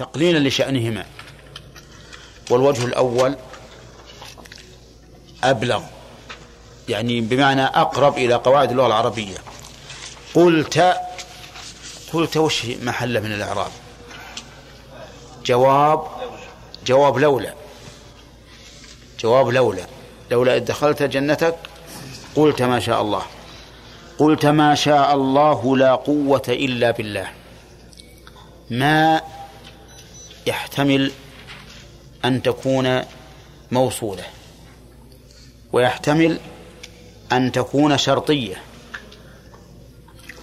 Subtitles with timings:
[0.00, 1.06] تقليلا لشأنهما.
[2.50, 3.36] والوجه الأول
[5.44, 5.82] أبلغ
[6.88, 9.36] يعني بمعنى أقرب إلى قواعد اللغة العربية.
[10.34, 10.96] قلت
[12.12, 13.70] قلت وش محله من الإعراب؟
[15.46, 16.06] جواب
[16.86, 17.54] جواب لولا.
[19.20, 19.86] جواب لولا.
[20.30, 21.56] لولا إذ دخلت جنتك
[22.36, 23.22] قلت ما شاء الله.
[24.18, 27.28] قلت ما شاء الله لا قوة إلا بالله.
[28.70, 29.20] ما
[30.46, 31.12] يحتمل
[32.24, 33.00] أن تكون
[33.70, 34.24] موصولة
[35.72, 36.38] ويحتمل
[37.32, 38.56] أن تكون شرطية.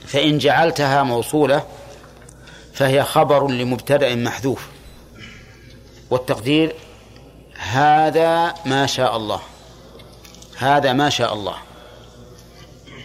[0.08, 1.66] فإن جعلتها موصولة
[2.73, 4.68] فهي خبر لمبتدأ محذوف
[6.09, 6.76] والتقدير
[7.58, 9.40] هذا ما شاء الله
[10.58, 11.56] هذا ما شاء الله.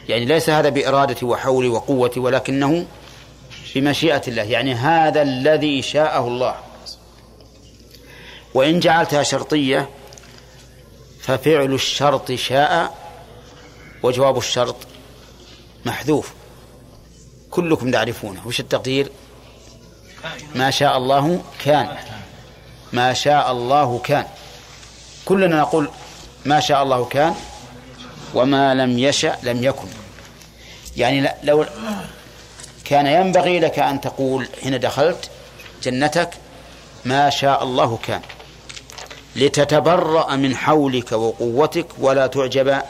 [0.09, 2.87] يعني ليس هذا بإرادتي وحولي وقوتي ولكنه
[3.75, 4.43] بمشيئة الله.
[4.43, 6.72] يعني هذا الذي شاءه الله.
[8.55, 9.89] وإن جعلتها شرطية
[11.21, 12.95] ففعل الشرط شاء
[14.03, 14.77] وجواب الشرط
[15.85, 16.33] محذوف.
[17.51, 18.47] كلكم تعرفونه.
[18.47, 19.13] وش التقدير؟
[20.55, 21.97] ما شاء الله كان.
[22.93, 24.27] ما شاء الله كان.
[25.25, 25.91] كلنا نقول
[26.45, 27.35] ما شاء الله كان
[28.35, 29.89] وما لم يشأ لم يكن.
[30.97, 31.67] يعني لو
[32.85, 35.31] كان ينبغي لك أن تقول حين دخلت
[35.83, 36.31] جنتك
[37.05, 38.23] ما شاء الله كان.
[39.37, 42.83] لتتبرأ من حولك وقوتك ولا تعجب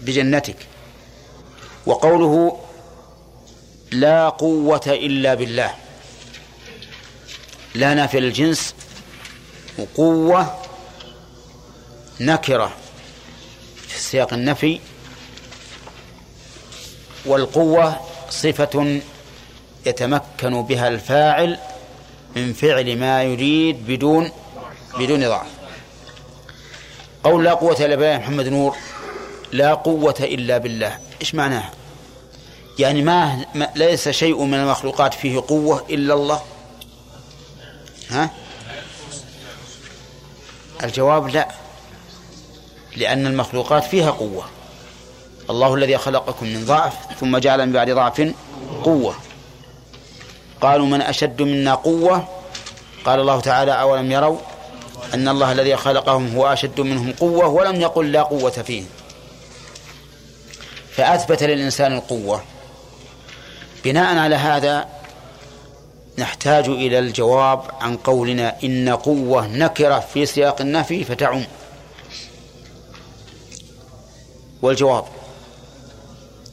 [0.00, 0.56] بجنتك.
[1.86, 2.58] وقوله
[3.92, 5.74] لا قوة إلا بالله.
[7.74, 8.74] لا نافي للجنس
[9.78, 10.56] وقوة
[12.20, 12.72] نكرة
[13.88, 14.80] في سياق النفي
[17.26, 19.00] والقوة صفة
[19.86, 21.58] يتمكن بها الفاعل
[22.36, 24.30] من فعل ما يريد بدون
[24.98, 25.46] بدون ضعف.
[27.24, 28.76] قول لا قوة إلا بالله محمد نور.
[29.52, 30.98] لا قوة إلا بالله.
[31.20, 31.70] إيش معناها؟
[32.78, 36.40] يعني ما, ما ليس شيء من المخلوقات فيه قوة إلا الله؟
[38.10, 38.30] ها؟
[40.84, 41.48] الجواب لا.
[42.96, 44.44] لأن المخلوقات فيها قوة.
[45.50, 48.32] الله الذي خلقكم من ضعف ثم جعل من بعد ضعف
[48.84, 49.14] قوة.
[50.60, 52.28] قالوا من أشد منا قوة؟
[53.04, 54.38] قال الله تعالى أولم يروا
[55.14, 58.86] أن الله الذي خلقهم هو أشد منهم قوة ولم يقل لا قوة فيهم
[60.96, 62.42] فأثبت للإنسان القوة.
[63.84, 64.88] بناء على هذا
[66.18, 71.44] نحتاج إلى الجواب عن قولنا إن قوة نكرة في سياق النفي فتعم.
[74.62, 75.04] والجواب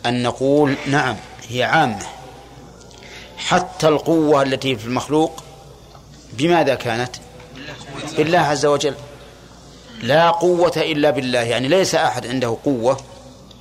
[0.05, 1.15] أن نقول نعم
[1.49, 2.05] هي عامة.
[3.37, 5.43] حتى القوة التي في المخلوق
[6.33, 7.15] بماذا كانت؟
[8.17, 8.95] بالله عز وجل.
[10.01, 11.39] لا قوة إلا بالله.
[11.39, 12.97] يعني ليس أحد عنده قوة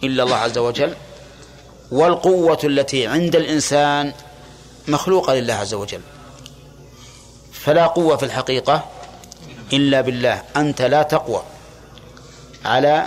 [0.04, 0.94] إلا الله عز وجل.
[1.90, 4.12] والقوة التي عند الإنسان
[4.88, 6.00] مخلوقة لله عز وجل.
[7.52, 8.84] فلا قوة في الحقيقة
[9.72, 10.42] إلا بالله.
[10.56, 11.42] أنت لا تقوى
[12.64, 13.06] على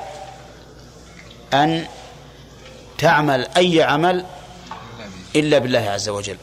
[1.54, 1.86] أن
[2.98, 4.26] تعمل أي عمل
[5.36, 6.38] إلا بالله عز وجل.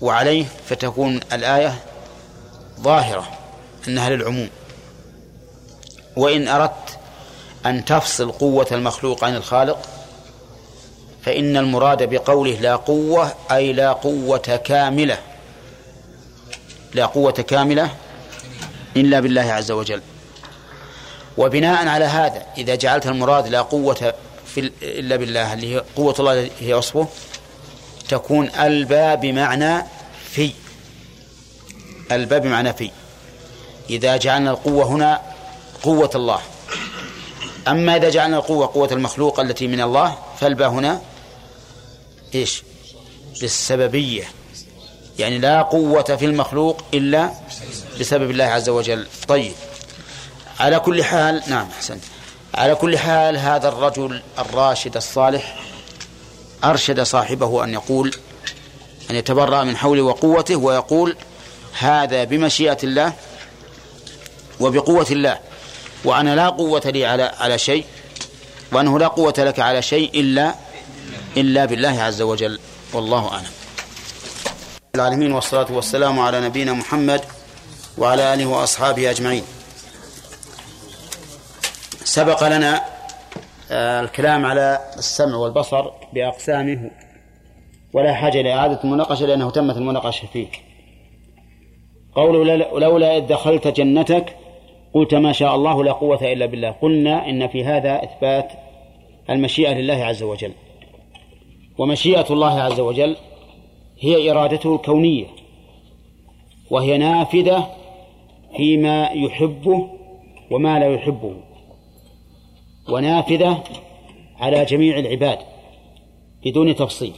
[0.00, 1.89] وعليه فتكون الآية
[2.82, 3.28] ظاهرة
[3.88, 4.48] أنها للعموم
[6.16, 6.98] وإن أردت
[7.66, 9.88] أن تفصل قوة المخلوق عن الخالق
[11.24, 15.18] فإن المراد بقوله لا قوة أي لا قوة كاملة
[16.94, 17.90] لا قوة كاملة
[18.96, 20.02] إلا بالله عز وجل.
[21.38, 24.14] وبناء على هذا إذا جعلت المراد لا قوة
[24.46, 27.08] في إلا بالله اللي هي قوة الله هي وصفه
[28.08, 29.84] تكون البا بمعنى
[30.30, 30.52] في.
[32.12, 32.90] البا بمعنى في
[33.90, 35.20] إذا جعلنا القوة هنا
[35.82, 36.40] قوة الله.
[37.68, 41.00] أما إذا جعلنا القوة قوة المخلوق التي من الله فالبا هنا
[42.34, 42.62] إيش؟
[43.42, 44.24] للسببية.
[45.18, 47.30] يعني لا قوة في المخلوق إلا
[48.00, 49.06] بسبب الله عز وجل.
[49.28, 49.52] طيب.
[50.60, 52.04] على كل حال نعم أحسنت.
[52.54, 55.60] على كل حال هذا الرجل الراشد الصالح
[56.64, 58.14] أرشد صاحبه أن يقول
[59.10, 61.16] أن يتبرأ من حوله وقوته ويقول
[61.78, 63.12] هذا بمشيئة الله
[64.60, 65.38] وبقوة الله.
[66.04, 67.84] وأنا لا قوة لي على على شيء
[68.72, 70.54] وأنه لا قوة لك على شيء إلا
[71.36, 72.58] إلا بالله عز وجل.
[72.92, 73.50] والله أعلم.
[74.94, 77.20] العالمين والصلاة والسلام على نبينا محمد
[77.98, 79.44] وعلى آله وأصحابه أجمعين.
[82.04, 82.84] سبق لنا
[83.70, 86.90] آه، الكلام على السمع والبصر بأقسامه.
[87.92, 90.48] ولا حاجة لإعادة المناقشة لأنه تمت المناقشة فيه
[92.14, 94.36] قوله لولا إذ دخلت جنتك
[94.94, 96.70] قلت ما شاء الله لا قوة إلا بالله.
[96.70, 98.52] قلنا إن في هذا إثبات
[99.30, 100.52] المشيئة لله عز وجل.
[101.78, 103.16] ومشيئة الله عز وجل
[104.00, 105.26] هي إرادته الكونية
[106.70, 107.66] وهي نافذة
[108.56, 109.88] فيما يحبه
[110.50, 111.34] وما لا يحبه
[112.88, 113.62] ونافذة
[114.38, 115.38] على جميع العباد
[116.44, 117.12] بدون تفصيل.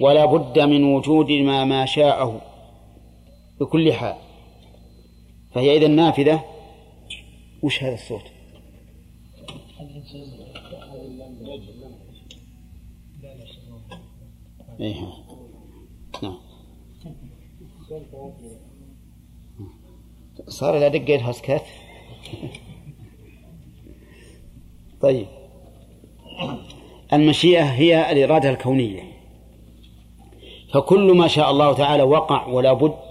[0.00, 2.40] ولا بد من وجود ما ما شاءه
[3.60, 4.16] بكل حال.
[5.54, 6.44] فهي إذا نافذة.
[7.62, 8.22] وش هذا الصوت؟
[14.80, 14.94] إيه
[16.22, 16.38] نعم.
[20.48, 21.62] صار إذا دقيت هسكت
[25.00, 25.26] طيب.
[27.12, 29.02] المشيئة هي الإرادة الكونية.
[30.72, 33.07] فكل ما شاء الله تعالى وقع ولا بد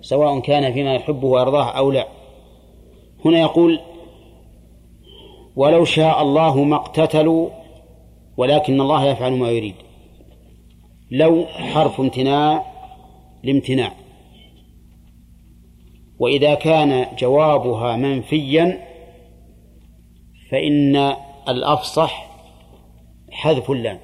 [0.00, 2.08] سواء كان فيما يحبه ويرضاه أو لا.
[3.24, 3.80] هنا يقول
[5.56, 7.50] ولو شاء الله ما اقتتلوا
[8.36, 9.74] ولكن الله يفعل ما يريد.
[11.10, 12.66] لو حرف امتناع
[13.42, 13.92] لامتناع.
[16.18, 18.86] وإذا كان جوابها منفيا
[20.50, 20.96] فإن
[21.48, 22.30] الأفصح
[23.30, 23.98] حذف اللام.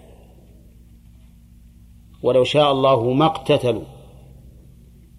[2.22, 4.01] ولو شاء الله ما اقتتلوا.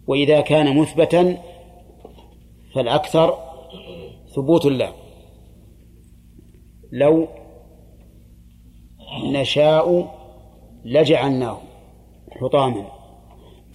[0.08, 1.38] وإذا كان مثبتا
[2.74, 3.38] فالأكثر
[4.36, 4.94] ثبوت اللام
[6.92, 7.28] لو
[9.24, 10.14] نشاء
[10.86, 11.58] لجعلناه
[12.42, 12.86] حطاما.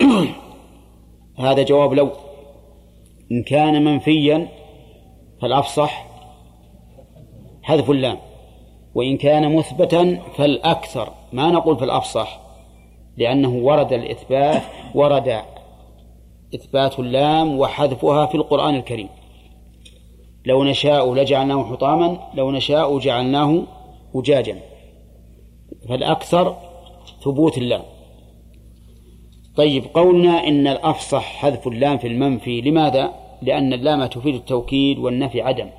[1.38, 2.10] هذا جواب لو.
[3.32, 4.48] إن كان منفيا
[5.42, 6.06] فالأفصح
[7.62, 8.18] حذف اللام.
[8.94, 11.12] وإن كان مثبتا فالأكثر.
[11.32, 12.40] ما نقول في الأفصح
[13.16, 14.62] لأنه ورد الإثبات
[14.94, 15.42] ورد
[16.54, 19.08] إثبات اللام وحذفها في القرآن الكريم.
[20.46, 23.62] لو نشاء لجعلناه حطاما لو نشاء جعلناه
[24.14, 24.60] أجاجا.
[25.88, 26.56] فالأكثر
[27.24, 27.82] ثبوت اللام.
[29.56, 32.60] طيب قولنا إن الأفصح حذف اللام في المنفي.
[32.60, 35.70] لماذا؟ لأن اللام تفيد التوكيد والنفي عدم.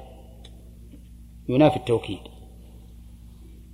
[1.49, 2.19] ينافي التوكيد.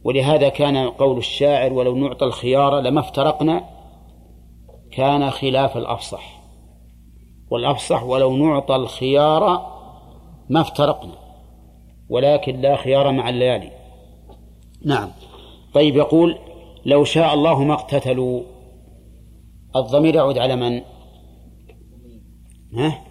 [0.04, 3.70] ولهذا كان قول الشاعر ولو نعطى الخيار لما افترقنا
[4.92, 6.35] كان خلاف الأفصح.
[7.50, 9.72] والأفصح ولو نعطى الخيار
[10.50, 11.16] ما افترقنا
[12.10, 13.72] ولكن لا خيار مع الليالي.
[14.86, 15.10] نعم.
[15.74, 16.38] طيب يقول
[16.86, 18.42] لو شاء الله ما اقتتلوا.
[19.76, 20.82] الضمير يعود على من؟
[22.74, 23.02] ها؟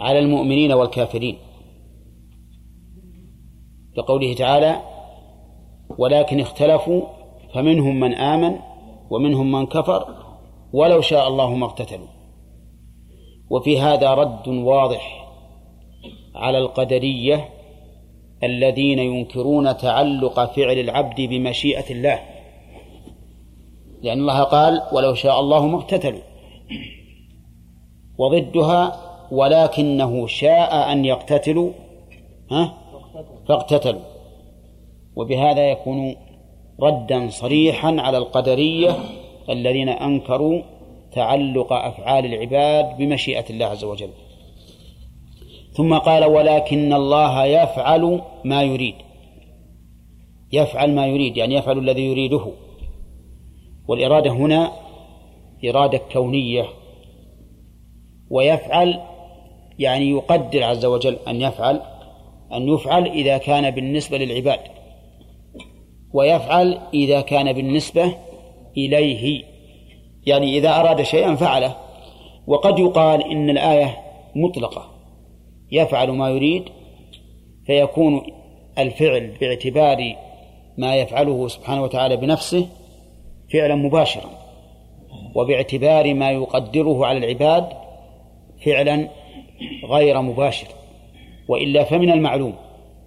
[0.00, 1.36] على المؤمنين والكافرين.
[3.96, 4.80] لقوله تعالى
[5.98, 7.02] ولكن اختلفوا
[7.54, 8.58] فمنهم من آمن
[9.10, 10.14] ومنهم من كفر
[10.72, 12.15] ولو شاء الله ما اقتتلوا.
[13.50, 15.26] وفي هذا رد واضح
[16.34, 17.48] على القدرية
[18.44, 22.20] الذين ينكرون تعلق فعل العبد بمشيئة الله.
[24.02, 26.22] لأن الله قال ولو شاء الله ما اقتتلوا
[28.18, 29.00] وضدها
[29.32, 31.70] ولكنه شاء أن يقتتلوا
[32.50, 32.74] ها؟
[33.48, 34.02] فاقتتلوا.
[35.16, 36.16] وبهذا يكون
[36.80, 38.96] ردا صريحا على القدرية
[39.50, 40.62] الذين أنكروا
[41.16, 44.10] تعلق أفعال العباد بمشيئة الله عز وجل.
[45.72, 48.94] ثم قال ولكن الله يفعل ما يريد.
[50.52, 52.46] يفعل ما يريد يعني يفعل الذي يريده.
[53.88, 54.72] والإرادة هنا
[55.64, 56.64] إرادة كونية.
[58.30, 59.00] ويفعل
[59.78, 61.80] يعني يقدر عز وجل أن يفعل
[62.52, 64.60] أن يفعل إذا كان بالنسبة للعباد.
[66.12, 68.14] ويفعل إذا كان بالنسبة
[68.76, 69.55] إليه.
[70.26, 71.76] يعني إذا أراد شيئا فعله.
[72.46, 73.98] وقد يقال إن الآية
[74.34, 74.90] مطلقة.
[75.72, 76.64] يفعل ما يريد
[77.66, 78.22] فيكون
[78.78, 80.16] الفعل باعتبار
[80.78, 82.66] ما يفعله سبحانه وتعالى بنفسه
[83.52, 84.30] فعلا مباشرا
[85.34, 87.68] وباعتبار ما يقدره على العباد
[88.64, 89.08] فعلا
[89.90, 90.66] غير مباشر.
[91.48, 92.54] وإلا فمن المعلوم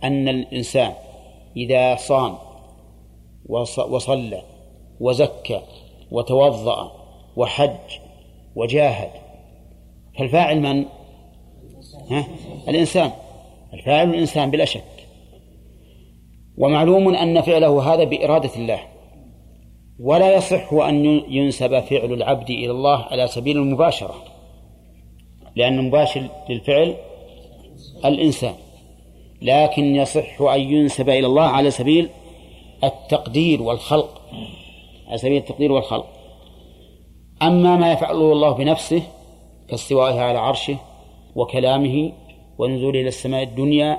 [0.04, 0.94] أن الإنسان
[1.58, 2.36] إذا صام
[3.90, 4.42] وصلى
[5.00, 5.62] وزكى
[6.12, 6.99] وتوضأ
[7.40, 8.00] وحج
[8.56, 9.10] وجاهد.
[10.18, 10.86] فالفاعل من؟
[12.12, 12.28] ها؟
[12.68, 13.12] الإنسان.
[13.74, 14.84] الفاعل الإنسان بلا شك.
[16.58, 18.80] ومعلوم أن فعله هذا بإرادة الله.
[20.00, 24.16] ولا يصح أن ينسب فعل العبد إلى الله على سبيل المباشرة.
[25.56, 26.96] لأن المباشر للفعل
[28.06, 28.56] الإنسان.
[29.42, 32.10] لكن يصح أن ينسب إلى الله على سبيل
[32.84, 34.22] التقدير والخلق.
[35.08, 36.19] على سبيل التقدير والخلق.
[37.42, 39.04] أما ما يفعله الله بنفسه
[39.70, 40.78] كاستوائه على عرشه
[41.36, 42.12] وكلامه
[42.58, 43.98] ونزوله إلى السماء الدنيا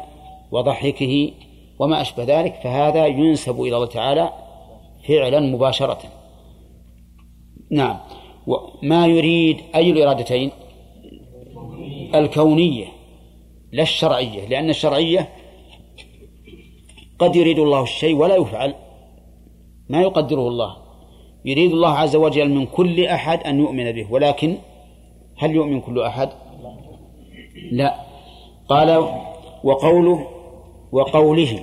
[0.53, 1.31] وضحكه
[1.79, 4.33] وما أشبه ذلك فهذا ينسب إلى الله تعالى
[5.09, 5.99] فعلا مباشرة.
[7.71, 7.99] نعم.
[8.47, 10.51] وما يريد أي الإرادتين؟
[12.15, 12.87] الكونية
[13.73, 15.29] لا الشرعية لأن الشرعية
[17.19, 18.75] قد يريد الله الشيء ولا يفعل
[19.89, 20.90] ما يقدره الله.
[21.45, 24.57] يريد الله عز وجل من كل أحد أن يؤمن به ولكن
[25.39, 26.29] هل يؤمن كل أحد؟
[27.73, 27.95] لا.
[28.69, 28.91] قال
[29.65, 30.27] وقوله
[30.93, 31.61] وقوله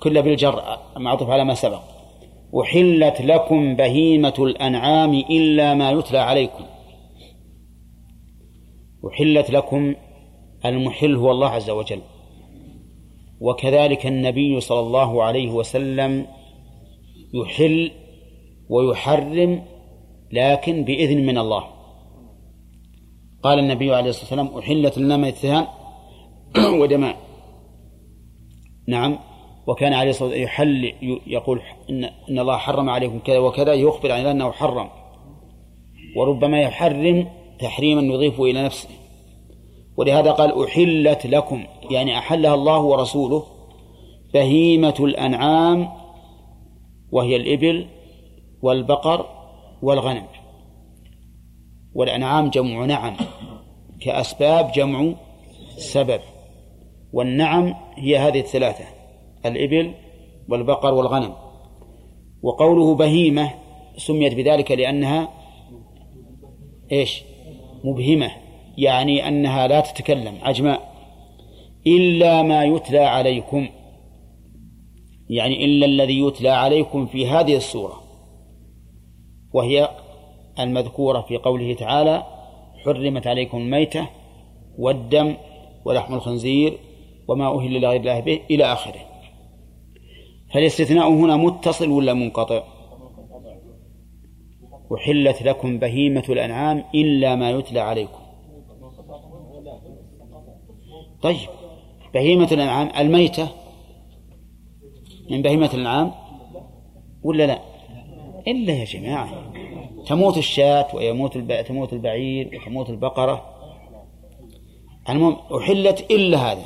[0.00, 0.62] كل بالجر
[0.96, 1.80] معطوف على ما سبق.
[2.62, 6.64] أحلت لكم بهيمة الأنعام إلا ما يتلى عليكم.
[9.12, 9.94] أحلت لكم
[10.64, 12.00] المحل هو الله عز وجل.
[13.40, 16.26] وكذلك النبي صلى الله عليه وسلم
[17.34, 17.90] يحل
[18.70, 19.62] ويحرم
[20.32, 21.64] لكن بإذن من الله.
[23.42, 25.66] قال النبي عليه الصلاة والسلام أحلت لنا ميتان
[26.80, 27.16] ودماء.
[28.88, 29.18] نعم.
[29.66, 30.92] وكان عليه الصلاة والسلام يحل
[31.26, 31.60] يقول
[31.90, 34.88] إن, إن الله حرم عليكم كذا وكذا يخبر عن أنه حرم.
[36.16, 38.88] وربما يحرم تحريما يضيف إلى نفسه.
[39.96, 43.42] ولهذا قال أحلت لكم يعني أحلها الله ورسوله
[44.34, 45.88] بهيمة الأنعام
[47.12, 47.86] وهي الإبل
[48.62, 49.26] والبقر
[49.82, 50.26] والغنم.
[51.94, 53.16] والأنعام جمع نعم
[54.00, 55.14] كأسباب جمع
[55.76, 56.20] سبب.
[57.12, 58.84] والنعم هي هذه الثلاثة
[59.46, 59.94] الإبل
[60.48, 61.34] والبقر والغنم.
[62.42, 63.50] وقوله بهيمة
[63.96, 65.28] سميت بذلك لأنها
[66.92, 67.22] إيش؟
[67.84, 68.30] مبهمة
[68.78, 70.90] يعني أنها لا تتكلم عجماء
[71.86, 73.68] إلا ما يتلى عليكم
[75.30, 77.99] يعني إلا الذي يتلى عليكم في هذه السورة.
[79.52, 79.88] وهي
[80.60, 82.26] المذكورة في قوله تعالى
[82.84, 84.06] حرمت عليكم الميتة
[84.78, 85.36] والدم
[85.84, 86.78] ولحم الخنزير
[87.28, 89.00] وما أهل لغير الله به إلى آخره.
[90.54, 92.62] فالاستثناء هنا متصل ولا منقطع؟
[94.94, 98.20] أحلت لكم بهيمة الأنعام إلا ما يتلى عليكم.
[101.22, 101.48] طيب
[102.14, 103.48] بهيمة الأنعام الميتة
[105.30, 106.12] من بهيمة الأنعام
[107.22, 107.69] ولا لا؟
[108.46, 109.52] إلا يا جماعة
[110.06, 111.64] تموت الشاة ويموت الب...
[111.64, 113.46] تموت البعير وتموت البقرة.
[115.08, 116.64] المهم أحلت إلا هذا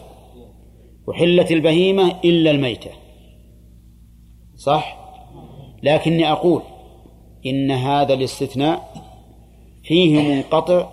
[1.11, 2.90] أحلت البهيمة إلا الميتة.
[4.57, 5.04] صح؟
[5.83, 6.62] لكني أقول
[7.47, 8.95] إن هذا الاستثناء
[9.83, 10.90] فيه منقطع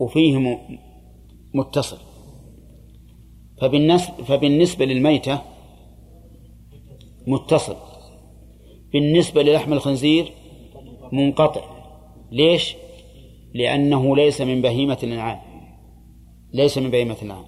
[0.00, 0.58] وفيه
[1.54, 1.98] متصل.
[4.26, 5.42] فبالنسبة, للميتة
[7.26, 7.76] متصل.
[8.94, 10.32] بالنسبة للحم الخنزير
[11.12, 11.60] منقطع.
[12.32, 12.76] ليش؟
[13.54, 15.38] لأنه ليس من بهيمة الأنعام.
[16.52, 17.44] ليس من بهيمة الأنعام.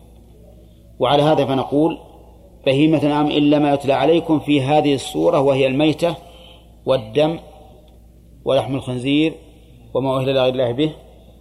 [0.99, 1.99] وعلى هذا فنقول
[2.67, 6.17] بهيمة الأنعام إلا ما يتلى عليكم في هذه الصورة وهي الميتة
[6.87, 7.39] والدم
[8.45, 9.35] ولحم الخنزير
[9.95, 10.93] وما أهل لغير الله به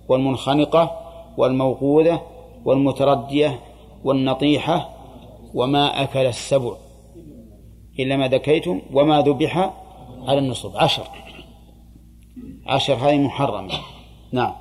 [0.09, 0.91] والمنخنقة
[1.37, 2.21] والموقوذة
[2.65, 3.59] والمتردية
[4.03, 4.89] والنطيحة
[5.53, 6.71] وما أكل السبع
[7.99, 9.84] إلا ما ذكيتم وما ذبح
[10.27, 10.77] على النصب.
[10.77, 11.07] عشر.
[12.65, 13.73] عشر هذه محرمة.
[14.31, 14.53] نعم.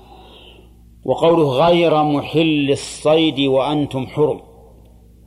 [1.05, 4.41] وقوله غير محل الصيد وأنتم حرم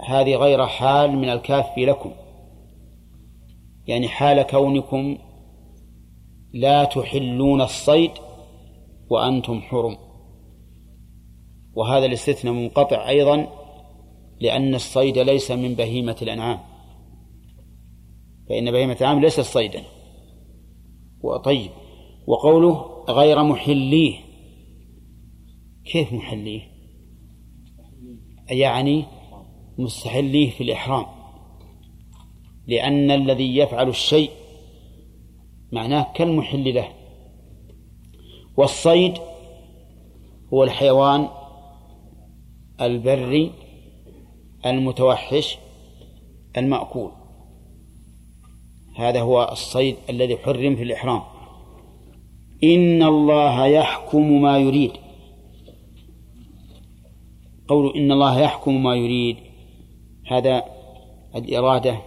[0.08, 2.12] هذه غير حال من الكاف لكم.
[3.88, 5.18] يعني حال كونكم
[6.54, 8.12] لا تحلون الصيد
[9.10, 9.98] وأنتم حرم
[11.74, 13.48] وهذا الاستثناء منقطع أيضا
[14.40, 16.60] لأن الصيد ليس من بهيمة الأنعام.
[18.50, 19.84] فإن بهيمة الأنعام ليست صيدا.
[21.22, 21.72] وطيب.
[22.28, 24.20] وقوله غير محليه.
[25.86, 26.62] كيف محليه؟
[28.50, 29.06] يعني
[29.78, 31.06] مستحليه في الإحرام.
[32.68, 34.32] لأن الذي يفعل الشيء
[35.72, 36.88] معناه كالمحل له.
[38.58, 39.18] والصيد
[40.54, 41.28] هو الحيوان
[42.82, 43.52] البري
[44.66, 45.58] المتوحش
[46.58, 47.12] المأكول.
[48.98, 51.22] هذا هو الصيد الذي حرم في الإحرام.
[52.64, 54.92] إن الله يحكم ما يريد.
[57.68, 59.38] قول إن الله يحكم ما يريد
[60.28, 60.64] هذا
[61.36, 62.02] الإرادة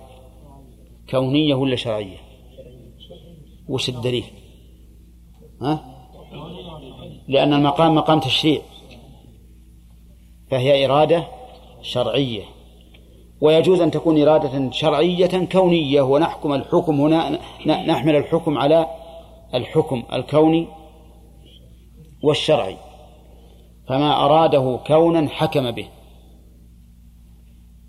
[1.11, 2.19] كونية ولا شرعية؟
[3.69, 4.25] وش الدليل؟
[5.63, 5.85] ها؟
[7.29, 8.63] لأن المقام مقام تشريع
[10.51, 11.29] فهي إرادة
[11.83, 12.60] شرعية.
[13.41, 18.87] ويجوز أن تكون إرادة شرعية كونية ونحكم الحكم هنا نحمل الحكم على
[19.55, 20.67] الحكم الكوني
[22.23, 22.77] والشرعي.
[23.89, 25.89] فما أراده كونا حكم به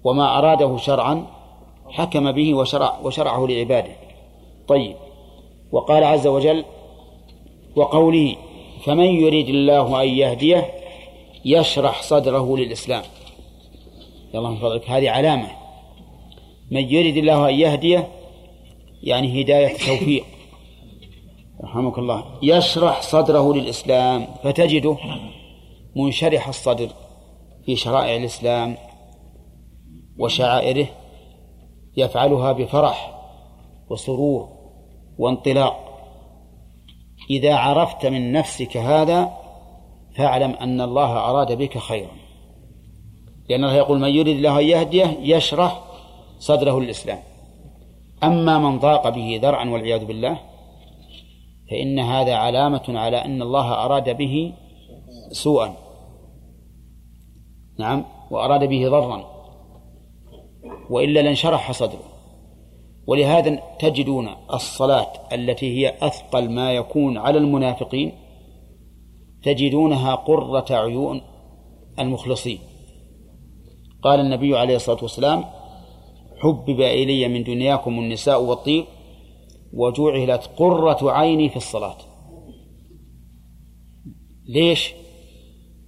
[0.03, 1.27] وما أراده شرعا
[1.89, 3.96] حكم به وشرع وشرعه لعباده.
[4.67, 4.96] طيب
[5.72, 6.65] وقال عز وجل
[7.75, 8.36] وقوله
[8.84, 10.72] فمن يريد الله أن يهديه
[11.46, 13.03] يشرح صدره للإسلام.
[14.40, 14.90] من فضلك.
[14.90, 15.48] هذه علامة.
[16.72, 18.08] من يريد الله أن يهديه
[19.04, 20.24] يعني هداية توفيق.
[21.64, 22.24] رحمك الله.
[22.44, 24.28] يشرح صدره للإسلام.
[24.44, 24.98] فتجده
[25.96, 26.90] منشرح الصدر
[27.66, 28.78] في شرائع الإسلام
[30.20, 30.88] وشعائره
[31.98, 33.22] يفعلها بفرح
[33.90, 34.50] وسرور
[35.18, 35.88] وانطلاق.
[37.30, 39.38] إذا عرفت من نفسك هذا
[40.18, 42.21] فاعلم أن الله أراد بك خيرا.
[43.51, 45.84] لأن الله يقول من يريد الله أن يهديه يشرح
[46.39, 47.20] صدره للإسلام.
[48.24, 50.39] أما من ضاق به ذرعا والعياذ بالله
[51.72, 54.53] فإن هذا علامة على أن الله أراد به
[55.31, 55.74] سوءا.
[57.79, 59.25] نعم وأراد به ضرا.
[60.89, 62.08] وإلا لانشرح صدره.
[63.08, 68.12] ولهذا تجدون الصلاة التي هي أثقل ما يكون على المنافقين
[69.43, 71.22] تجدونها قرة عيون
[72.00, 72.60] المخلصين.
[74.03, 75.46] قال النبي عليه الصلاة والسلام
[76.39, 78.86] حبب إلي من دنياكم النساء والطيب
[79.74, 81.98] وجعلت قرة عيني في الصلاة.
[84.48, 84.93] ليش؟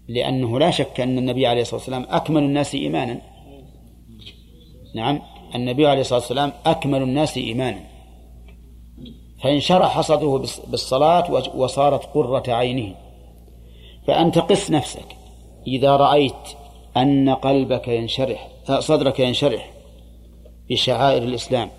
[0.07, 3.21] لأنه لا شك أن النبي عليه الصلاة والسلام أكمل الناس إيمانا.
[4.95, 5.21] نعم
[5.55, 7.83] النبي عليه الصلاة والسلام أكمل الناس إيمانا.
[9.43, 12.95] فانشرح صدره بالصلاة وصارت قرة عينه.
[14.07, 15.15] فأنت قس نفسك.
[15.67, 16.33] إذا رأيت
[16.97, 18.47] أن قلبك ينشرح
[18.79, 19.73] صدرك ينشرح
[20.69, 21.69] بشعائر الإسلام.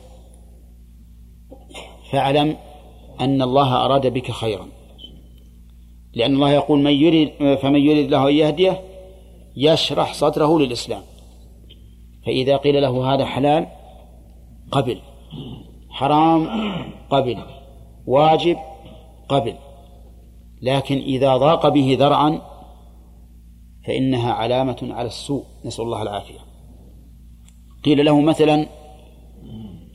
[2.13, 2.57] فاعلم
[3.21, 4.69] أن الله أراد بك خيرا.
[6.15, 8.81] لأن الله يقول من يريد فمن يريد له أن يهديه
[9.57, 11.03] يشرح صدره للإسلام.
[12.27, 13.67] فإذا قيل له هذا حلال
[14.71, 15.01] قبل.
[15.91, 16.49] حرام
[17.11, 17.39] قبل.
[18.07, 18.57] واجب
[19.29, 19.55] قبل.
[20.63, 22.41] لكن إذا ضاق به ذرعا
[23.87, 25.45] فإنها علامة على السوء.
[25.65, 26.39] نسأل الله العافية.
[27.85, 28.67] قيل له مثلا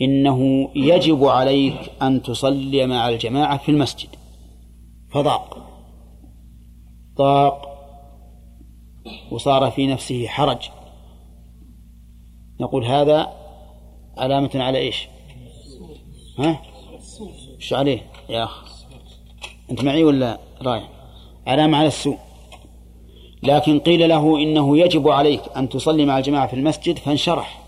[0.01, 4.09] إنه يجب عليك أن تصلي مع الجماعة في المسجد.
[5.11, 5.57] فضاق.
[7.17, 7.69] ضاق.
[9.31, 10.69] وصار في نفسه حرج.
[12.59, 13.33] نقول هذا
[14.17, 15.07] علامة على إيش؟
[16.39, 16.61] ها؟
[17.55, 18.83] إيش عليه يا أخ؟
[19.71, 20.89] أنت معي ولا رايح؟
[21.47, 22.17] علامة على السوء.
[23.43, 27.61] لكن قيل له إنه يجب عليك أن تصلي مع الجماعة في المسجد فانشرح.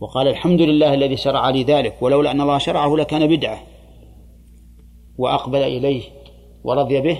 [0.00, 3.62] وقال الحمد لله الذي شرع لي ذلك ولولا أن الله شرعه لكان بدعة.
[5.18, 6.02] وأقبل إليه
[6.64, 7.18] ورضي به.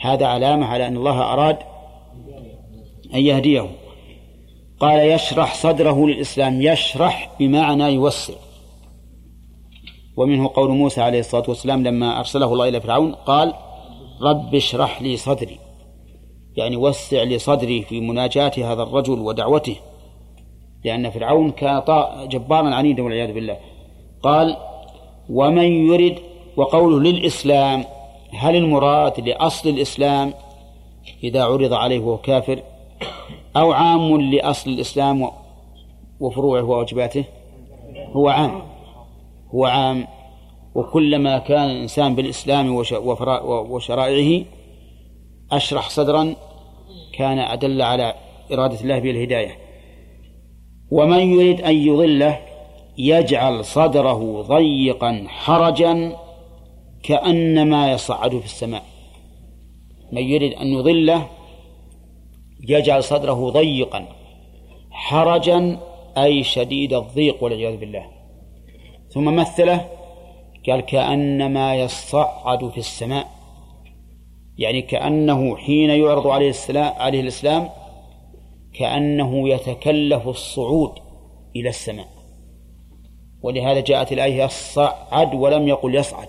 [0.00, 1.58] هذا علامة على أن الله أراد
[3.14, 3.70] أن يهديه.
[4.80, 8.34] قال يشرح صدره للإسلام يشرح بمعنى يوسع.
[10.16, 13.54] ومنه قول موسى عليه الصلاة والسلام لما أرسله الله إلى فرعون قال
[14.22, 15.58] رب اشرح لي صدري.
[16.58, 19.76] يعني وسع لي صدري في مناجاة هذا الرجل ودعوته.
[20.84, 21.82] لأن فرعون كان
[22.28, 23.56] جبارا عنيدا والعياذ بالله.
[24.22, 24.56] قال
[25.30, 26.18] ومن يرد؟
[26.56, 27.84] وقوله للإسلام.
[28.32, 30.34] هل المراد لأصل الإسلام؟
[31.24, 32.62] إذا عرض عليه وهو كافر.
[33.56, 35.30] أو عام لأصل الإسلام
[36.20, 37.24] وفروعه وواجباته؟
[38.12, 38.62] هو عام.
[39.54, 40.06] هو عام.
[40.74, 42.74] وكلما كان الإنسان بالإسلام
[43.70, 44.44] وشرائعه
[45.52, 46.34] أشرح صدرا
[47.18, 48.14] كان أدل على
[48.52, 49.58] إرادة الله بالهداية
[50.90, 52.40] ومن يريد أن يضله
[52.98, 56.16] يجعل صدره ضيقا حرجا
[57.02, 58.82] كأنما يصعد في السماء.
[60.12, 61.26] من يريد أن يضله
[62.68, 64.06] يجعل صدره ضيقا
[64.90, 65.80] حرجا
[66.18, 68.06] أي شديد الضيق والعياذ بالله.
[69.08, 69.88] ثم مثله
[70.68, 73.37] قال كأنما يصعد في السماء.
[74.58, 77.68] يعني كأنه حين يعرض عليه السلام عليه الإسلام
[78.74, 80.92] كأنه يتكلف الصعود
[81.56, 82.08] إلى السماء.
[83.42, 86.28] ولهذا جاءت الآية يصعد ولم يقل يصعد.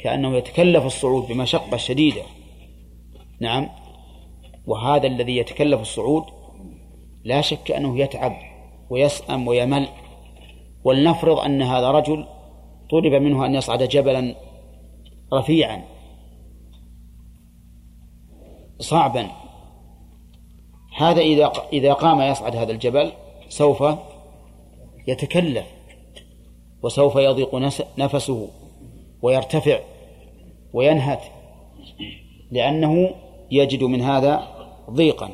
[0.00, 2.22] كأنه يتكلف الصعود بمشقة شديدة.
[3.40, 3.68] نعم.
[4.66, 6.24] وهذا الذي يتكلف الصعود
[7.24, 8.36] لا شك أنه يتعب
[8.90, 9.88] ويسأم ويمل.
[10.84, 12.26] ولنفرض أن هذا رجل
[12.90, 14.34] طلب منه أن يصعد جبلا
[15.32, 15.93] رفيعا.
[18.80, 19.30] صعبا.
[20.96, 23.12] هذا إذا إذا قام يصعد هذا الجبل
[23.48, 23.84] سوف
[25.08, 25.66] يتكلف
[26.82, 27.54] وسوف يضيق
[27.98, 28.48] نفسه
[29.22, 29.78] ويرتفع
[30.72, 31.22] وينهت
[32.50, 33.10] لأنه
[33.50, 34.48] يجد من هذا
[34.90, 35.30] ضيقا.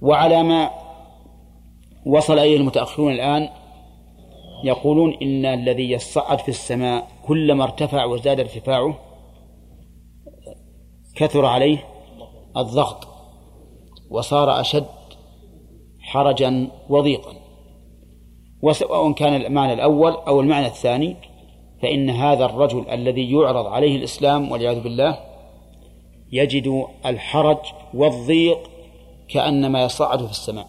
[0.00, 0.70] وعلى ما
[2.06, 3.48] وصل إليه المتأخرون الآن
[4.64, 8.98] يقولون إن الذي يصعد في السماء كلما ارتفع وازداد ارتفاعه
[11.16, 11.84] كثر عليه
[12.56, 13.08] الضغط
[14.10, 14.86] وصار أشد
[16.00, 17.32] حرجا وضيقا.
[18.62, 21.16] وسواء كان المعنى الأول أو المعنى الثاني
[21.82, 25.18] فإن هذا الرجل الذي يعرض عليه الإسلام والعياذ بالله
[26.32, 27.58] يجد الحرج
[27.94, 28.58] والضيق
[29.28, 30.68] كأنما يصعد في السماء.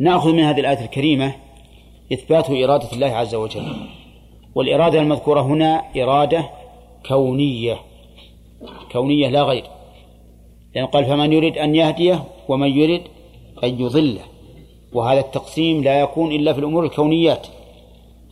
[0.00, 1.34] نأخذ من هذه الآية الكريمة
[2.12, 3.76] إثبات إرادة الله عز وجل.
[4.54, 6.50] والإرادة المذكورة هنا إرادة
[7.08, 7.93] كونية.
[8.92, 9.64] كونية لا غير.
[10.74, 13.02] لأن قال فمن يريد أن يهديه ومن يريد
[13.64, 14.20] أن يضله.
[14.92, 17.46] وهذا التقسيم لا يكون إلا في الأمور الكونيات.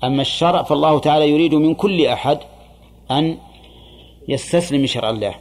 [0.05, 2.39] أما الشرع فالله تعالى يريد من كل أحد
[3.11, 3.39] أن
[4.29, 5.35] يستسلم شرع الله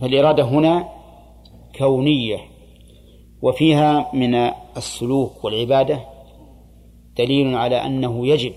[0.00, 0.88] فالإرادة هنا
[1.78, 2.38] كونية.
[3.42, 4.34] وفيها من
[4.76, 6.00] السلوك والعبادة
[7.16, 8.52] دليل على أنه يجب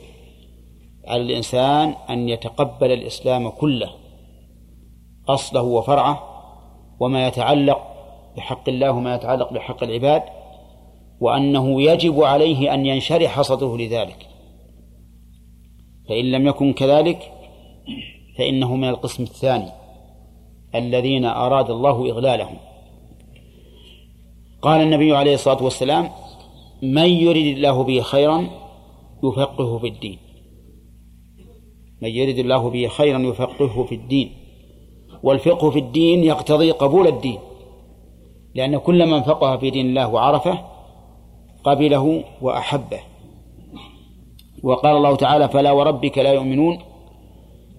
[1.08, 4.01] على الإنسان أن يتقبل الإسلام كله.
[5.28, 6.24] أصله وفرعه
[7.00, 7.82] وما يتعلق
[8.38, 10.24] بحق الله وما يتعلق بحق العباد
[11.20, 14.28] وأنه يجب عليه أن ينشرح صدره لذلك.
[16.10, 17.32] فإن لم يكن كذلك
[18.38, 19.72] فإنه من القسم الثاني
[20.76, 22.58] الذين أراد الله إغلالهم
[24.62, 26.10] قال النبي عليه الصلاة والسلام
[26.82, 28.50] من يرد الله به خيرا
[29.24, 30.18] يفقهه في الدين.
[32.02, 34.41] من يرد الله به خيرا يفقهه في الدين.
[35.24, 37.40] والفقه في الدين يقتضي قبول الدين.
[38.56, 40.66] لأن كل من فقه في دين الله وعرفه
[41.64, 43.00] قبله وأحبه.
[44.64, 46.80] وقال الله تعالى فلا وربك لا يؤمنون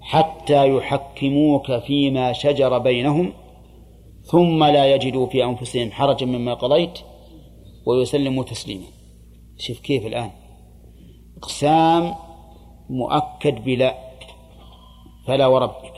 [0.00, 3.32] حتى يحكموك فيما شجر بينهم
[4.22, 6.98] ثم لا يجدوا في أنفسهم حرجا مما قضيت
[7.86, 8.86] ويسلموا تسليما.
[9.58, 10.30] شوف كيف الآن.
[11.38, 12.14] إقسام
[12.90, 13.94] مؤكد بلا
[15.26, 15.91] فلا وربك.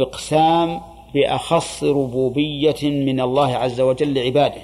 [0.00, 0.80] إقسام
[1.14, 4.62] بأخص ربوبية من الله عز وجل لعباده.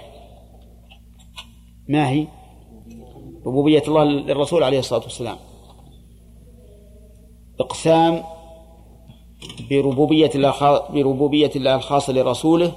[1.89, 2.27] ما هي؟
[3.47, 5.37] ربوبية الله للرسول عليه الصلاة والسلام.
[7.61, 8.23] إقسام
[9.71, 12.73] بربوبية الله بربوبية الله الخاصة لرسوله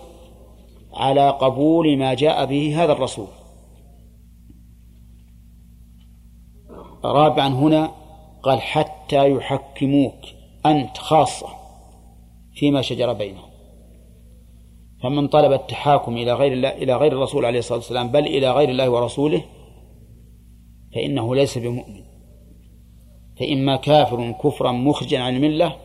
[0.94, 3.28] على قبول ما جاء به هذا الرسول.
[7.04, 7.91] رابعا هنا
[8.44, 10.15] قال حتى يحكموك
[10.65, 11.64] أنت خاصة.
[12.56, 13.50] فيما شجر بينهم.
[15.04, 18.70] فمن طلب التحاكم إلى غير الله إلى غير الرسول عليه الصلاة والسلام بل إلى غير
[18.70, 19.41] الله ورسوله
[20.96, 22.04] فإنه ليس بمؤمن.
[23.39, 25.76] فإما كافر كفرا مخرجا عن الملة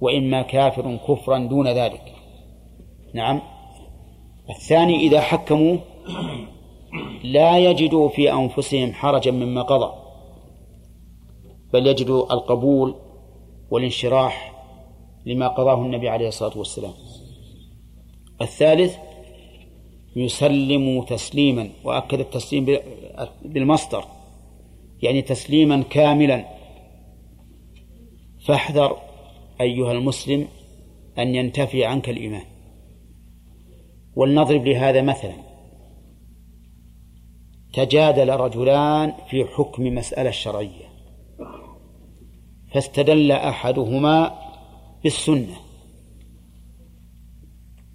[0.00, 2.12] وإما كافر كفرا دون ذلك.
[3.14, 3.40] نعم.
[4.50, 5.76] الثاني إذا حكموا
[7.24, 9.92] لا يجدوا في أنفسهم حرجا مما قضى
[11.72, 12.94] بل يجدوا القبول
[13.70, 14.57] والانشراح
[15.28, 16.92] لما قضاه النبي عليه الصلاة والسلام.
[18.40, 18.96] الثالث
[20.16, 22.78] يسلم تسليما وأكد التسليم
[23.44, 24.04] بالمصدر
[25.02, 26.44] يعني تسليما كاملا.
[28.46, 28.96] فاحذر
[29.60, 30.48] أيها المسلم
[31.18, 32.44] أن ينتفي عنك الإيمان.
[34.16, 35.34] ولنضرب لهذا مثلا.
[37.72, 40.88] تجادل رجلان في حكم مسألة شرعية.
[42.74, 44.47] فاستدل أحدهما
[45.02, 45.56] بالسنة.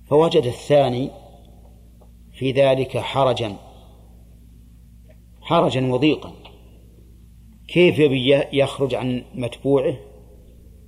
[0.09, 1.09] فوجد الثاني
[2.33, 3.55] في ذلك حرجا
[5.41, 6.33] حرجا وضيقا.
[7.67, 9.95] كيف يبي يخرج عن متبوعه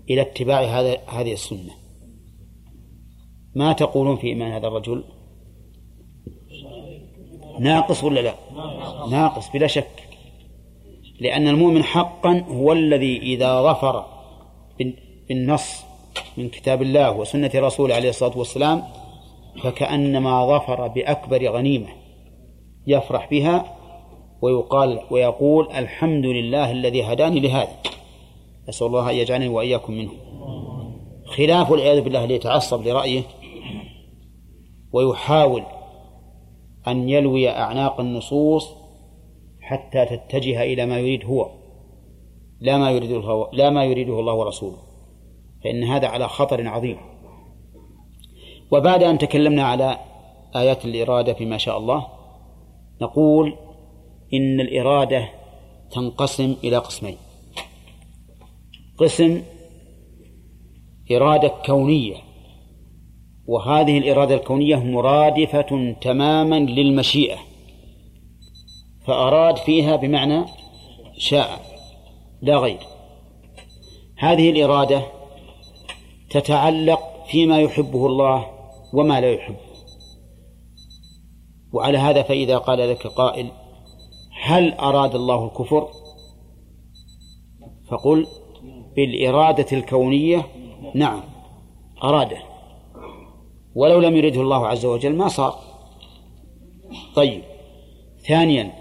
[0.10, 1.72] إلى اتباع هذا هذه السنة؟
[3.56, 5.04] ما تقولون في إيمان هذا الرجل؟
[7.60, 8.36] ناقص ولا لا؟
[9.10, 10.08] ناقص بلا شك.
[11.20, 14.06] لأن المؤمن حقا هو الذي إذا ظفر
[15.30, 15.84] بالنص
[16.38, 18.84] من كتاب الله وسنة رسوله عليه الصلاة والسلام
[19.64, 21.88] فكأنما ظفر بأكبر غنيمة
[22.88, 23.78] يفرح بها
[24.42, 27.78] ويقال ويقول الحمد لله الذي هداني لهذا.
[28.70, 30.12] أسأل الله أن يجعلني وإياكم منه.
[31.26, 33.24] خلاف والعياذ بالله اللي يتعصب لرأيه
[34.94, 35.64] ويحاول
[36.88, 38.76] أن يلوي أعناق النصوص
[39.62, 41.50] حتى تتجه إلى ما يريد هو
[42.60, 44.78] لا ما يريده الله لا ما يريده الله ورسوله.
[45.66, 46.98] فإن هذا على خطر عظيم.
[48.72, 50.00] وبعد أن تكلمنا على
[50.56, 52.08] آيات الإرادة فيما شاء الله
[53.02, 53.56] نقول
[54.34, 55.30] إن الإرادة
[55.92, 57.18] تنقسم إلى قسمين.
[58.98, 59.44] قسم
[61.12, 62.16] إرادة كونية
[63.48, 67.38] وهذه الإرادة الكونية مرادفة تماما للمشيئة
[69.06, 70.46] فأراد فيها بمعنى
[71.18, 71.62] شاء
[72.42, 72.80] لا غير.
[74.18, 75.15] هذه الإرادة
[76.36, 78.48] تتعلق فيما يحبه الله
[78.94, 79.58] وما لا يحبه.
[81.74, 83.52] وعلى هذا فإذا قال لك قائل
[84.44, 85.88] هل أراد الله الكفر؟
[87.90, 88.28] فقل
[88.96, 90.46] بالإرادة الكونية
[90.96, 91.22] نعم
[92.04, 92.38] أراده.
[93.76, 95.56] ولو لم يرده الله عز وجل ما صار.
[97.16, 97.42] طيب
[98.28, 98.72] ثانيا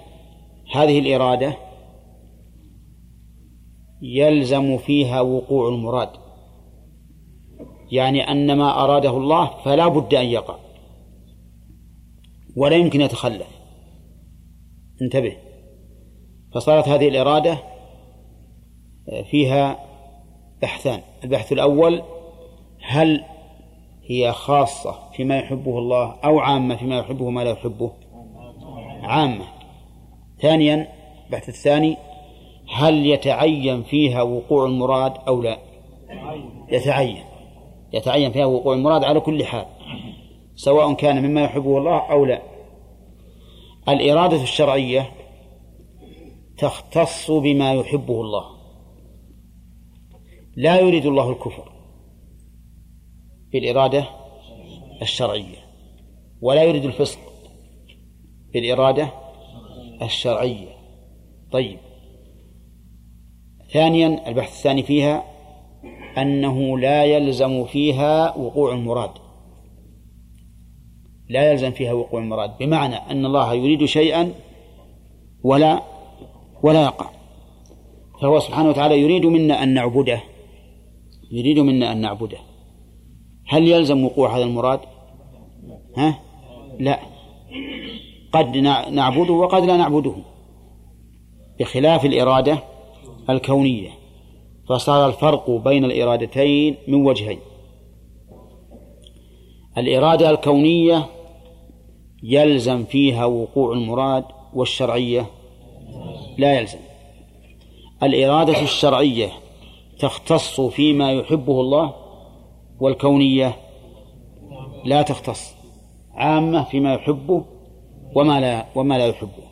[0.72, 1.56] هذه الإرادة
[4.02, 6.23] يلزم فيها وقوع المراد.
[7.94, 10.56] يعني أن ما أراده الله فلا بد أن يقع.
[12.56, 13.60] ولا يمكن يتخلف.
[15.02, 15.36] انتبه.
[16.54, 17.58] فصارت هذه الإرادة
[19.30, 19.78] فيها
[20.62, 21.00] بحثان.
[21.24, 22.02] البحث الأول
[22.82, 23.24] هل
[24.06, 27.92] هي خاصة فيما يحبه الله أو عامة فيما يحبه ما لا يحبه؟
[29.02, 29.44] عامة.
[30.40, 30.88] ثانيا
[31.26, 31.96] البحث الثاني
[32.74, 35.58] هل يتعين فيها وقوع المراد أو لا؟
[36.68, 37.33] يتعين.
[37.94, 39.66] يتعين فيها وقوع المراد على كل حال
[40.54, 42.42] سواء كان مما يحبه الله أو لا.
[43.88, 45.10] الإرادة الشرعية
[46.58, 48.44] تختص بما يحبه الله.
[50.56, 51.72] لا يريد الله الكفر
[53.52, 54.04] بالإرادة
[55.02, 55.56] الشرعية
[56.40, 57.18] ولا يريد الفسق
[58.52, 59.08] بالإرادة
[60.02, 60.74] الشرعية.
[61.52, 61.78] طيب.
[63.72, 65.33] ثانيا البحث الثاني فيها
[66.18, 69.10] أنه لا يلزم فيها وقوع المراد.
[71.28, 72.58] لا يلزم فيها وقوع المراد.
[72.58, 74.32] بمعنى أن الله يريد شيئا
[75.44, 75.82] ولا
[76.62, 77.10] ولا يقع.
[78.22, 80.20] فهو سبحانه وتعالى يريد منا أن نعبده.
[81.32, 82.38] يريد منا أن نعبده.
[83.48, 84.80] هل يلزم وقوع هذا المراد؟
[85.96, 86.20] ها؟
[86.78, 87.00] لا.
[88.32, 88.56] قد
[88.92, 90.14] نعبده وقد لا نعبده.
[91.60, 92.58] بخلاف الإرادة
[93.30, 93.90] الكونية.
[94.68, 97.38] فصار الفرق بين الإرادتين من وجهين.
[99.78, 101.06] الإرادة الكونية
[102.22, 104.24] يلزم فيها وقوع المراد
[104.54, 105.26] والشرعية
[106.38, 106.78] لا يلزم.
[108.02, 109.32] الإرادة الشرعية
[109.98, 111.94] تختص فيما يحبه الله
[112.80, 113.56] والكونية
[114.84, 115.54] لا تختص
[116.14, 117.44] عامة فيما يحبه
[118.14, 119.44] وما لا وما لا يحبه.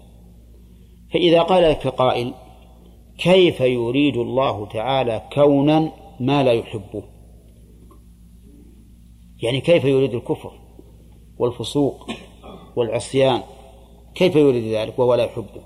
[1.13, 2.35] فإذا قال لك قائل
[3.19, 7.03] كيف يريد الله تعالى كونا ما لا يحبه؟
[9.43, 10.53] يعني كيف يريد الكفر
[11.39, 12.11] والفسوق
[12.77, 13.43] والعصيان؟
[14.15, 15.63] كيف يريد ذلك وهو لا يحبه؟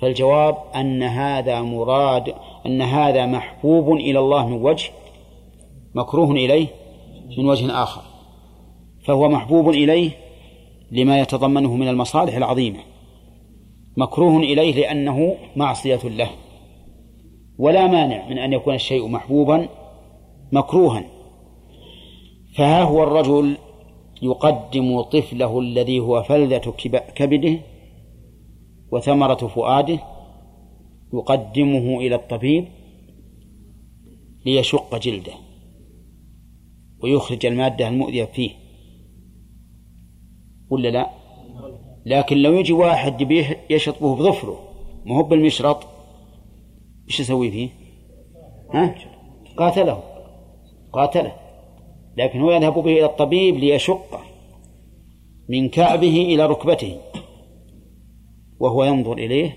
[0.00, 2.34] فالجواب أن هذا مراد
[2.66, 4.90] أن هذا محبوب إلى الله من وجه
[5.94, 6.66] مكروه إليه
[7.38, 8.02] من وجه آخر.
[9.04, 10.10] فهو محبوب إليه
[10.90, 12.78] لما يتضمنه من المصالح العظيمة.
[13.98, 16.30] مكروه إليه لأنه معصية له.
[17.58, 19.68] ولا مانع من أن يكون الشيء محبوبا
[20.52, 21.04] مكروها.
[22.56, 23.56] فها هو الرجل
[24.22, 26.74] يقدم طفله الذي هو فلذة
[27.14, 27.58] كبده
[28.92, 29.98] وثمرة فؤاده
[31.14, 32.64] يقدمه إلى الطبيب
[34.46, 35.32] ليشق جلده
[37.02, 38.50] ويخرج المادة المؤذية فيه.
[40.70, 41.10] ولا لا؟
[42.08, 43.30] لكن لو يجي واحد
[43.70, 44.60] يشطبه بظفره
[45.06, 45.86] ما هو بالمشرط
[47.08, 47.68] إيش يسوي فيه؟
[48.74, 48.94] ها؟
[49.56, 50.02] قاتله
[50.92, 51.32] قاتله.
[52.16, 54.20] لكن هو يذهب به إلى الطبيب ليشقه
[55.48, 56.96] من كعبه إلى ركبته
[58.60, 59.56] وهو ينظر إليه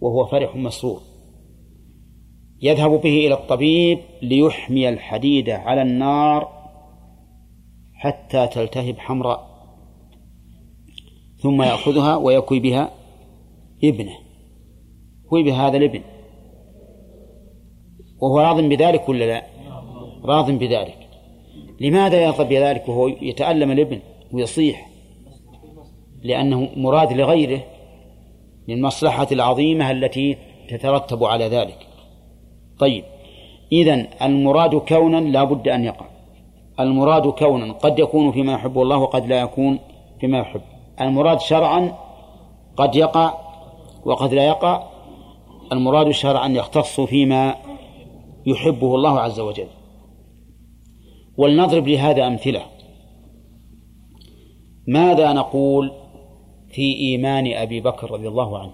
[0.00, 1.00] وهو فرح مسرور.
[2.62, 6.48] يذهب به إلى الطبيب ليحمي الحديد على النار
[7.94, 9.57] حتى تلتهب حمراء.
[11.42, 12.90] ثم يأخذها ويكوي بها
[13.84, 14.18] ابنه.
[15.28, 16.00] كوي بهذا الابن.
[18.20, 19.46] وهو راض بذلك ولا لا؟
[20.24, 21.08] راض بذلك.
[21.80, 24.00] لماذا يرضى بذلك وهو يتألم الابن
[24.32, 24.88] ويصيح؟
[26.22, 27.60] لأنه مراد لغيره
[28.68, 30.36] للمصلحة العظيمة التي
[30.68, 31.86] تترتب على ذلك.
[32.78, 33.04] طيب
[33.72, 36.06] إذن المراد كونا لا بد أن يقع.
[36.80, 39.78] المراد كونا قد يكون فيما يحبه الله وقد لا يكون
[40.20, 40.60] فيما يحب.
[41.00, 41.94] المراد شرعا
[42.76, 43.34] قد يقع
[44.04, 44.82] وقد لا يقع
[45.72, 47.54] المراد شرعا يختص فيما
[48.46, 49.68] يحبه الله عز وجل.
[51.36, 52.62] ولنضرب لهذا أمثلة.
[54.88, 55.92] ماذا نقول
[56.68, 58.72] في إيمان أبي بكر رضي الله عنه؟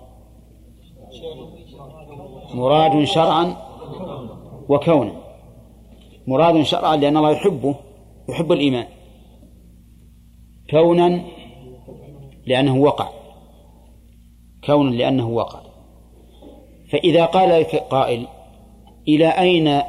[2.55, 3.57] مراد شرعا
[4.69, 5.13] وكونا.
[6.27, 7.75] مراد شرعا لأن الله يحبه
[8.29, 8.87] يحب الإيمان.
[10.71, 11.21] كونا
[12.47, 13.09] لأنه وقع.
[14.65, 15.61] كونا لأنه وقع.
[16.93, 18.27] فإذا قال لك قائل
[19.09, 19.83] إلى أين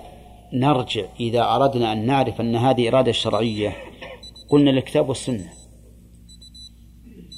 [0.53, 3.75] نرجع إذا أردنا أن نعرف أن هذه إرادة شرعية؟
[4.49, 5.49] قلنا الكتاب والسنة.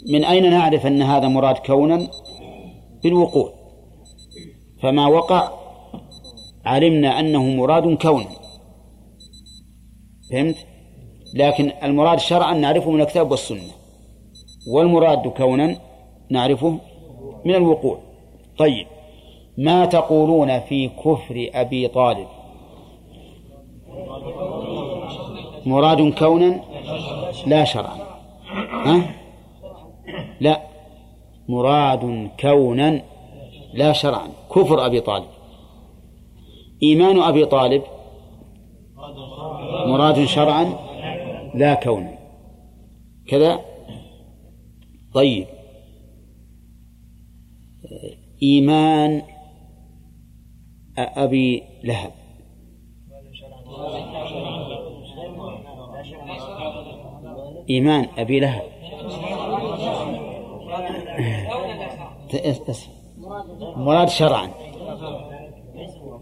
[0.09, 2.07] من أين نعرف أن هذا مراد كونا؟
[3.03, 3.53] بالوقوع.
[4.81, 5.51] فما وقع
[6.65, 8.29] علمنا أنه مراد كونا
[10.31, 10.55] فهمت؟
[11.33, 13.71] لكن المراد شرعا نعرفه من الكتاب والسنة.
[14.67, 15.77] والمراد كونا
[16.29, 16.77] نعرفه
[17.45, 17.97] من الوقوع.
[18.57, 18.87] طيب
[19.57, 22.27] ما تقولون في كفر أبي طالب؟
[25.65, 26.59] مراد كونا
[27.47, 27.97] لا شرعا
[28.85, 29.01] ها؟
[30.39, 30.61] لا.
[31.49, 33.01] مراد كونا
[33.73, 35.27] لا شرعا كفر أبي طالب.
[36.83, 37.83] إيمان أبي طالب
[39.87, 40.73] مراد شرعا
[41.53, 42.17] لا كونا.
[43.27, 43.59] كذا؟
[45.17, 45.47] طيب.
[48.43, 49.21] إيمان
[50.97, 52.11] أبي لهب.
[57.69, 58.61] إيمان أبي لهب.
[63.77, 64.49] مراد شرعا.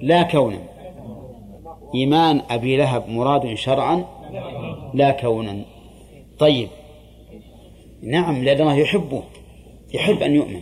[0.02, 0.60] لا كونا.
[1.96, 4.06] إيمان أبي لهب مراد شرعا.
[4.94, 5.66] لا كونا.
[6.40, 6.70] طيب.
[8.04, 9.24] نعم لأن الله يحبه.
[9.94, 10.62] يحب أن يؤمن.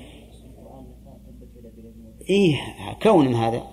[2.30, 2.56] إيه
[3.04, 3.64] كونا هذا.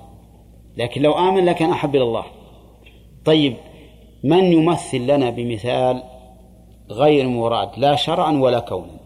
[0.77, 2.25] لكن لو آمن لكان أحب إلى الله.
[3.25, 3.57] طيب
[4.25, 6.03] من يمثل لنا بمثال
[6.90, 9.01] غير مراد؟ لا شرعا ولا كونا.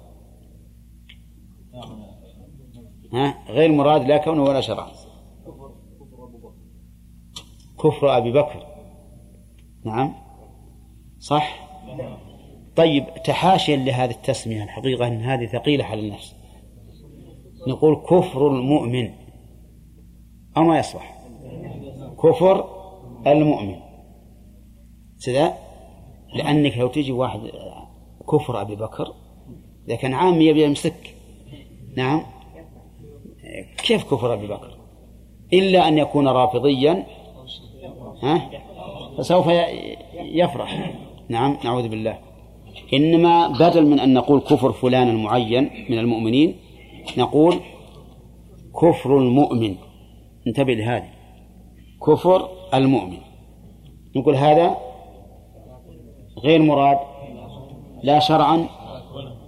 [3.12, 4.93] ها؟ غير مراد لا كونا ولا شرعا.
[7.79, 8.67] كفر أبي بكر.
[9.85, 10.14] نعم.
[11.19, 11.64] صح؟
[12.77, 16.35] طيب تحاشيا لهذه التسمية الحقيقة أن هذه ثقيلة على النفس.
[17.69, 19.11] نقول كفر المؤمن.
[20.57, 21.19] أو ما يصلح.
[22.23, 22.65] كفر
[23.27, 23.77] المؤمن.
[25.27, 25.55] كذا
[26.35, 27.41] لأنك لو تجي واحد
[28.33, 29.15] كفر أبي بكر
[29.89, 31.15] إذا كان عام يبي يمسك.
[31.97, 32.23] نعم.
[33.77, 34.79] كيف كفر أبي بكر؟
[35.53, 37.07] إلا أن يكون رافضيا.
[38.23, 38.51] ها؟
[39.19, 39.47] فسوف
[40.15, 40.95] يفرح.
[41.29, 42.34] نعم نعوذ بالله.
[42.93, 46.57] إنما بدل من أن نقول كفر فلان المعين من المؤمنين
[47.19, 47.61] نقول
[48.83, 49.75] كفر المؤمن.
[50.47, 51.09] انتبه لهذه.
[52.07, 53.19] كفر المؤمن.
[54.17, 54.77] نقول هذا
[56.39, 56.99] غير مراد
[58.03, 58.67] لا شرعا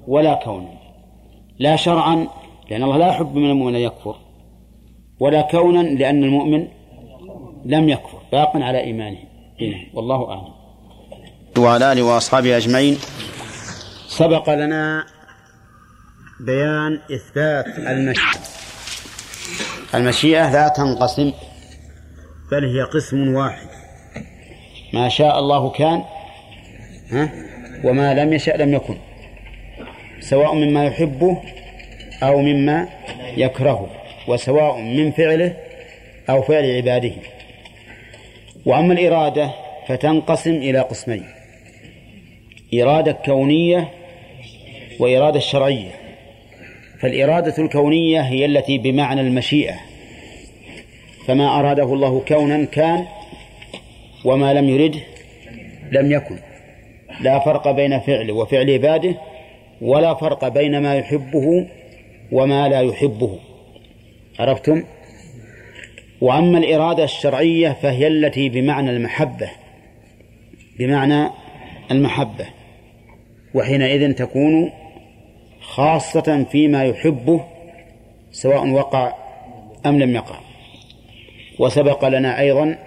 [0.08, 0.72] ولا كونا.
[1.58, 2.26] لا شرعا
[2.70, 4.16] لأن الله لا يحب من المؤمن أن يكفر
[5.20, 6.68] ولا كونا لأن المؤمن
[7.64, 8.18] لم يكفر.
[8.32, 9.18] باق على إيمانه.
[9.94, 10.52] والله أعلم.
[11.58, 12.96] وعلى آله وأصحابه أجمعين.
[14.16, 15.06] سبق لنا
[16.40, 18.40] بيان إثبات المشيئة.
[19.94, 21.32] المشيئة لا تنقسم.
[22.52, 23.68] بل هي قسم واحد.
[24.94, 26.04] ما شاء الله كان
[27.10, 27.32] ها؟
[27.84, 28.96] وما لم يشأ لم يكن.
[30.20, 31.42] سواء مما يحبه
[32.22, 32.88] أو مما
[33.36, 33.90] يكرهه
[34.28, 35.56] وسواء من فعله
[36.30, 37.14] أو فعل عباده.
[38.66, 39.50] وأما الإرادة
[39.88, 41.26] فتنقسم إلى قسمين.
[42.74, 44.05] إرادة كونية
[45.00, 45.90] وإرادة شرعية
[47.00, 49.74] فالإرادة الكونية هي التي بمعنى المشيئة.
[51.26, 53.06] فما أراده الله كونا كان
[54.24, 55.00] وما لم يرده
[55.92, 56.38] لم يكن.
[57.20, 59.14] لا فرق بين فعله وفعل عباده
[59.80, 61.66] ولا فرق بين ما يحبه
[62.32, 63.38] وما لا يحبه.
[64.38, 64.82] عرفتم؟
[66.20, 69.50] وأما الإرادة الشرعية فهي التي بمعنى المحبة.
[70.78, 71.30] بمعنى
[71.90, 72.46] المحبة.
[73.54, 74.72] وحينئذ تكون
[75.66, 77.44] خاصة فيما يحبه
[78.32, 79.12] سواء وقع
[79.86, 80.40] أم لم يقع.
[81.58, 82.78] وسبق لنا أيضا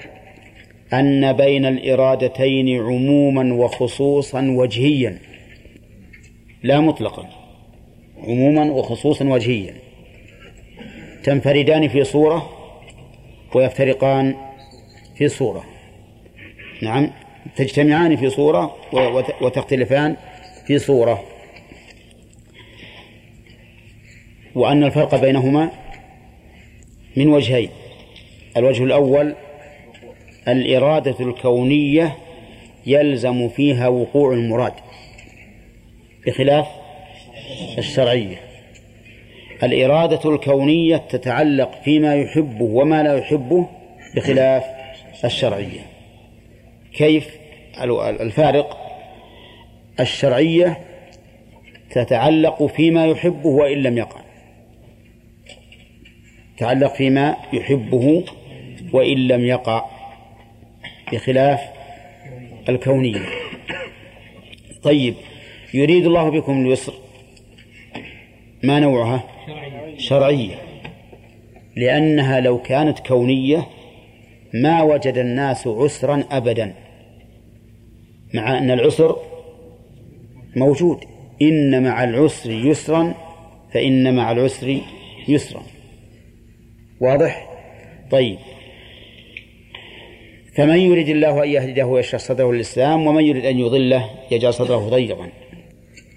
[0.94, 5.20] أن بين الإرادتين عموما وخصوصا وجهيا.
[6.64, 7.30] لا مطلقا
[8.24, 9.76] عموما وخصوصا وجهيا.
[11.24, 12.50] تنفردان في صورة
[13.56, 14.36] ويفترقان
[15.16, 15.64] في صورة.
[16.82, 17.12] نعم
[17.56, 18.76] تجتمعان في صورة
[19.42, 20.16] وتختلفان
[20.66, 21.24] في صورة.
[24.56, 25.72] وأن الفرق بينهما
[27.18, 27.70] من وجهين.
[28.58, 29.36] الوجه الأول
[30.48, 32.18] الإرادة الكونية
[32.86, 34.74] يلزم فيها وقوع المراد
[36.28, 36.68] بخلاف
[37.78, 38.38] الشرعية.
[39.64, 43.68] الإرادة الكونية تتعلق فيما يحبه وما لا يحبه
[44.16, 44.64] بخلاف
[45.26, 45.82] الشرعية.
[46.94, 47.38] كيف؟
[48.22, 48.78] الفارق
[50.00, 50.80] الشرعية
[51.92, 54.19] تتعلق فيما يحبه وإن لم يقع.
[56.60, 58.24] تعلق فيما يحبه
[58.94, 59.86] وإن لم يقع
[61.14, 61.60] بخلاف
[62.70, 63.20] الكونية.
[64.84, 65.14] طيب
[65.74, 66.94] يريد الله بكم اليسر.
[68.64, 69.24] ما نوعها؟
[69.98, 70.56] شرعية.
[71.76, 73.68] لأنها لو كانت كونية
[74.54, 76.74] ما وجد الناس عسرا أبدا
[78.34, 79.16] مع أن العسر
[80.56, 81.00] موجود.
[81.42, 83.14] إن مع العسر يسرا
[83.74, 84.78] فإن مع العسر
[85.28, 85.64] يسرا.
[87.02, 87.50] واضح؟
[88.12, 88.38] طيب.
[90.56, 95.30] فمن يريد الله أن يهديه ويشرح صدره للإسلام ومن يريد أن يضله يجعل صدره ضيقا.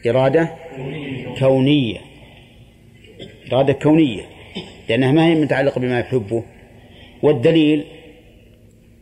[0.07, 0.55] إرادة
[1.39, 1.99] كونية.
[3.53, 4.23] إرادة كونية.
[4.89, 6.45] لأنها ما هي متعلقة بما يحبه.
[7.23, 7.85] والدليل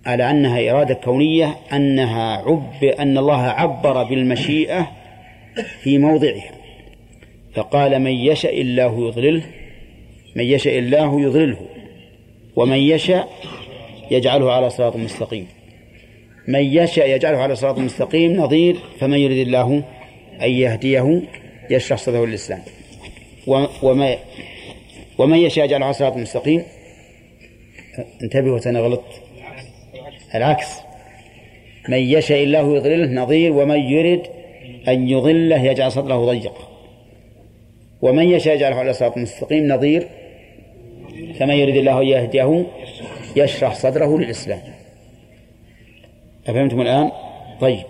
[0.07, 4.91] على أنها إرادة كونية أنها عب أن الله عبر بالمشيئة
[5.83, 6.51] في موضعها.
[7.55, 9.43] فقال من يشاء الله يضلله
[10.37, 11.67] من يشاء الله يضلله
[12.57, 13.29] ومن يشاء
[14.11, 15.47] يجعله على صراط مستقيم.
[16.49, 19.83] من يشاء يجعله على صراط مستقيم نظير فمن يريد الله
[20.43, 21.23] أن يهديه
[21.71, 22.63] يشرح صدره للإسلام.
[23.83, 24.17] وما
[25.19, 26.63] ومن يشاء يجعله على صراط مستقيم.
[28.23, 29.23] انتبهوا أنا غلطت
[30.35, 30.67] العكس.
[31.89, 34.23] من يشاء الله يضلله نظير ومن يرد
[34.89, 36.69] أن يضله يجعل صدره ضيقا
[38.03, 40.09] ومن يشاء يجعله على صراط مستقيم نظير
[41.41, 42.65] كما يريد الله أن يهديه
[43.37, 44.61] يشرح صدره للإسلام.
[46.49, 47.13] أفهمتم الآن؟
[47.61, 47.85] طيب.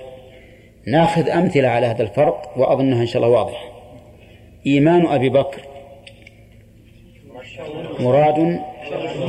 [0.87, 3.65] ناخذ أمثلة على هذا الفرق وأظنها إن شاء الله واضحة.
[4.67, 5.61] إيمان أبي بكر
[8.01, 8.61] مراد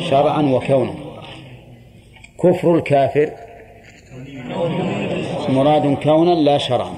[0.10, 0.94] شرعا وكونا.
[2.44, 3.30] كفر الكافر
[5.50, 6.94] مراد كونا لا شرعا.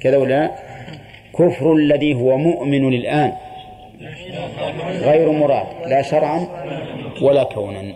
[0.00, 0.50] كذا ولا؟
[1.38, 3.32] كفر الذي هو مؤمن الآن.
[4.90, 6.46] غير مراد لا شرعا
[7.22, 7.94] ولا كونا.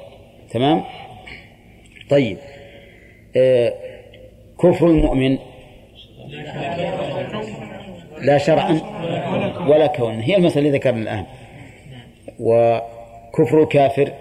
[0.50, 0.84] تمام؟
[2.10, 2.38] طيب.
[3.36, 3.74] آه
[4.62, 5.38] كفر المؤمن
[8.20, 8.80] لا شرعا
[9.68, 10.24] ولا كونا.
[10.24, 11.24] هي المسألة اللي ذكرنا الآن.
[12.40, 14.12] وكفر الكافر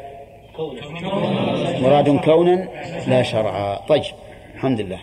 [1.81, 2.67] مراد كونا
[3.07, 3.75] لا شرعا.
[3.75, 4.03] طيب
[4.55, 4.99] الحمد لله.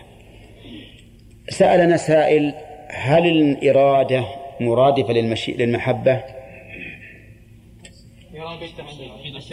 [1.49, 2.53] سألنا سائل
[2.89, 4.25] هل الإرادة
[4.59, 5.13] مرادفة.
[5.47, 6.34] للمحبة؟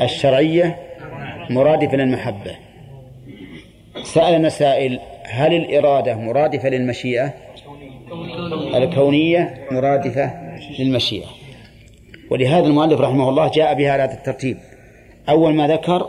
[0.03, 0.79] الشرعية
[1.51, 2.57] مرادفة للمحبة.
[4.03, 7.35] سألنا سائل هل الإرادة مرادفة للمشيئة؟
[8.75, 10.31] الكونية مرادفة
[10.79, 11.27] للمشيئة.
[12.31, 14.59] ولهذا المؤلف رحمه الله جاء بها على هذا الترتيب.
[15.29, 16.09] أول ما ذكر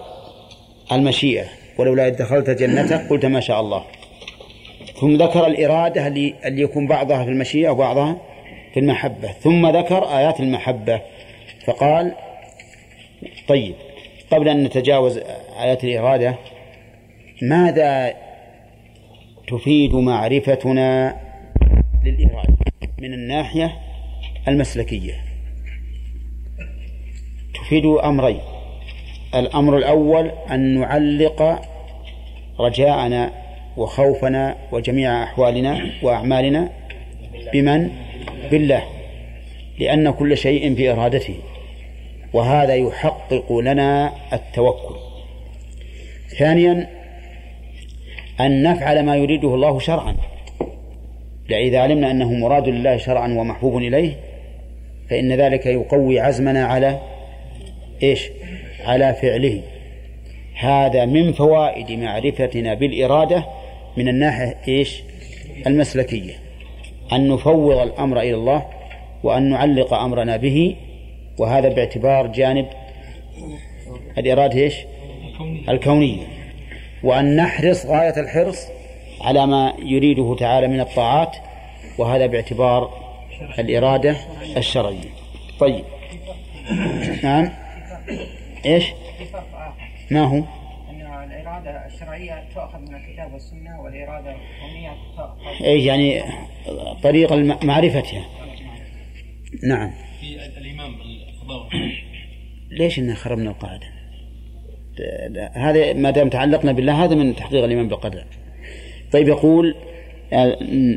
[0.91, 1.45] المشيئة
[1.78, 3.84] ولولا إذ دخلت جنتك قلت ما شاء الله.
[4.95, 8.17] ثم ذكر الإرادة اللي يكون بعضها في المشيئة وبعضها
[8.74, 9.28] في المحبة.
[9.28, 11.01] ثم ذكر آيات المحبة.
[11.65, 12.15] فقال
[13.47, 13.75] طيب
[14.31, 15.17] قبل أن نتجاوز
[15.59, 16.35] آيات الإرادة
[17.41, 18.13] ماذا
[19.47, 21.17] تفيد معرفتنا
[22.03, 22.57] للإرادة
[22.99, 23.75] من الناحية
[24.47, 25.13] المسلكية؟
[27.53, 28.39] تفيد أمرين.
[29.35, 31.61] الأمر الأول أن نعلق
[32.59, 33.31] رجاءنا
[33.77, 36.69] وخوفنا وجميع أحوالنا وأعمالنا
[37.53, 37.89] بمن؟
[38.51, 38.83] بالله
[39.79, 41.35] لأن كل شيء في إرادته.
[42.34, 44.95] وهذا يحقق لنا التوكل.
[46.38, 46.89] ثانيا
[48.39, 50.15] أن نفعل ما يريده الله شرعا.
[51.51, 54.15] إذا علمنا أنه مراد لله شرعا ومحبوب إليه
[55.09, 56.99] فإن ذلك يقوي عزمنا على
[58.03, 58.29] إيش؟
[58.86, 59.61] على فعله.
[60.55, 63.45] هذا من فوائد معرفتنا بالإرادة
[63.97, 65.03] من الناحية إيش؟
[65.67, 66.34] المسلكية.
[67.13, 68.65] أن نفوض الأمر إلى الله
[69.23, 70.75] وأن نعلق أمرنا به
[71.38, 72.65] وهذا باعتبار جانب
[74.17, 74.75] الإرادة إيش؟
[75.69, 76.27] الكونية.
[77.03, 78.67] وأن نحرص غاية الحرص
[79.21, 81.36] على ما يريده تعالى من الطاعات
[81.97, 83.03] وهذا باعتبار
[83.59, 84.15] الإرادة
[84.57, 85.09] الشرعية.
[85.59, 85.84] طيب.
[87.23, 87.49] نعم.
[88.65, 88.86] إيش؟
[90.11, 90.43] ما هو؟
[91.53, 96.23] الإرادة الشرعية تؤخذ من الكتاب والسنة والإرادة الكونية تؤخذ اي يعني؟
[97.03, 98.25] طريق معرفتها
[99.63, 99.91] نعم.
[100.19, 100.95] في الإمام
[102.80, 103.93] ليش إن خربنا القاعدة؟
[105.54, 108.24] هذا ما دام تعلقنا بالله هذا من تحقيق الإيمان بالقدر.
[109.12, 109.76] طيب يقول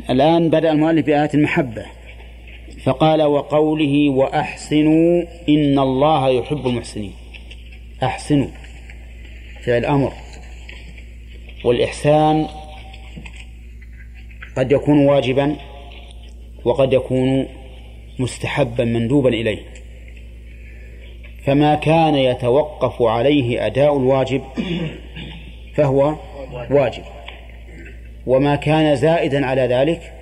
[0.09, 1.85] الآن بدأ المؤلف بآيات المحبة.
[2.83, 7.13] فقال وقوله وأحسنوا إن الله يحب المحسنين.
[8.03, 8.47] أحسنوا.
[9.65, 10.13] فعل أمر.
[11.65, 12.47] والإحسان
[14.57, 15.55] قد يكون واجبا
[16.65, 17.47] وقد يكون
[18.19, 19.76] مستحبا مندوبا إليه.
[21.47, 24.41] فما كان يتوقف عليه أداء الواجب
[25.75, 26.15] فهو
[26.71, 27.03] واجب.
[28.25, 30.13] وما كان زائدا على ذلك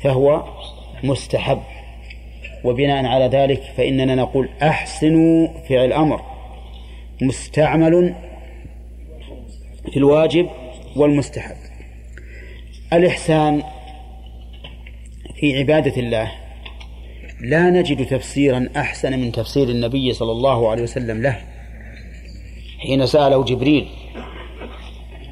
[0.00, 0.44] فهو
[1.04, 1.60] مستحب.
[2.64, 6.22] وبناء على ذلك فإننا نقول أحسنوا فعل أمر
[7.22, 8.14] مستعمل
[9.90, 10.48] في الواجب
[10.96, 11.56] والمستحب.
[12.92, 13.62] الإحسان
[15.34, 16.43] في عبادة الله
[17.40, 21.40] لا نجد تفسيرا أحسن من تفسير النبي صلى الله عليه وسلم له.
[22.78, 23.88] حين سأله جبريل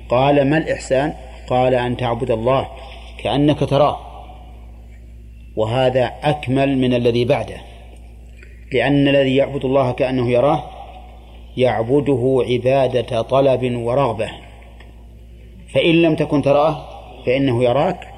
[0.08, 1.14] قال ما الإحسان؟
[1.48, 2.68] قال أن تعبد الله
[3.22, 3.98] كأنك تراه.
[5.56, 7.60] وهذا أكمل من الذي بعده
[8.72, 10.64] لأن الذي يعبد الله كأنه يراه
[11.56, 14.30] يعبده عبادة طلب ورغبة.
[15.74, 16.84] فإن لم تكن تراه
[17.26, 18.08] فإنه يراك.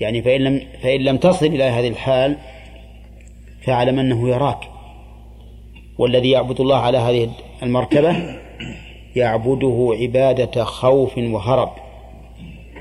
[0.00, 2.36] يعني فإن لم فإن لم تصل إلى هذه الحال
[3.66, 4.58] فاعلم أنه يراك.
[5.98, 7.30] والذي يعبد الله على هذه
[7.62, 8.16] المرتبة
[9.16, 11.70] يعبده عبادة خوف وهرب.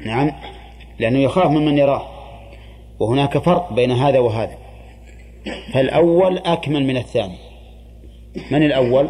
[0.05, 0.31] نعم
[0.99, 2.07] لأنه يخاف ممن يراه.
[2.99, 4.57] وهناك فرق بين هذا وهذا.
[5.73, 7.35] فالأول أكمل من الثاني.
[8.51, 9.07] من الأول؟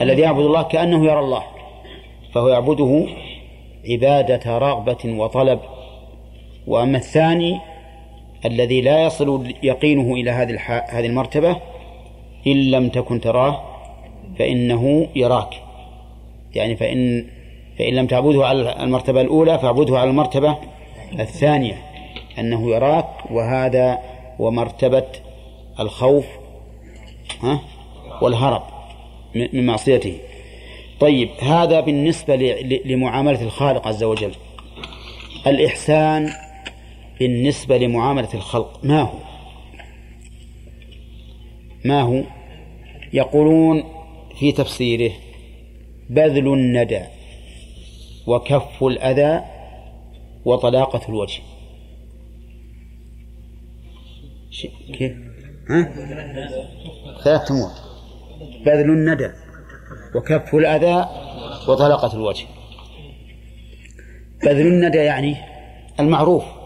[0.00, 1.42] الذي يعبد الله كأنه يرى الله.
[2.34, 3.06] فهو يعبده
[3.90, 5.60] عبادة رغبة وطلب.
[6.66, 7.60] وأما الثاني
[8.44, 11.56] الذي لا يصل يقينه إلى هذه هذه المرتبة
[12.46, 13.62] إن لم تكن تراه
[14.38, 15.54] فإنه يراك.
[16.54, 17.26] يعني فإن
[17.78, 20.58] فإن لم تعبده على المرتبة الأولى فاعبده على المرتبة
[21.20, 21.82] الثانية
[22.38, 23.08] أنه يراك.
[23.30, 23.98] وهذا
[24.38, 25.06] ومرتبة
[25.80, 26.26] الخوف
[27.42, 27.60] ها
[28.22, 28.62] والهرب
[29.34, 30.16] من معصيته.
[31.00, 32.36] طيب هذا بالنسبة
[32.84, 34.32] لمعاملة الخالق عز وجل.
[35.46, 36.30] الإحسان
[37.20, 38.84] بالنسبة لمعاملة الخلق.
[38.84, 39.18] ما هو؟
[41.84, 42.22] ما هو؟
[43.12, 43.84] يقولون
[44.38, 45.12] في تفسيره
[46.10, 47.00] بذل الندى
[48.26, 49.44] وكف الأذى
[50.44, 51.42] وطلاقة الوجه.
[54.92, 55.12] كيف؟
[55.70, 55.82] ها؟
[57.24, 57.70] ثلاث أمور.
[58.66, 59.30] بذل الندى
[60.14, 61.08] وكف الأذى
[61.68, 62.46] وطلاقة الوجه.
[64.44, 65.36] بذل الندى يعني
[66.00, 66.59] المعروف.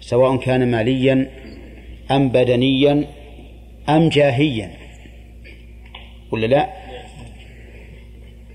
[0.00, 1.30] سواء كان ماليا
[2.10, 3.04] أم بدنيا
[3.88, 4.70] أم جاهيا.
[6.32, 6.70] ولا لا؟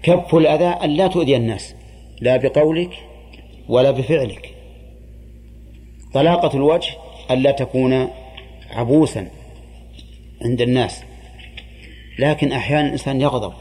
[0.03, 1.75] كف الأذى أن لا تؤذي الناس
[2.21, 2.93] لا بقولك
[3.69, 4.53] ولا بفعلك.
[6.13, 6.93] طلاقة الوجه
[7.31, 8.07] ألا تكون
[8.71, 9.27] عبوسا
[10.41, 11.03] عند الناس.
[12.19, 13.53] لكن أحيانا الإنسان يغضب.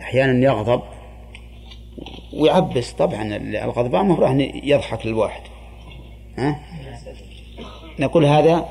[0.00, 0.82] أحيانا يغضب
[2.32, 2.92] ويعبس.
[2.92, 5.53] طبعا الغضبان مفروض يضحك للواحد
[6.38, 6.60] ها؟
[7.98, 8.68] نقول هذا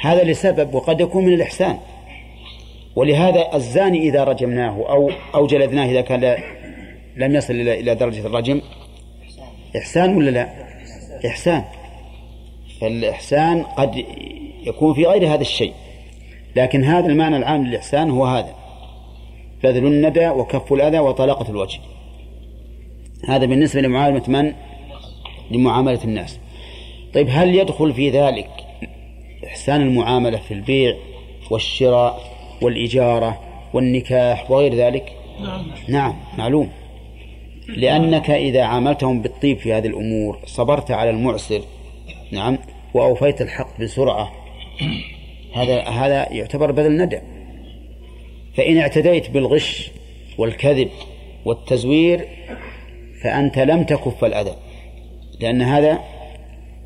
[0.00, 1.78] هذا لسبب وقد يكون من الإحسان
[2.96, 6.36] ولهذا الزاني إذا رجمناه أو أو جلدناه إذا كان
[7.16, 8.60] لم يصل إلى إلى درجة الرجم
[9.76, 10.48] إحسان ولا لا؟
[11.26, 11.64] إحسان
[12.80, 14.04] فالإحسان قد
[14.62, 15.72] يكون في غير هذا الشيء
[16.56, 18.54] لكن هذا المعنى العام للإحسان هو هذا
[19.62, 21.80] بذل الندى وكف الأذى وطلاقة الوجه
[23.28, 24.52] هذا بالنسبة لمعاملة من؟
[25.50, 26.38] لمعاملة الناس
[27.14, 28.50] طيب هل يدخل في ذلك
[29.46, 30.96] إحسان المعاملة في البيع
[31.50, 32.20] والشراء
[32.62, 33.40] والإجارة
[33.74, 36.70] والنكاح وغير ذلك؟ نعم, نعم معلوم.
[37.68, 41.60] لأنك إذا عاملتهم بالطيب في هذه الأمور صبرت على المعسر
[42.32, 42.58] نعم
[42.94, 44.32] وأوفيت الحق بسرعة
[45.54, 47.20] هذا هذا يعتبر بذل ندى
[48.54, 49.90] فإن اعتديت بالغش
[50.38, 50.88] والكذب
[51.44, 52.28] والتزوير
[53.22, 54.56] فأنت لم تكف الأذى
[55.40, 55.98] لأن هذا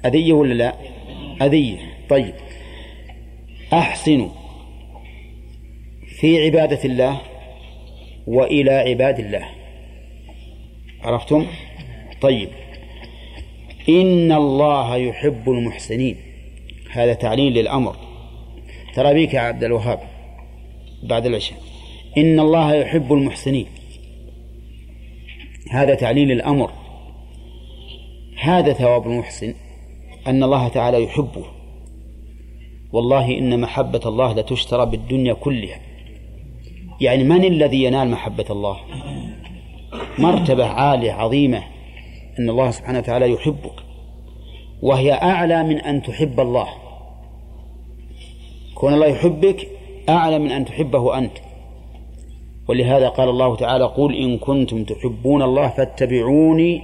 [0.06, 0.74] أذية ولا لا؟
[1.42, 1.78] أذية.
[2.08, 2.34] طيب.
[3.72, 4.28] أحسنوا
[6.06, 7.20] في عبادة الله
[8.26, 9.48] وإلى عباد الله.
[11.02, 11.46] عرفتم؟
[12.20, 12.48] طيب.
[13.88, 16.16] إن الله يحب المحسنين.
[16.90, 17.96] هذا تعليل للأمر.
[18.94, 20.00] ترى بيك يا عبد الوهاب
[21.02, 21.58] بعد العشاء.
[22.18, 23.66] إن الله يحب المحسنين.
[25.70, 26.72] هذا تعليل الأمر.
[28.40, 29.54] هذا ثواب المحسن.
[30.26, 31.44] أن الله تعالى يحبه.
[32.92, 35.80] والله إن محبة الله لتشترى بالدنيا كلها.
[37.00, 38.76] يعني من الذي ينال محبة الله؟
[40.18, 41.62] مرتبة عالية عظيمة
[42.38, 43.82] أن الله سبحانه وتعالى يحبك.
[44.82, 46.68] وهي أعلى من أن تحب الله.
[48.74, 49.68] كون الله يحبك
[50.08, 51.38] أعلى من أن تحبه أنت.
[52.68, 56.82] ولهذا قال الله تعالى قل إن كنتم تحبون الله فاتبعوني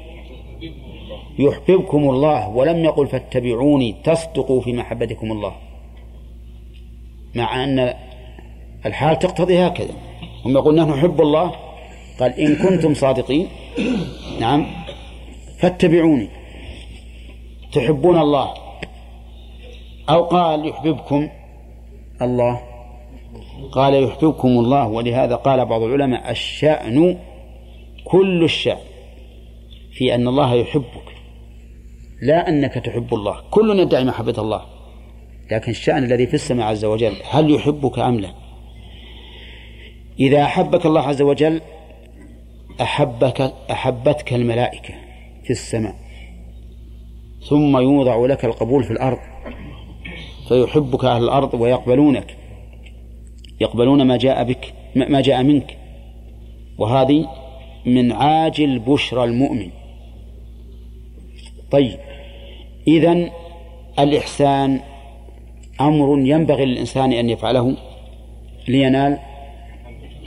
[1.38, 5.52] يحببكم الله ولم يقل فاتبعوني تصدقوا في محبتكم الله.
[7.34, 7.94] مع أن
[8.86, 9.94] الحال تقتضي هكذا.
[10.44, 11.52] هم يقول نحن نحب الله.
[12.20, 13.48] قال إن كنتم صادقين.
[14.40, 14.66] نعم.
[15.58, 16.28] فاتبعوني.
[17.72, 18.54] تحبون الله.
[20.08, 21.28] أو قال يحببكم
[22.22, 22.60] الله.
[23.72, 24.88] قال يحببكم الله.
[24.88, 27.18] ولهذا قال بعض العلماء الشأن
[28.04, 28.78] كل الشأن.
[29.92, 31.17] في أن الله يحبك.
[32.22, 33.40] لا أنك تحب الله.
[33.50, 34.62] كل يدعي محبة الله.
[35.50, 38.34] لكن الشأن الذي في السماء عز وجل هل يحبك أم لا؟
[40.20, 41.60] إذا أحبك الله عز وجل
[42.80, 44.94] أحبك أحبتك الملائكة
[45.44, 45.94] في السماء.
[47.48, 49.18] ثم يوضع لك القبول في الأرض.
[50.48, 52.36] فيحبك أهل الأرض ويقبلونك.
[53.60, 55.78] يقبلون ما جاء بك ما جاء منك.
[56.78, 57.28] وهذه
[57.86, 59.70] من عاجل بشرى المؤمن.
[61.70, 61.98] طيب.
[62.86, 63.30] إذن
[63.98, 64.80] الإحسان
[65.80, 67.76] أمر ينبغي للإنسان أن يفعله
[68.68, 69.18] لينال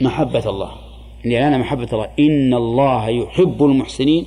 [0.00, 0.70] محبة الله.
[1.24, 2.08] لينال محبة الله.
[2.18, 4.26] إن الله يحب المحسنين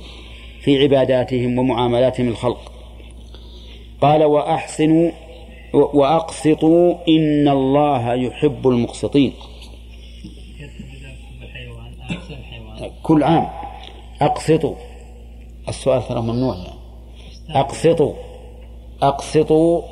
[0.60, 2.72] في عباداتهم ومعاملاتهم الخلق
[4.00, 5.10] قال وأحسنوا
[5.74, 9.32] وأقسطوا إن الله يحب المقسطين.
[13.02, 13.46] كل عام.
[14.22, 14.74] أقسطوا.
[15.68, 16.75] السؤال ترى ممنوع.
[17.50, 18.14] أقسطوا.
[19.02, 19.82] أقسطوا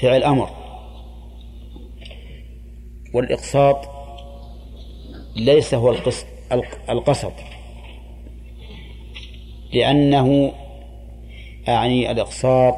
[0.00, 0.50] فعل أمر.
[3.14, 3.88] والإقساط
[5.36, 6.26] ليس هو القسط
[6.90, 7.32] القسط.
[9.72, 10.52] لأنه
[11.68, 12.76] أعني الإقساط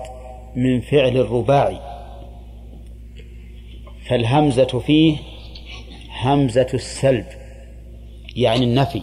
[0.57, 1.79] من فعل الرباعي.
[4.09, 5.17] فالهمزة فيه
[6.23, 7.27] همزة السلب
[8.37, 9.03] يعني النفي.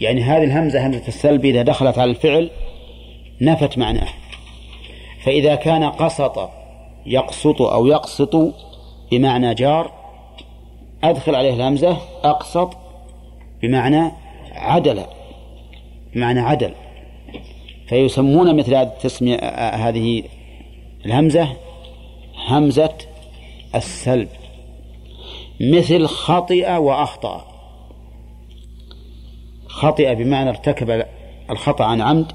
[0.00, 2.50] يعني هذه الهمزة همزة السلب إذا دخلت على الفعل
[3.40, 4.08] نفت معناه.
[5.24, 6.50] فإذا كان قسط
[7.06, 8.54] يقسط أو يقسط
[9.10, 9.92] بمعنى جار
[11.04, 12.76] أدخل عليه الهمزة أقسط
[13.62, 14.12] بمعنى
[14.52, 15.04] عدل
[16.14, 16.74] بمعنى عدل.
[17.88, 20.22] فيسمون مثل هذه التسمية هذه
[21.06, 21.48] الهمزة
[22.48, 22.94] همزة
[23.74, 24.28] السلب.
[25.60, 27.44] مثل خطئ وأخطأ.
[29.68, 31.04] خطئ بمعنى ارتكب
[31.50, 32.32] الخطأ عن عمد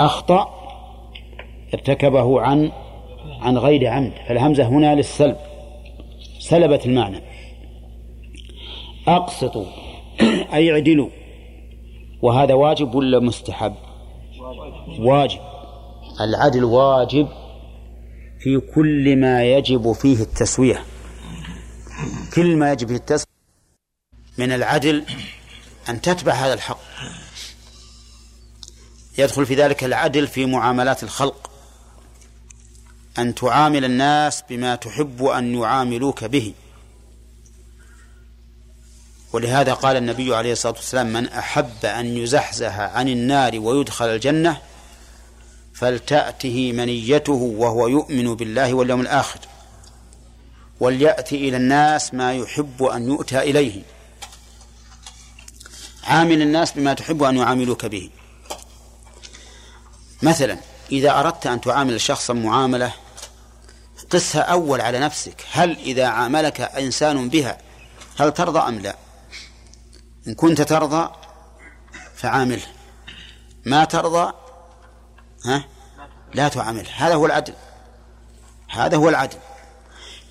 [0.00, 0.54] أخطأ
[1.74, 2.72] ارتكبه عن
[3.40, 4.12] عن غير عمد.
[4.28, 5.36] فالهمزة هنا للسلب.
[6.38, 7.20] سلبت المعنى.
[9.08, 9.66] أقسطوا
[10.54, 11.08] أي اعدلوا.
[12.22, 13.74] وهذا واجب ولا مستحب؟
[14.98, 15.40] واجب.
[16.20, 17.28] العدل واجب
[18.40, 20.82] في كل ما يجب فيه التسوية.
[22.34, 23.30] كل ما يجب فيه التسوية
[24.38, 25.04] من العدل
[25.88, 26.78] أن تتبع هذا الحق.
[29.18, 31.50] يدخل في ذلك العدل في معاملات الخلق.
[33.18, 36.54] أن تعامل الناس بما تحب أن يعاملوك به.
[39.32, 44.60] ولهذا قال النبي عليه الصلاة والسلام من أحب أن يزحزح عن النار ويدخل الجنة
[45.74, 49.38] فلتأته منيته وهو يؤمن بالله واليوم الآخر.
[50.80, 53.82] وليأتي إلى الناس ما يحب أن يؤتى إليه.
[56.04, 58.10] عامل الناس بما تحب أن يعاملوك به.
[60.22, 60.58] مثلا
[60.92, 62.92] إذا أردت أن تعامل شخصا معاملة
[64.10, 65.44] قسها أول على نفسك.
[65.52, 67.58] هل إذا عاملك إنسان بها
[68.18, 68.96] هل ترضى أم لا؟
[70.28, 71.12] إن كنت ترضى
[72.16, 72.66] فعامله
[73.64, 74.32] ما ترضى
[75.44, 75.64] ها؟
[76.34, 77.54] لا تعامله هذا هو العدل.
[78.70, 79.38] هذا هو العدل.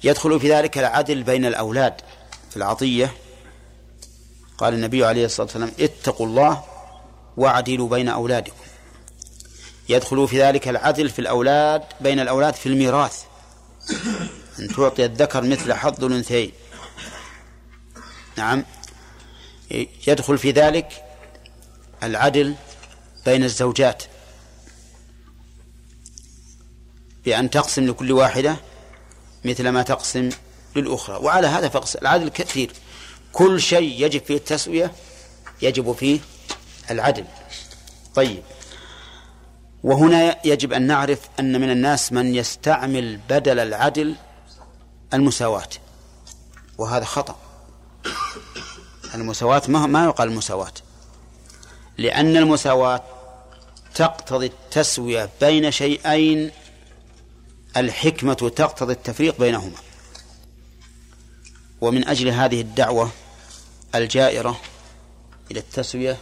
[0.04, 2.02] يدخل في ذلك العدل بين الأولاد
[2.50, 3.14] في العطية.
[4.58, 6.64] قال النبي عليه الصلاة والسلام اتقوا الله
[7.38, 8.69] واعدلوا بين أولادكم.
[9.90, 13.24] يدخل في ذلك العدل في الأولاد بين الأولاد في الميراث.
[14.60, 16.52] أن تعطي الذكر مثل حظ الأنثيين.
[18.38, 18.66] نعم.
[20.08, 21.04] يدخل في ذلك
[22.04, 22.56] العدل
[23.26, 24.04] بين الزوجات.
[27.26, 28.56] بأن تقسم لكل واحدة
[29.46, 30.30] مثل ما تقسم
[30.76, 31.16] للأخرى.
[31.16, 32.72] وعلى هذا فقس العدل كثير.
[33.34, 34.92] كل شيء يجب فيه التسوية
[35.62, 36.20] يجب فيه
[36.92, 37.26] العدل.
[38.16, 38.44] طيب.
[39.84, 44.16] وهنا يجب أن نعرف أن من الناس من يستعمل بدل العدل
[45.14, 45.70] المساواة.
[46.78, 47.40] وهذا خطأ.
[49.16, 50.74] المساواة ما ما يقال المساواة
[51.98, 53.04] لأن المساواة
[53.96, 56.52] تقتضي التسوية بين شيئين
[57.78, 59.78] الحكمة تقتضي التفريق بينهما.
[61.82, 63.12] ومن أجل هذه الدعوة
[63.96, 64.60] الجائرة
[65.52, 66.18] إلى التسوية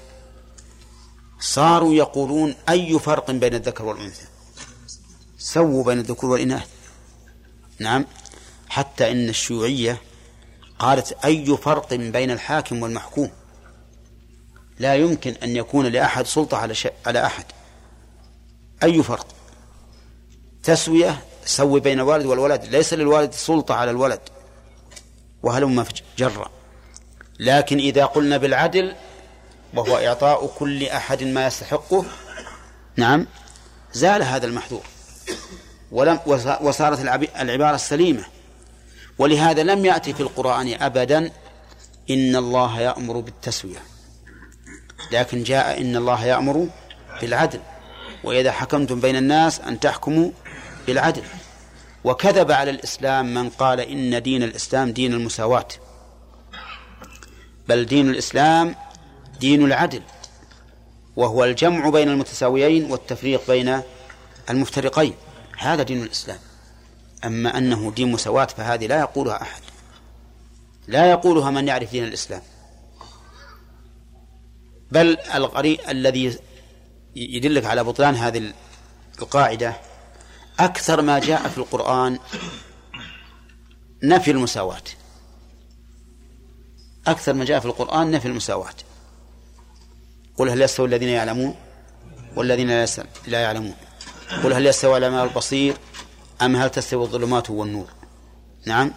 [1.39, 4.25] صاروا يقولون أي فرق بين الذكر والأنثى؟
[5.37, 6.67] سووا بين الذكور والإناث.
[7.79, 8.05] نعم.
[8.69, 10.01] حتى إن الشيوعية
[10.79, 13.31] قالت أي فرق بين الحاكم والمحكوم؟
[14.79, 17.45] لا يمكن أن يكون لأحد سلطة على شيء على أحد.
[18.83, 19.27] أي فرق؟
[20.63, 22.65] تسوية سوي بين الوالد والولد.
[22.65, 24.19] ليس للوالد سلطة على الولد.
[25.43, 25.85] وهلم
[26.17, 26.49] جرا
[27.39, 28.95] لكن إذا قلنا بالعدل
[29.77, 32.05] وهو إعطاء كل أحد ما يستحقه.
[32.95, 33.27] نعم.
[33.93, 34.83] زال هذا المحذور.
[35.91, 36.19] ولم
[36.61, 36.99] وصارت
[37.39, 38.23] العبارة السليمة.
[39.17, 41.31] ولهذا لم يأتي في القرآن أبدا
[42.09, 43.79] إن الله يأمر بالتسوية.
[45.11, 46.67] لكن جاء إن الله يأمر
[47.21, 47.59] بالعدل.
[48.23, 50.31] وإذا حكمتم بين الناس أن تحكموا
[50.87, 51.23] بالعدل.
[52.03, 55.67] وكذب على الإسلام من قال إن دين الإسلام دين المساواة.
[57.67, 58.75] بل دين الإسلام
[59.39, 60.01] دين العدل
[61.15, 63.81] وهو الجمع بين المتساويين والتفريق بين
[64.49, 65.13] المفترقين.
[65.57, 66.39] هذا دين الإسلام.
[67.25, 69.61] أما أنه دين مساواة فهذه لا يقولها أحد.
[70.87, 72.41] لا يقولها من يعرف دين الإسلام.
[74.91, 76.39] بل الغريب الذي
[77.15, 78.53] يدلك على بطلان هذه
[79.21, 79.77] القاعدة
[80.59, 82.19] أكثر ما جاء في القرآن
[84.03, 84.83] نفي المساواة.
[87.07, 88.73] أكثر ما جاء في القرآن نفي المساواة.
[90.37, 91.55] قل هل يستوي الذين يعلمون
[92.35, 92.85] والذين
[93.27, 93.75] لا يعلمون.
[94.43, 95.77] قل هل يستوي الأعمى البصير
[96.41, 97.87] أم هل تستوي الظلمات والنور؟
[98.65, 98.93] نعم.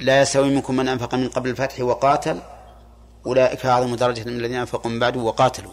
[0.00, 2.42] لا يستوي منكم من أنفق من قبل الفتح وقاتل.
[3.26, 5.72] أولئك أعظم درجة من الذين أنفقوا من بعد وقاتلوا.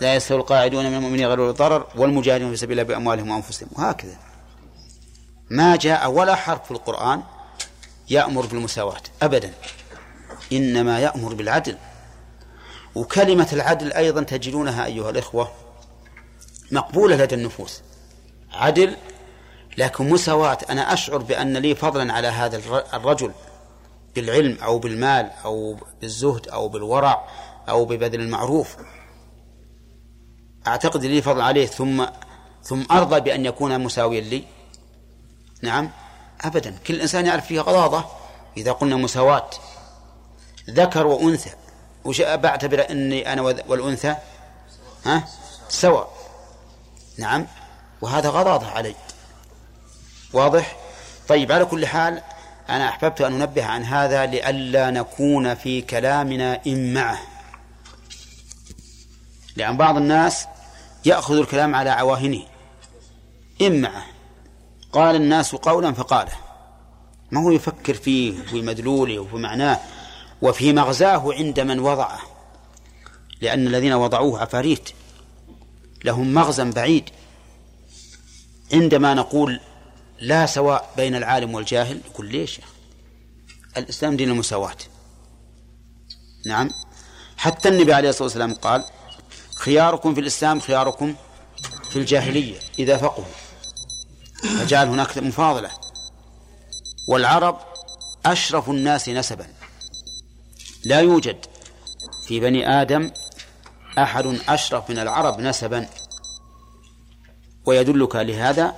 [0.00, 3.68] لا يستوي القاعدون من المؤمنين غير الضرر والمجاهدون في سبيل الله بأموالهم وأنفسهم.
[3.72, 4.16] وهكذا.
[5.50, 7.22] ما جاء ولا حرف في القرآن
[8.10, 9.02] يأمر بالمساواة.
[9.22, 9.52] أبدا.
[10.52, 11.76] إنما يأمر بالعدل.
[12.96, 15.52] وكلمة العدل أيضا تجدونها أيها الإخوة
[16.72, 17.82] مقبولة لدى النفوس.
[18.52, 18.96] عدل
[19.78, 22.56] لكن مساواة أنا أشعر بأن لي فضلا على هذا
[22.94, 23.32] الرجل
[24.14, 27.28] بالعلم أو بالمال أو بالزهد أو بالورع
[27.68, 28.76] أو ببذل المعروف.
[30.66, 31.66] أعتقد لي فضل عليه.
[31.66, 32.06] ثم
[32.62, 34.44] ثم أرضى بأن يكون مساويا لي.
[35.62, 35.90] نعم
[36.40, 36.78] أبدا.
[36.86, 38.04] كل إنسان يعرف فيها غضاضة
[38.56, 39.50] إذا قلنا مساواة.
[40.70, 41.50] ذكر وأنثى.
[42.06, 44.16] وش بعتبر أني أنا والأنثى؟
[45.06, 45.28] ها؟
[45.68, 46.12] سواء.
[47.18, 47.46] نعم.
[48.00, 48.94] وهذا غضاضة علي.
[50.32, 50.76] واضح؟
[51.28, 52.22] طيب على كل حال
[52.68, 57.18] أنا أحببت أن أنبه عن هذا لئلا نكون في كلامنا إن معه.
[59.56, 60.46] لأن بعض الناس
[61.04, 62.42] يأخذ الكلام على عواهنه.
[63.60, 64.04] إن معه.
[64.92, 66.32] قال الناس قولا فقاله.
[67.30, 69.80] ما هو يفكر فيه وفي مدلوله وفي معناه؟
[70.42, 72.20] وفي مغزاه عند من وضعه.
[73.40, 74.90] لأن الذين وضعوه عفاريت
[76.04, 77.10] لهم مغزى بعيد.
[78.72, 79.60] عندما نقول
[80.20, 82.60] لا سواء بين العالم والجاهل يقول ليش؟
[83.76, 84.76] الإسلام دين المساواة.
[86.46, 86.70] نعم.
[87.36, 88.84] حتى النبي عليه الصلاة والسلام قال
[89.56, 91.14] خياركم في الإسلام خياركم
[91.90, 93.24] في الجاهلية إذا فقهوا.
[94.42, 95.70] فجعل هناك مفاضلة.
[97.08, 97.58] والعرب
[98.26, 99.55] أشرف الناس نسبا.
[100.86, 101.36] لا يوجد
[102.28, 103.10] في بني آدم
[103.98, 105.88] أحد أشرف من العرب نسبا.
[107.66, 108.74] ويدلك لهذا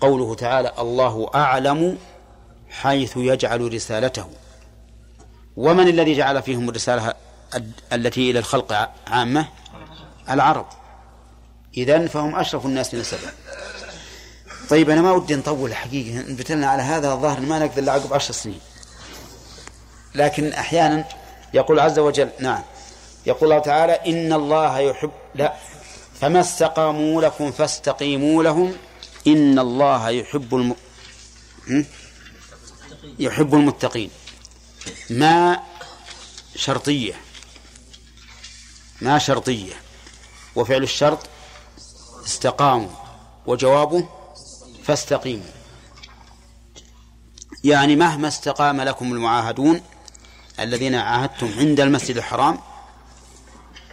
[0.00, 1.98] قوله تعالى الله أعلم
[2.70, 4.26] حيث يجعل رسالته.
[5.56, 7.14] ومن الذي جعل فيهم الرسالة
[7.92, 9.48] التي إلى الخلق عامة؟
[10.30, 10.66] العرب.
[11.76, 13.32] إذن فهم أشرف الناس نسبا.
[14.70, 18.32] طيب أنا ما ودي نطول الحقيقة نبتلنا على هذا الظاهر ما نقدر إلا عقب عشر
[18.32, 18.60] سنين.
[20.14, 21.04] لكن أحيانا
[21.54, 22.62] يقول عز وجل نعم.
[23.26, 25.54] يقول الله تعالى إن الله يحب لا.
[26.20, 28.76] فما استقاموا لكم فاستقيموا لهم.
[29.26, 30.76] إن الله يحب الم...
[33.18, 34.10] يحب المتقين.
[35.10, 35.60] ما
[36.56, 37.14] شرطية.
[39.00, 39.74] ما شرطية.
[40.56, 41.18] وفعل الشرط
[42.26, 42.90] استقاموا.
[43.46, 44.08] وجوابه
[44.84, 45.50] فاستقيموا.
[47.64, 49.80] يعني مهما استقام لكم المعاهدون
[50.60, 52.58] الذين عاهدتم عند المسجد الحرام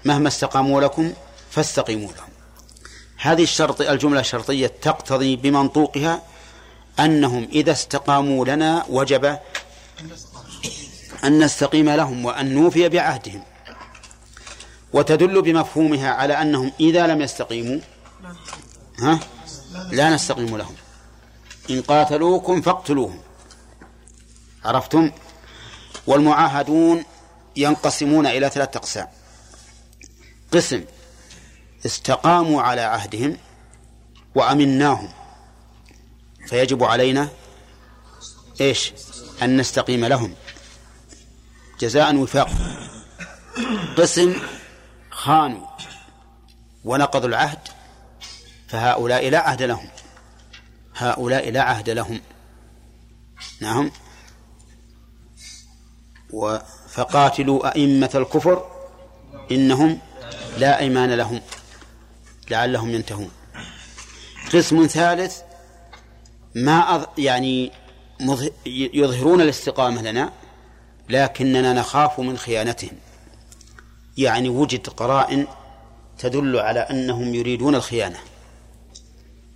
[0.06, 1.14] مهما استقاموا لكم
[1.52, 2.30] فاستقيموا لهم.
[3.18, 6.22] هذه الشرط الجملة الشرطية تقتضي بمنطوقها
[7.00, 9.38] أنهم إذا استقاموا لنا وجب
[11.24, 13.44] أن نستقيم لهم وأن نوفي بعهدهم.
[14.94, 17.80] وتدل بمفهومها على أنهم إذا لم يستقيموا
[19.00, 19.20] ها؟
[19.92, 20.76] لا نستقيم لهم.
[21.70, 23.20] إن قاتلوكم فاقتلوهم.
[24.66, 25.12] عرفتم؟
[26.08, 27.04] والمعاهدون
[27.56, 29.08] ينقسمون إلى ثلاثة أقسام.
[30.52, 30.84] قسم
[31.86, 33.38] استقاموا على عهدهم
[34.36, 35.10] وأمناهم.
[36.48, 37.30] فيجب علينا
[38.62, 38.94] إيش؟
[39.42, 40.36] أن نستقيم لهم.
[41.80, 42.50] جزاء وفاق.
[43.98, 44.36] قسم
[45.12, 45.68] خانوا
[46.84, 47.60] ونقضوا العهد
[48.68, 49.90] فهؤلاء لا عهد لهم.
[50.96, 52.22] هؤلاء لا عهد لهم.
[53.62, 53.92] نعم.
[56.90, 58.66] فقاتلوا أئمة الكفر
[59.52, 60.00] إنهم
[60.58, 61.42] لا أيمان لهم
[62.50, 63.32] لعلهم ينتهون.
[64.54, 65.38] قسم ثالث
[66.56, 67.72] ما يعني
[68.66, 70.32] يظهرون الاستقامة لنا
[71.10, 72.98] لكننا نخاف من خيانتهم.
[74.18, 75.48] يعني وجد قرائن
[76.20, 78.18] تدل على أنهم يريدون الخيانة.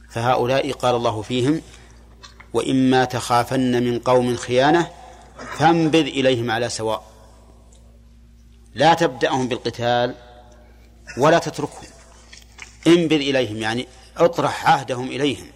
[0.10, 1.62] فهؤلاء قال الله فيهم
[2.54, 4.90] وإما تخافن من قوم خيانة
[5.58, 7.04] فانبذ إليهم على سواء.
[8.76, 10.16] لا تبدأهم بالقتال
[11.18, 11.88] ولا تتركهم.
[12.88, 15.48] انبذ إليهم يعني اطرح عهدهم إليهم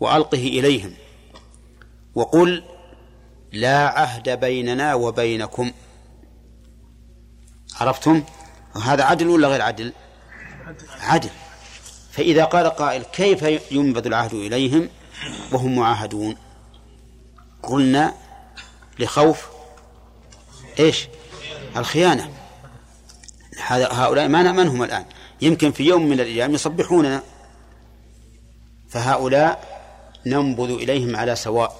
[0.00, 0.94] وألقه إليهم
[2.14, 2.64] وقل
[3.52, 5.72] لا عهد بيننا وبينكم.
[7.80, 8.22] عرفتم؟
[8.84, 9.92] هذا عدل ولا غير عدل؟
[11.00, 11.30] عدل.
[12.10, 14.88] فإذا قال قائل كيف ينبذ العهد إليهم؟
[15.52, 16.36] وهم معاهدون.
[17.62, 18.14] قلنا
[18.98, 19.46] لخوف.
[20.78, 21.08] إيش؟
[21.76, 22.30] الخيانة.
[23.70, 25.04] هؤلاء ما نأمنهم الآن؟
[25.40, 27.22] يمكن في يوم من الأيام يصبحوننا.
[28.88, 29.78] فهؤلاء
[30.26, 31.76] ننبذ إليهم على سواء.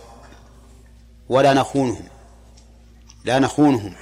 [1.29, 2.09] ولا نخونهم.
[3.25, 3.95] لا نخونهم.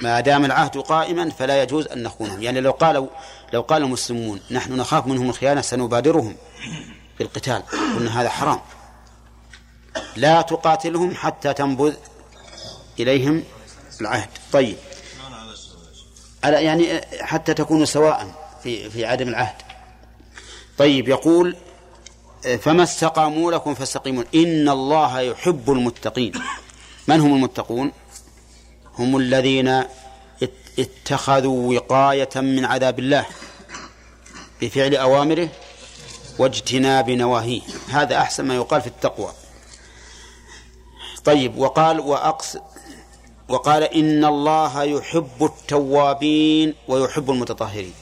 [0.00, 2.42] ما دام العهد قائما فلا يجوز أن نخونهم.
[2.42, 3.06] يعني لو قالوا
[3.52, 6.36] لو قال المسلمون نحن نخاف منهم الخيانة سنبادرهم
[7.18, 7.62] بالقتال
[7.96, 8.60] قلنا هذا حرام.
[10.16, 11.94] لا تقاتلهم حتى تنبذ
[13.00, 13.44] إليهم
[14.00, 14.28] العهد.
[14.52, 14.76] طيب.
[16.44, 19.56] يعني حتى تكونوا سواء في في عدم العهد.
[20.78, 21.56] طيب يقول
[22.60, 26.32] فما استقاموا لكم فاستقيموا إن الله يحب المتقين.
[27.08, 27.92] من هم المتقون؟
[28.98, 29.84] هم الذين
[30.78, 33.26] اتخذوا وقاية من عذاب الله
[34.62, 35.48] بفعل أوامره
[36.38, 37.60] واجتناب نواهيه.
[37.88, 39.32] هذا أحسن ما يقال في التقوى.
[41.24, 42.56] طيب وقال وأقص
[43.48, 47.94] وقال إن الله يحب التوابين ويحب المتطهرين.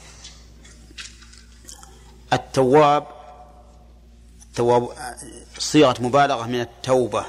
[2.33, 3.07] التواب
[4.49, 4.89] التواب
[5.57, 7.25] صيغة مبالغة من التوبة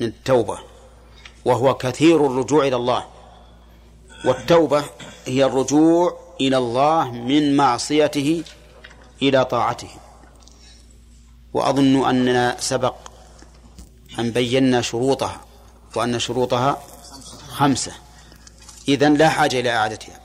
[0.00, 0.58] من التوبة
[1.44, 3.04] وهو كثير الرجوع إلى الله.
[4.24, 4.84] والتوبة
[5.26, 8.44] هي الرجوع إلى الله من معصيته
[9.22, 9.90] إلى طاعته.
[11.54, 12.94] وأظن أننا سبق
[14.18, 15.40] أن بينا شروطها.
[15.96, 16.82] وأن شروطها
[17.48, 17.92] خمسة.
[18.88, 20.20] إذن لا حاجة إلى إعادتها.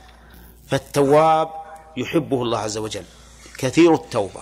[0.68, 1.50] فالتواب
[1.98, 3.04] يحبه الله عز وجل.
[3.58, 4.42] كثير التوبة.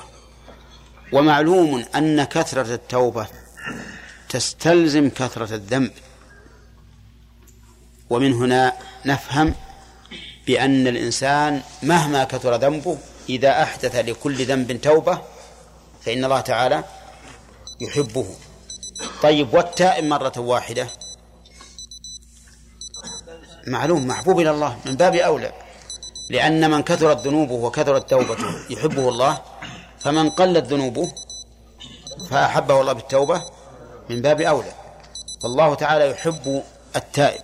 [1.14, 3.28] ومعلوم أن كثرة التوبة
[4.30, 5.92] تستلزم كثرة الذنب.
[8.10, 8.74] ومن هنا
[9.06, 9.56] نفهم
[10.48, 12.98] بأن الإنسان مهما كثر ذنبه
[13.30, 15.22] إذا أحدث لكل ذنب توبة
[16.02, 16.84] فإن الله تعالى
[17.82, 18.36] يحبه.
[19.24, 20.88] طيب والتائب مرة واحدة.
[23.68, 25.52] معلوم محبوب إلى الله من باب أولى
[26.30, 29.42] لأن من كثرت ذنوبه وكثرت توبته يحبه الله
[30.00, 31.12] فمن قلت ذنوبه
[32.30, 33.42] فأحبه الله بالتوبة
[34.10, 34.72] من باب أولى.
[35.44, 36.64] فالله تعالى يحب
[36.96, 37.42] التائب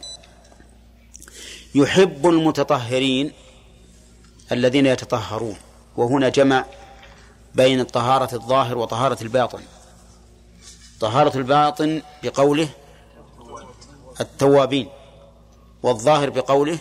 [1.75, 3.31] يحب المتطهرين
[4.51, 5.55] الذين يتطهرون.
[5.97, 6.65] وهنا جمع
[7.55, 9.61] بين طهارة الظاهر وطهارة الباطن.
[10.99, 12.69] طهارة الباطن بقوله
[14.21, 14.89] التوابين.
[15.83, 16.79] والظاهر بقوله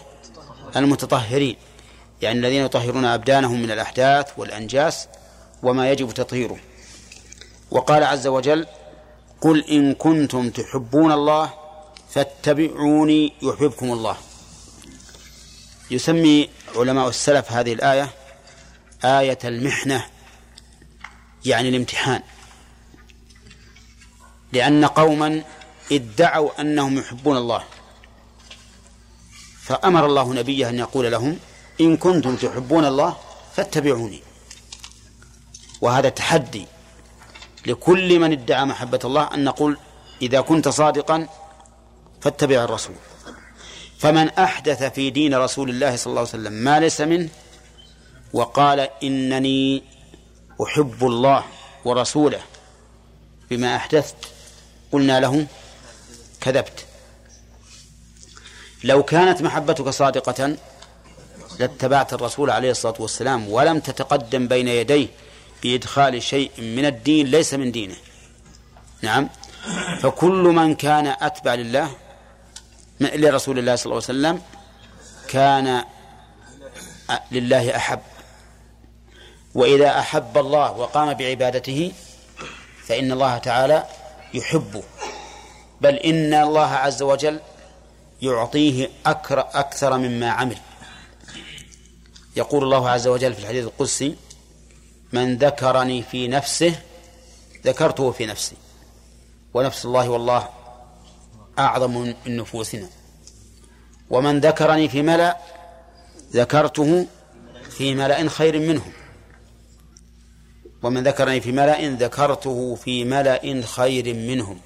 [0.76, 1.56] المتطهرين
[2.22, 5.08] يعني الذين يطهرون أبدانهم من الأحداث والأنجاس
[5.62, 6.58] وما يجب تطهيره.
[7.70, 8.66] وقال عز وجل
[9.40, 11.54] قل إن كنتم تحبون الله
[12.10, 14.16] فاتبعوني يحببكم الله.
[15.90, 18.10] يسمي علماء السلف هذه الآية
[19.04, 20.06] آية المحنة
[21.44, 22.22] يعني الامتحان.
[24.52, 25.42] لأن قوما
[25.92, 27.64] ادعوا أنهم يحبون الله.
[29.62, 31.38] فأمر الله نبيه أن يقول لهم
[31.80, 33.16] إن كنتم تحبون الله
[33.56, 34.22] فاتبعوني.
[35.80, 36.66] وهذا تحدي
[37.66, 39.76] لكل من ادعى محبة الله أن نقول
[40.22, 41.26] إذا كنت صادقا
[42.20, 42.94] فاتبع الرسول.
[43.98, 47.28] فمن أحدث في دين رسول الله صلى الله عليه وسلم ما ليس منه
[48.32, 49.82] وقال إنني
[50.62, 51.44] أحب الله
[51.84, 52.40] ورسوله
[53.50, 54.16] بما أحدثت
[54.92, 55.46] قلنا له
[56.40, 56.86] كذبت.
[58.84, 60.56] لو كانت محبتك صادقة
[61.58, 65.08] لاتبعت الرسول عليه الصلاة والسلام ولم تتقدم بين يديه
[65.62, 67.94] بإدخال شيء من الدين ليس من دينه.
[69.02, 69.28] نعم.
[70.00, 71.90] فكل من كان أتبع لله
[73.00, 74.42] لرسول الله صلى الله عليه وسلم
[75.28, 75.84] كان
[77.32, 78.00] لله أحب.
[79.54, 81.92] وإذا أحب الله وقام بعبادته
[82.86, 83.84] فإن الله تعالى
[84.34, 84.82] يحبه.
[85.80, 87.40] بل إن الله عز وجل
[88.22, 90.58] يعطيه أكثر مما عمل.
[92.36, 94.16] يقول الله عز وجل في الحديث القدسي
[95.12, 96.74] من ذكرني في نفسه
[97.64, 98.56] ذكرته في نفسي.
[99.54, 100.48] ونفس الله والله
[101.58, 102.88] أعظم من نفوسنا.
[104.10, 105.38] ومن ذكرني في ملأ
[106.32, 107.06] ذكرته
[107.70, 108.92] في ملأ خير منهم
[110.82, 114.60] ومن ذكرني في ملأ ذكرته في ملأ خير منهم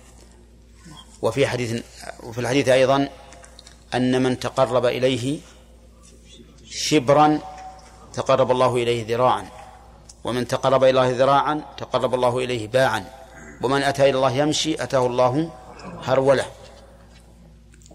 [1.23, 1.83] وفي حديث
[2.23, 3.09] وفي الحديث أيضا
[3.95, 5.39] أن من تقرب إليه
[6.71, 7.39] شبرا
[8.15, 9.47] تقرب الله إليه ذراعا.
[10.25, 13.05] ومن تقرب إلى الله ذراعا تقرب الله إليه باعا.
[13.63, 15.51] ومن أتى إلى الله يمشي أتاه الله
[16.03, 16.47] هرولة.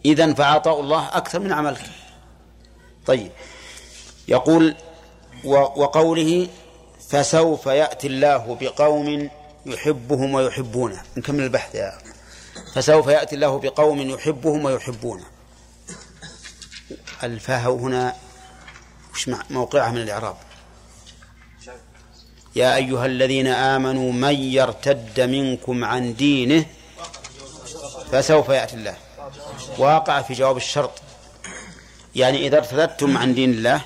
[0.05, 1.81] إذن فعطاء الله أكثر من عملك.
[3.05, 3.31] طيب.
[4.27, 4.75] يقول
[5.45, 6.47] وقوله
[7.09, 9.29] فسوف يأتي الله بقوم
[9.65, 11.01] يحبهم ويحبونه.
[11.17, 11.97] نكمل البحث يا
[12.73, 15.25] فسوف يأتي الله بقوم يحبهم ويحبونه.
[17.23, 18.15] الفاء هنا
[19.13, 20.35] وش موقعها من الإعراب.
[22.55, 26.65] يا أيها الذين آمنوا من يرتد منكم عن دينه
[28.11, 28.95] فسوف يأتي الله.
[29.77, 30.91] واقع في جواب الشرط.
[32.15, 33.81] يعني إذا ارتدتم عن دين الله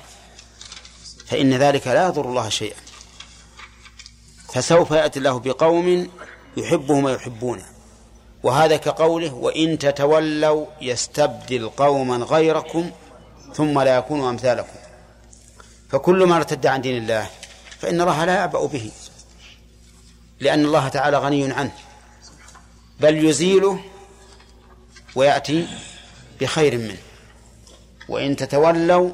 [1.26, 2.80] فإن ذلك لا يضر الله شيئا.
[4.52, 6.10] فسوف يأتي الله بقوم
[6.56, 7.66] يحبهم ويحبونه.
[8.42, 12.90] وهذا كقوله وإن تتولوا يستبدل قوما غيركم
[13.56, 14.78] ثم لا يكونوا أمثالكم.
[15.90, 17.30] فكل ما ارتد عن دين الله
[17.78, 18.90] فإن الله لا يعبأ به
[20.40, 21.72] لأن الله تعالى غني عنه.
[23.00, 23.80] بل يزيله
[25.14, 25.68] ويأتي
[26.40, 26.96] بخير منه.
[28.08, 29.10] وإن تتولوا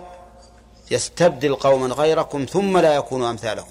[0.90, 3.70] يستبدل قوما غيركم ثم لا يكونوا أمثالكم.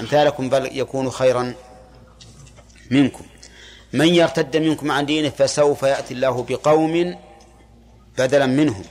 [0.00, 1.54] أمثالكم بل يكون خيرا
[2.90, 3.24] منكم.
[3.92, 7.16] من يرتد منكم عن دينه فسوف يأتي الله بقوم
[8.18, 8.84] بدلا منهم.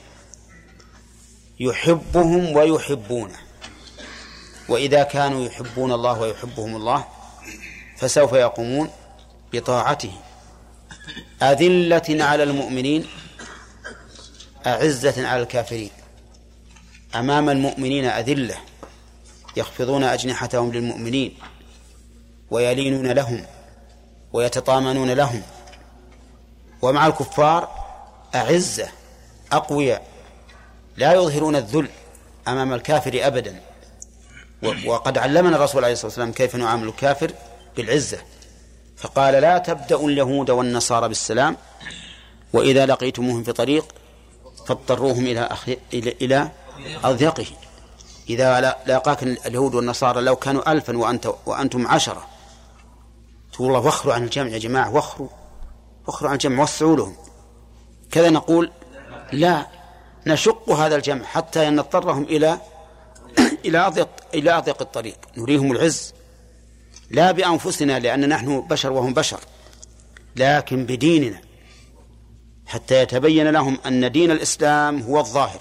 [1.60, 3.38] يحبهم ويحبونه.
[4.70, 7.06] وإذا كانوا يحبون الله ويحبهم الله
[7.98, 8.90] فسوف يقومون
[9.54, 10.12] بطاعته.
[11.42, 13.08] أذلة على المؤمنين
[14.68, 15.92] أعزة على الكافرين.
[17.16, 18.56] أمام المؤمنين أذلة
[19.58, 21.38] يخفضون أجنحتهم للمؤمنين
[22.52, 23.46] ويلينون لهم
[24.34, 25.42] ويتطامنون لهم.
[26.82, 27.70] ومع الكفار
[28.36, 28.88] أعزة
[29.52, 30.15] أقوياء.
[30.98, 31.90] لا يظهرون الذل
[32.48, 33.62] أمام الكافر أبدا.
[34.86, 37.32] وقد علمنا الرسول عليه الصلاة والسلام كيف نعامل الكافر
[37.78, 38.18] بالعزة.
[38.98, 41.58] فقال لا تبدأوا اليهود والنصارى بالسلام
[42.54, 43.86] وإذا لقيتموهم في طريق
[44.68, 45.78] فاضطروهم إلى أخي...
[45.94, 46.52] إلى إلى
[47.04, 47.46] أضيقه.
[48.30, 52.28] إذا لاقاك اليهود والنصارى لو كانوا ألفا وأنت وأنتم عشرة.
[53.54, 55.30] تقول الله وخروا عن الجمع يا جماعة وخروا.
[56.08, 57.16] وخروا عن الجمع وسعوا لهم.
[58.12, 58.72] كذا نقول
[59.32, 59.68] لا
[60.28, 62.60] نشق هذا الجمع حتى نضطرهم إلى
[63.66, 65.18] إلى أضيق إلى أضيق الطريق.
[65.38, 66.14] نريهم العز.
[67.12, 69.40] لا بأنفسنا لأن نحن بشر وهم بشر.
[70.36, 71.42] لكن بديننا.
[72.66, 75.60] حتى يتبين لهم أن دين الإسلام هو الظاهر.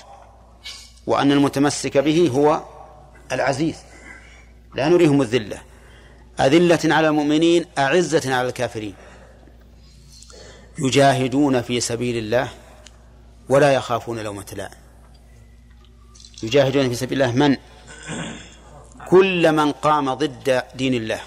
[1.06, 2.62] وأن المتمسك به هو
[3.32, 3.76] العزيز.
[4.74, 5.58] لا نريهم الذلة.
[6.40, 8.94] أذلة على المؤمنين أعزة على الكافرين.
[10.78, 12.48] يجاهدون في سبيل الله
[13.49, 14.78] ولا يخافون لومة لائم.
[16.42, 17.57] يجاهدون في سبيل الله من؟
[19.09, 21.20] كل من قام ضد دين الله.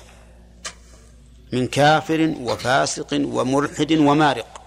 [1.54, 4.62] من كافر وفاسق وملحد ومارق.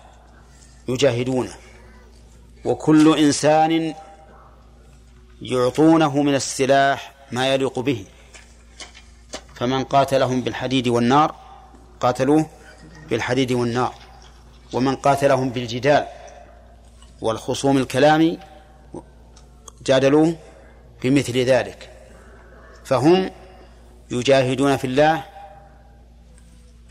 [0.88, 1.55] يجاهدونه
[2.64, 3.94] وكل إنسان
[5.42, 8.05] يعطونه من السلاح ما يليق به.
[9.55, 11.34] فمن قاتلهم بالحديد والنار
[12.01, 12.46] قاتلوه
[13.11, 13.94] بالحديد والنار.
[14.72, 16.07] ومن قاتلهم بالجدال
[17.20, 18.38] والخصوم الكلام
[19.86, 20.36] جادلوه
[21.02, 21.90] بمثل ذلك
[22.84, 23.30] فهم
[24.10, 25.24] يجاهدون في الله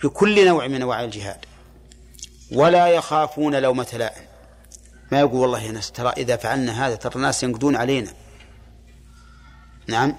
[0.04, 1.46] بكل نوع من أنواع الجهاد
[2.52, 4.24] ولا يخافون لومة لائم.
[5.12, 8.14] ما يقول والله ناس ترى إذا فعلنا هذا ترى الناس ينقدون علينا.
[9.88, 10.16] نعم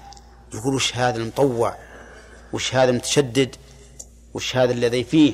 [0.53, 1.75] يقول وش هذا المطوع؟
[2.53, 3.55] وش هذا المتشدد؟
[4.33, 5.33] وش هذا الذي فيه؟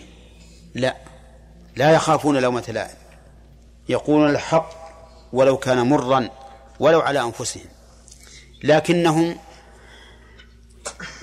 [0.76, 0.96] لا
[1.76, 3.07] لا يخافون لومة لائم.
[3.90, 4.70] يقولون الحق
[5.34, 6.30] ولو كان مرا
[6.80, 7.66] ولو على أنفسهم.
[8.64, 9.38] لكنهم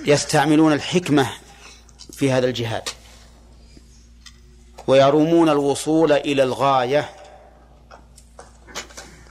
[0.04, 1.30] يستعملون الحكمة
[2.12, 2.88] في هذا الجهاد
[4.86, 7.10] ويرومون الوصول إلى الغاية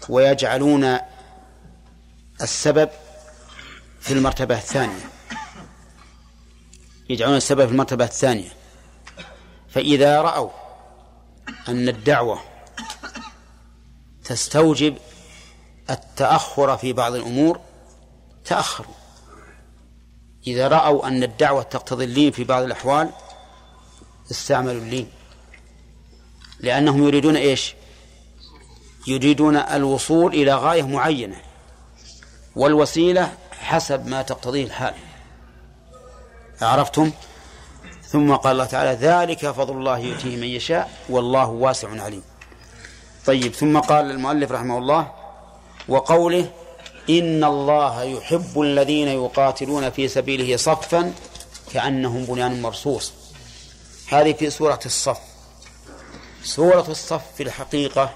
[0.10, 0.98] ويجعلون
[2.42, 2.90] السبب
[4.00, 5.10] في المرتبة الثانية.
[7.10, 8.50] يجعلون السبب في المرتبة الثانية.
[9.70, 10.50] فإذا رأوا
[11.68, 12.53] أن الدعوة
[14.24, 14.98] تستوجب
[15.90, 17.60] التأخر في بعض الأمور
[18.46, 18.94] تأخروا
[20.48, 23.10] إذا رأوا أن الدعوة تقتضي اللين في بعض الأحوال
[24.32, 25.10] استعملوا اللين.
[26.60, 27.76] لأنهم يريدون إيش؟
[29.08, 31.42] يريدون الوصول إلى غاية معينة
[32.56, 34.94] والوسيلة حسب ما تقتضيه الحال.
[36.62, 37.12] عرفتم؟
[38.02, 42.24] ثم قال الله تعالى ذلك فضل الله يؤتيه من يشاء والله واسع عليم.
[43.26, 45.12] طيب ثم قال المؤلف رحمه الله
[45.88, 46.52] وقوله
[47.10, 51.14] إن الله يحب الذين يقاتلون في سبيله صفا
[51.74, 53.14] كأنهم بنيان مرصوص.
[54.10, 55.34] هذه في سورة الصف.
[56.44, 58.14] سورة الصف في الحقيقة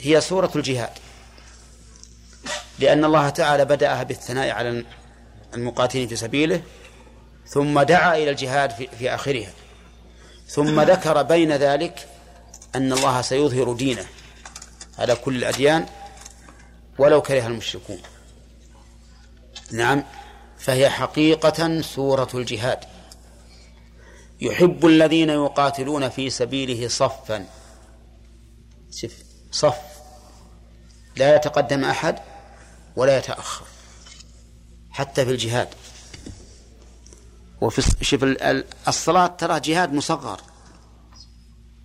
[0.00, 0.90] هي سورة الجهاد
[2.78, 4.84] لأن الله تعالى بدأها بالثناء على
[5.54, 6.62] المقاتلين في سبيله
[7.46, 9.50] ثم دعا إلى الجهاد في, في آخرها
[10.46, 12.08] ثم ذكر بين ذلك
[12.74, 14.06] أن الله سيظهر دينه.
[14.98, 15.86] على كل الأديان
[16.98, 17.98] ولو كره المشركون.
[19.72, 20.04] نعم
[20.58, 22.78] فهي حقيقة سورة الجهاد.
[24.40, 27.46] يحب الذين يقاتلون في سبيله صفا.
[29.50, 29.78] صف.
[31.16, 32.18] لا يتقدم أحد
[32.96, 33.66] ولا يتأخر
[34.90, 35.68] حتى في الجهاد.
[37.60, 38.24] وفي شوف
[38.88, 40.40] الصلاة ترى جهاد مصغر.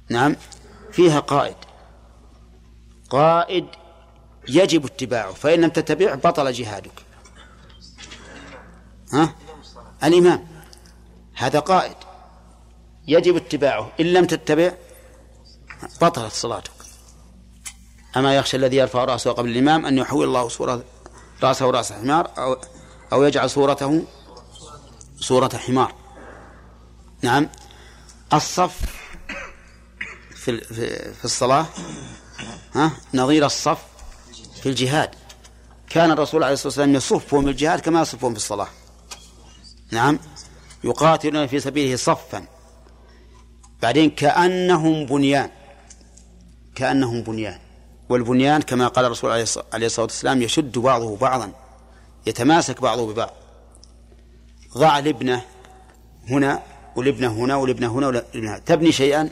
[0.10, 0.36] نعم
[0.94, 1.56] فيها قائد.
[3.10, 3.68] قائد
[4.48, 7.06] يجب اتباعه فإن لم تتبعه بطل جهادك.
[9.14, 9.36] ها؟
[10.04, 10.48] الإمام.
[11.36, 11.96] هذا قائد
[13.08, 14.72] يجب اتباعه إن لم تتبع
[16.02, 16.72] بطلت صلاتك.
[18.18, 20.84] أما يخشى الذي يرفع رأسه قبل الإمام أن يحول الله صورة
[21.44, 22.58] رأسه رأس حمار أو
[23.14, 24.04] أو يجعل صورته
[25.20, 25.94] صورة حمار.
[27.22, 27.50] نعم.
[28.34, 29.03] الصف
[30.44, 31.66] في في الصلاة
[32.76, 33.82] ها نظير الصف
[34.62, 35.10] في الجهاد.
[35.89, 38.68] كان الرسول عليه الصلاة والسلام يصفهم الجهاد كما يصفهم في الصلاة.
[39.91, 40.20] نعم
[40.84, 42.46] يقاتلون في سبيله صفا.
[43.82, 45.50] بعدين كأنهم بنيان
[46.76, 47.60] كأنهم بنيان.
[48.10, 49.32] والبنيان كما قال الرسول
[49.74, 51.52] عليه الصلاة والسلام يشد بعضه بعضا
[52.26, 53.34] يتماسك بعضه ببعض.
[54.78, 55.41] ضع لبنة
[56.30, 56.64] هنا
[56.96, 58.58] ولبنة هنا ولبنة هنا ولبنة هنا.
[58.60, 59.30] تبني شيئا؟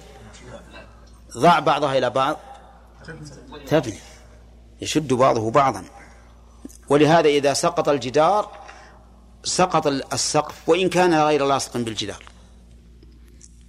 [1.38, 2.40] ضع بعضها إلى بعض؟
[3.68, 4.00] تبني.
[4.82, 5.86] يشد بعضه بعضا.
[6.90, 8.52] ولهذا إذا سقط الجدار
[9.44, 12.24] سقط السقف وإن كان غير لاصق بالجدار.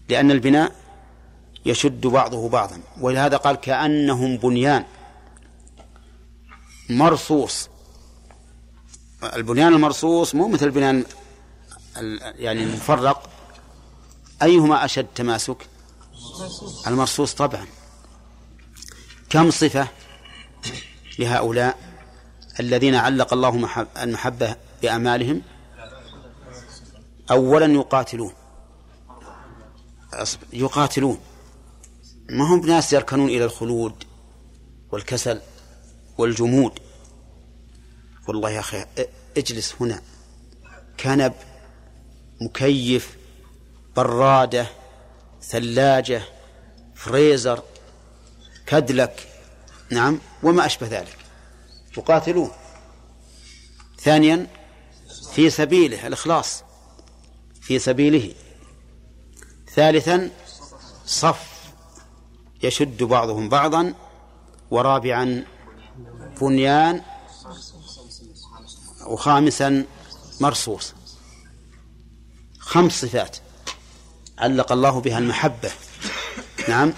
[0.08, 0.72] لأن البناء
[1.66, 2.80] يشد بعضه بعضا.
[3.00, 4.84] ولهذا قال كأنهم بنيان
[6.90, 7.68] مرصوص.
[9.36, 11.04] البنيان المرصوص مو مثل البنيان
[12.22, 13.28] يعني المفرق.
[14.43, 15.72] أيهما أشد تماسك؟
[16.86, 17.34] المرصوص.
[17.34, 17.66] طبعا.
[19.30, 19.88] كم صفة
[21.18, 21.78] لهؤلاء
[22.60, 25.42] الذين علق الله المحبة بأعمالهم
[27.30, 28.32] أولا يقاتلون.
[30.52, 31.20] يقاتلون.
[32.30, 34.04] ما هم ناس يركنون إلى الخلود
[34.92, 35.40] والكسل
[36.18, 36.78] والجمود؟
[38.28, 38.86] والله يا أخي
[39.36, 40.02] اجلس هنا.
[41.00, 41.34] كنب
[42.40, 43.16] مكيف
[43.96, 44.66] برادة
[45.53, 46.23] ثلاجة
[46.95, 47.62] فريزر
[48.66, 49.29] كدلك
[49.91, 51.16] نعم وما أشبه ذلك.
[51.99, 52.51] يقاتلون
[54.01, 54.47] ثانيا
[55.33, 56.62] في سبيله الإخلاص
[57.61, 58.35] في سبيله.
[59.74, 60.31] ثالثا
[61.07, 61.47] صف
[62.62, 63.95] يشد بعضهم بعضا
[64.70, 65.45] ورابعا
[66.41, 67.03] بنيان
[69.07, 69.85] وخامسا
[70.41, 70.95] مرصوص.
[72.59, 73.37] خمس صفات.
[74.43, 75.70] علق الله بها المحبة.
[76.69, 76.93] نعم.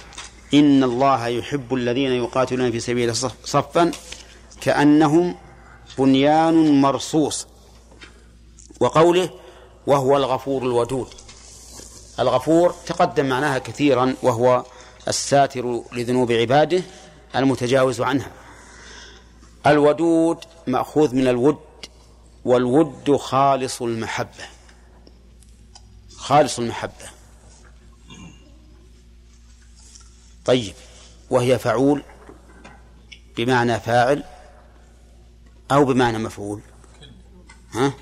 [0.55, 3.91] إن الله يحب الذين يقاتلون في سبيل صفا
[4.61, 5.37] كأنهم
[5.99, 7.47] بنيان مرصوص.
[8.81, 9.31] وقوله
[9.87, 11.09] وهو الغفور الودود.
[12.21, 14.65] الغفور تقدم معناها كثيرا وهو
[15.09, 16.83] الساتر لذنوب عباده
[17.37, 18.31] المتجاوز عنها.
[19.67, 21.59] الودود مأخوذ من الود
[22.45, 24.45] والود خالص المحبة.
[26.17, 27.14] خالص المحبة.
[30.45, 30.75] طيب
[31.31, 32.03] وهي فعول
[33.37, 34.25] بمعنى فاعل
[35.73, 36.61] أو بمعنى مفعول؟
[37.73, 37.93] ها؟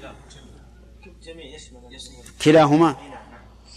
[2.45, 2.97] كلاهما.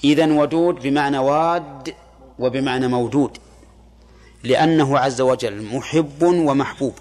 [0.03, 1.95] إذن ودود بمعنى واد
[2.39, 3.37] وبمعنى موجود
[4.43, 6.93] لأنه عز وجل محب ومحبوب.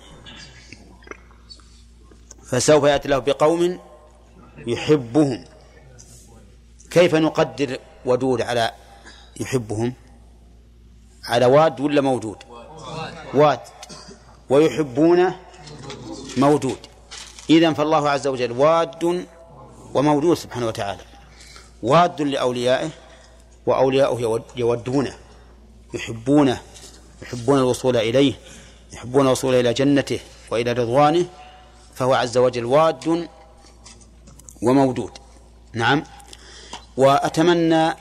[2.46, 3.80] فسوف يأتي له بقوم
[4.66, 5.44] يحبهم.
[6.90, 8.72] كيف نقدر ودود على
[9.40, 9.92] يحبهم؟
[11.26, 12.36] على واد ولا موجود
[13.34, 13.60] واد.
[14.50, 15.40] ويحبونه
[16.36, 16.78] موجود
[17.50, 19.26] إذن فالله عز وجل واد
[19.94, 21.00] وموجود سبحانه وتعالى.
[21.82, 22.90] واد لأوليائه
[23.66, 25.14] وأولياؤه يودونه.
[25.94, 26.60] يحبونه.
[27.22, 28.34] يحبون الوصول إليه.
[28.92, 30.20] يحبون الوصول إلى جنته
[30.50, 31.26] وإلى رضوانه.
[31.94, 33.28] فهو عز وجل واد
[34.62, 35.10] وموجود
[35.72, 36.04] نعم.
[36.96, 37.94] وأتمنى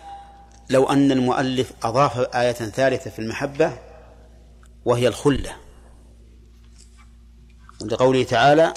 [0.69, 3.77] لو أن المؤلف أضاف آية ثالثة في المحبة
[4.85, 5.55] وهي الخلة.
[7.85, 8.73] لقوله تعالى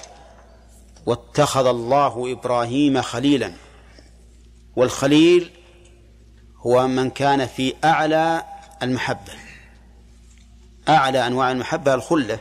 [1.06, 3.52] واتخذ الله إبراهيم خليلا.
[4.76, 5.50] والخليل
[6.56, 8.44] هو من كان في أعلى
[8.82, 9.32] المحبة.
[10.88, 12.38] أعلى أنواع المحبة الخلة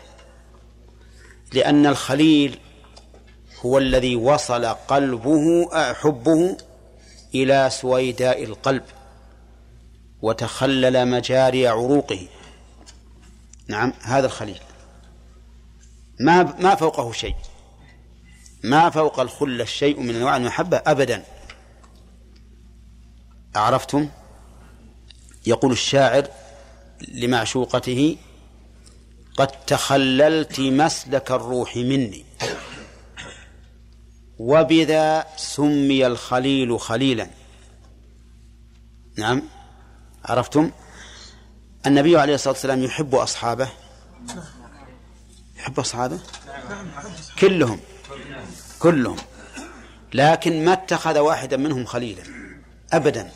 [1.53, 2.59] لأن الخليل
[3.65, 6.57] هو الذي وصل قلبه حبه
[7.35, 8.83] إلى سويداء القلب.
[10.25, 12.27] وتخلل مجاري عروقه.
[13.67, 14.59] نعم هذا الخليل.
[16.19, 17.35] ما ما فوقه شيء.
[18.63, 21.23] ما فوق الخلة شيء من أنواع المحبة أبدا.
[23.55, 24.09] أعرفتم؟
[25.47, 26.27] يقول الشاعر
[27.07, 28.17] لمعشوقته
[29.37, 32.25] قد تخللت مسلك الروح مني
[34.39, 37.29] وبذا سمي الخليل خليلا.
[39.17, 39.41] نعم
[40.25, 40.71] عرفتم؟
[41.85, 43.69] النبي عليه الصلاة والسلام يحب أصحابه.
[45.57, 46.19] يحب أصحابه؟
[47.39, 47.79] كلهم.
[48.79, 49.17] كلهم.
[50.13, 52.23] لكن ما اتخذ واحدا منهم خليلا.
[52.93, 53.31] أبدا.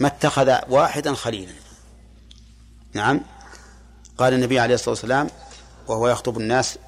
[0.00, 1.52] ما اتخذ واحدا خليلا.
[2.92, 3.20] نعم.
[4.18, 5.30] قال النبي عليه الصلاة والسلام
[5.88, 6.78] وهو يخطب الناس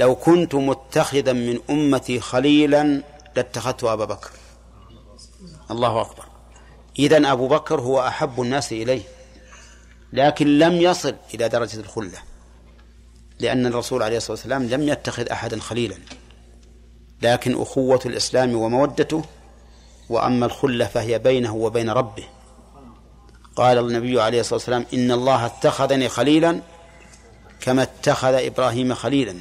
[0.00, 3.02] لو كنت متخذا من أمتي خليلا
[3.36, 4.30] لاتخذت أبا بكر.
[5.70, 6.33] الله أكبر.
[6.98, 9.02] إذن أبو بكر هو أحب الناس إليه
[10.12, 12.18] لكن لم يصل إلى درجة الخلة
[13.40, 15.96] لأن الرسول عليه الصلاة والسلام لم يتخذ أحدا خليلا
[17.22, 19.24] لكن أخوة الإسلام ومودته
[20.08, 22.24] وأما الخلة فهي بينه وبين ربه.
[23.56, 26.60] قال النبي عليه الصلاة والسلام إن الله اتخذني خليلا
[27.60, 29.36] كما اتخذ إبراهيم خليلا.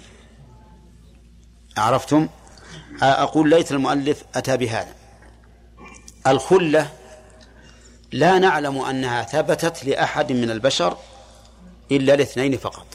[1.77, 2.29] عرفتم؟
[3.01, 4.95] أقول ليت المؤلف أتى بهذا.
[6.27, 6.91] الخلة
[8.13, 10.97] لا نعلم أنها ثبتت لأحد من البشر
[11.91, 12.85] إلا لاثنين فقط.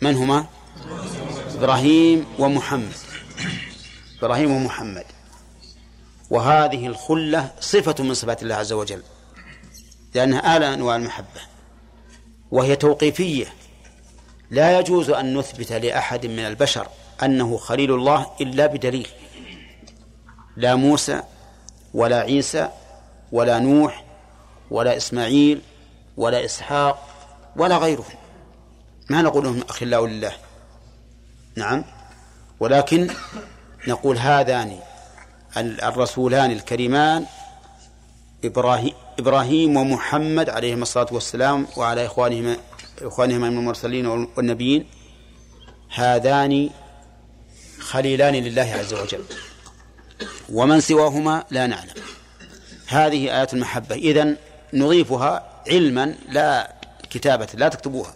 [0.00, 0.46] من هما؟
[1.54, 2.92] إبراهيم ومحمد.
[4.18, 5.04] إبراهيم ومحمد.
[6.30, 9.02] وهذه الخلة صفة من صفات الله عز وجل
[10.14, 11.40] لأنها أعلى أنواع المحبة
[12.50, 13.46] وهي توقيفية.
[14.50, 16.88] لا يجوز أن نثبت لأحد من البشر
[17.22, 19.08] أنه خليل الله إلا بدليل
[20.56, 21.22] لا موسى
[21.94, 22.68] ولا عيسى
[23.32, 24.04] ولا نوح
[24.70, 25.60] ولا إسماعيل
[26.16, 27.08] ولا إسحاق
[27.56, 28.16] ولا غيرهم.
[29.10, 30.32] ما نقول لهم أخلاء لله.
[31.56, 31.84] نعم.
[32.60, 33.10] ولكن
[33.88, 34.78] نقول هذان
[35.56, 37.26] الرسولان الكريمان
[38.44, 42.56] إبراهيم إبراهيم ومحمد عليهما الصلاة والسلام وعلى إخوانهما
[43.02, 44.86] إخوانهما من المرسلين والنبيين.
[45.94, 46.70] هذان
[47.80, 49.24] خليلان لله عز وجل.
[50.52, 51.94] ومن سواهما لا نعلم.
[52.88, 53.94] هذه آيات المحبة.
[53.94, 54.36] إذن
[54.72, 56.74] نضيفها علما لا
[57.10, 58.14] كتابة لا تكتبوها.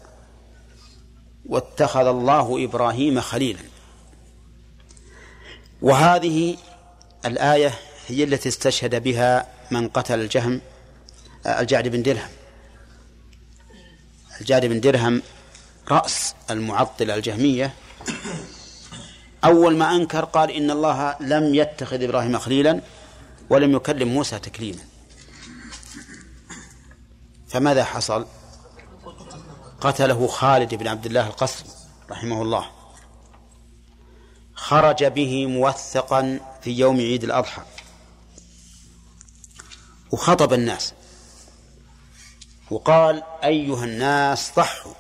[1.46, 3.60] واتخذ الله إبراهيم خليلا.
[5.82, 6.56] وهذه
[7.24, 7.74] الآية
[8.08, 10.60] هي التي استشهد بها من قتل الجهم
[11.46, 12.30] الجعد بن درهم.
[14.40, 15.22] الجعد بن درهم
[15.90, 17.74] رأس المعطلة الجهمية.
[19.44, 22.80] أول ما أنكر قال إن الله لم يتخذ إبراهيم خليلا.
[23.50, 24.84] ولم يكلم موسى تكليما.
[27.48, 28.26] فماذا حصل؟
[29.80, 31.68] قتله خالد بن عبد الله القصري
[32.10, 32.70] رحمه الله.
[34.54, 37.62] خرج به موثقا في يوم عيد الأضحى.
[40.10, 40.94] وخطب الناس.
[42.70, 44.92] وقال أيها الناس ضحوا.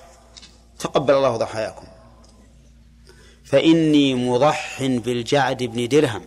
[0.78, 1.86] تقبل الله ضحاياكم.
[3.44, 6.24] فإني مضح بالجعد بن درهم.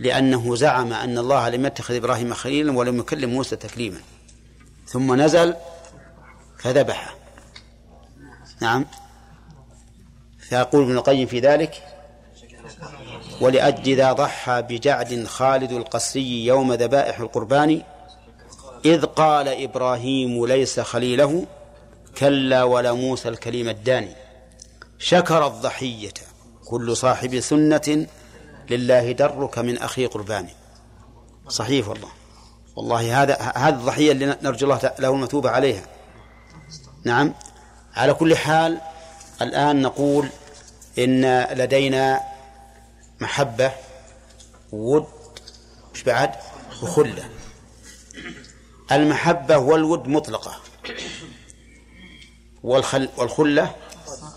[0.00, 4.00] لأنه زعم أن الله لم يتخذ إبراهيم خليلا ولم يكلم موسى تكليما.
[4.86, 5.54] ثم نزل
[6.58, 7.14] فذبحه
[8.60, 8.84] نعم.
[10.38, 11.82] فيقول ابن القيم في ذلك
[13.40, 17.82] ولأجل ذا ضحى بجعد خالد القسري يوم ذبائح القربان
[18.84, 21.46] إذ قال إبراهيم ليس خليله
[22.18, 24.12] كلا ولا موسى الكليم الداني.
[24.98, 26.14] شكر الضحية.
[26.64, 28.06] كل صاحب سنة
[28.70, 30.48] لله درك من أخي قربان
[31.48, 32.08] صحيح والله.
[32.76, 35.82] والله هذا هذه الضحية اللي نرجو الله له المثوبة عليها.
[37.04, 37.34] نعم.
[37.94, 38.80] على كل حال
[39.42, 40.28] الآن نقول
[40.98, 42.20] إن لدينا
[43.20, 43.72] محبة
[44.72, 45.06] ود
[45.94, 46.30] مش بعد؟
[46.82, 47.30] وخلة.
[48.92, 50.60] المحبة والود مطلقة.
[52.62, 53.74] والخل والخلة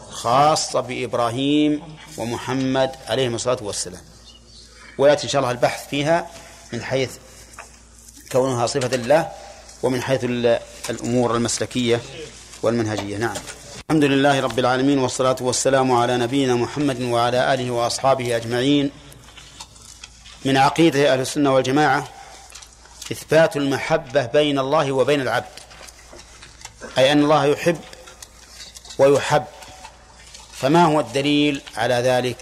[0.10, 1.82] خاصة بإبراهيم
[2.18, 4.09] ومحمد عليهم الصلاة والسلام.
[5.00, 6.28] ويأتي إن شاء الله البحث فيها
[6.74, 7.12] من حيث
[8.32, 9.32] كونها صفة الله
[9.84, 10.24] ومن حيث
[10.90, 12.02] الأمور المسلكية
[12.64, 13.18] والمنهجية.
[13.18, 13.36] نعم.
[13.90, 18.92] الحمد لله رب العالمين والصلاة والسلام على نبينا محمد وعلى آله وأصحابه أجمعين.
[20.46, 22.08] من عقيدة أهل السنة والجماعة
[23.12, 25.60] إثبات المحبة بين الله وبين العبد.
[26.98, 27.78] أي أن الله يحب
[28.98, 29.44] ويحب.
[30.54, 32.38] فما هو الدليل على ذلك؟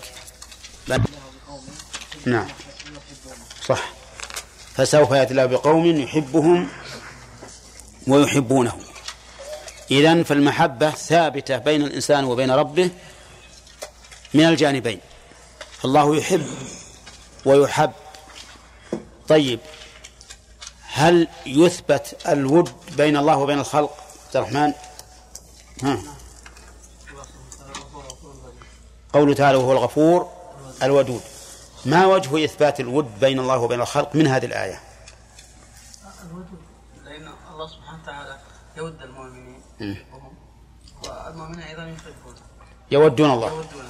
[2.27, 2.47] نعم.
[3.65, 3.89] صح.
[4.75, 6.69] فسوف الله بقوم يحبهم
[8.07, 8.77] ويحبونه.
[9.91, 12.89] إذن فالمحبة ثابتة بين الإنسان وبين ربه
[14.33, 14.99] من الجانبين.
[15.85, 16.45] الله يحب
[17.45, 17.91] ويحب.
[19.27, 19.59] طيب
[20.93, 24.73] هل يثبت الود بين الله وبين الخلق؟ عبد الرحمن؟
[25.83, 25.99] ها.
[29.13, 30.29] قوله تعالى وهو الغفور
[30.83, 31.21] الودود.
[31.85, 34.79] ما وجه إثبات الود بين الله وبين الخلق من هذه الآية؟
[36.23, 36.59] الودود
[37.05, 38.37] لأن الله سبحانه وتعالى
[38.77, 39.61] يود المؤمنين
[41.03, 42.35] والمؤمنين أيضا يحبون
[42.91, 43.47] يودون الله.
[43.47, 43.85] يودون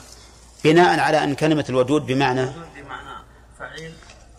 [0.63, 3.23] بناء على أن كلمة الودود بمعنى؟ الودود بمعنى
[3.59, 3.93] فعيل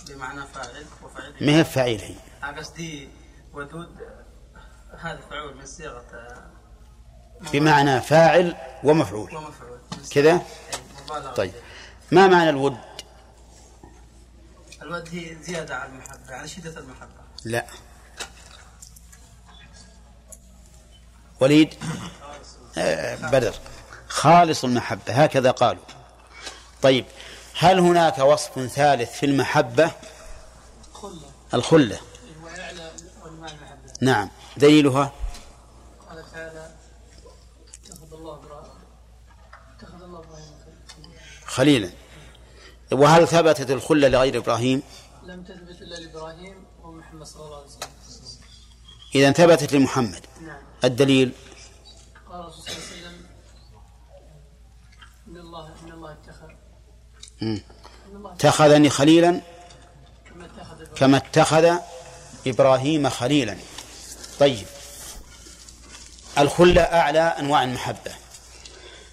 [0.08, 2.14] بمعنى فاعل وفعيل ما هي فعيل هي؟
[2.58, 3.08] قصدي
[3.54, 3.88] ودود
[4.98, 6.04] هذا فعول من صيغة
[7.52, 9.36] بمعنى فاعل ومفعول.
[9.36, 9.78] ومفعول.
[10.10, 10.42] كذا؟
[11.04, 11.32] مبالغة.
[11.32, 11.52] طيب.
[12.12, 12.76] ما معنى الود؟
[14.88, 17.12] الود هي زيادة على المحبة على شدة المحبة.
[17.44, 17.66] لا.
[21.40, 21.74] وليد
[22.78, 23.54] آه، بدر.
[24.08, 25.82] خالص المحبة هكذا قالوا.
[26.82, 27.04] طيب
[27.58, 29.92] هل هناك وصف ثالث في المحبة؟
[30.92, 32.00] خلة الخلة.
[34.00, 34.30] نعم.
[34.56, 35.12] دليلها؟
[36.08, 36.74] قال تعالى
[37.84, 38.40] اتخذ الله
[41.46, 41.90] خليلا.
[42.92, 44.82] وهل ثبتت الخلة لغير إبراهيم؟
[45.22, 47.90] لم تثبت إلا لإبراهيم ومحمد صلى الله عليه وسلم.
[49.14, 50.26] إذا ثبتت لمحمد.
[50.40, 50.62] نعم.
[50.84, 51.32] الدليل؟
[52.30, 53.26] قال الرسول صلى الله عليه وسلم
[55.28, 56.50] إن الله إن الله اتخذ.
[58.34, 59.40] اتخذني خليلا؟
[60.30, 60.94] كما اتخذ إبراهيم.
[60.96, 61.76] كما اتخذ
[62.46, 63.56] إبراهيم خليلا.
[64.40, 64.66] طيب.
[66.38, 68.14] الخلة أعلى أنواع المحبة.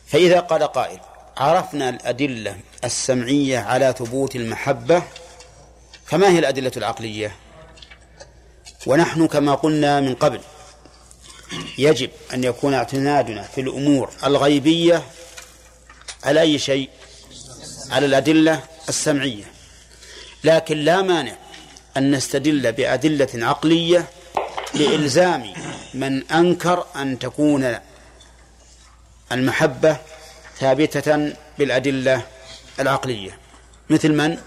[0.08, 1.00] فإذا قال قائل
[1.38, 5.04] عرفنا الأدلة السمعية على ثبوت المحبة
[6.06, 7.36] فما هي الأدلة العقلية.
[8.86, 10.42] ونحن كما قلنا من قبل
[11.78, 15.04] يجب أن يكون اعتمادنا في الأمور الغيبية
[16.24, 16.90] على أي شيء؟
[17.92, 19.44] على الأدلة السمعية.
[20.44, 21.36] لكن لا مانع
[21.98, 24.08] أن نستدل بأدلة عقلية
[24.74, 25.54] لإلزام
[25.94, 27.80] من أنكر أن تكون
[29.32, 29.98] المحبة
[30.60, 32.22] ثابتة بالأدلة
[32.80, 33.38] العقلية.
[33.90, 34.38] مثل من؟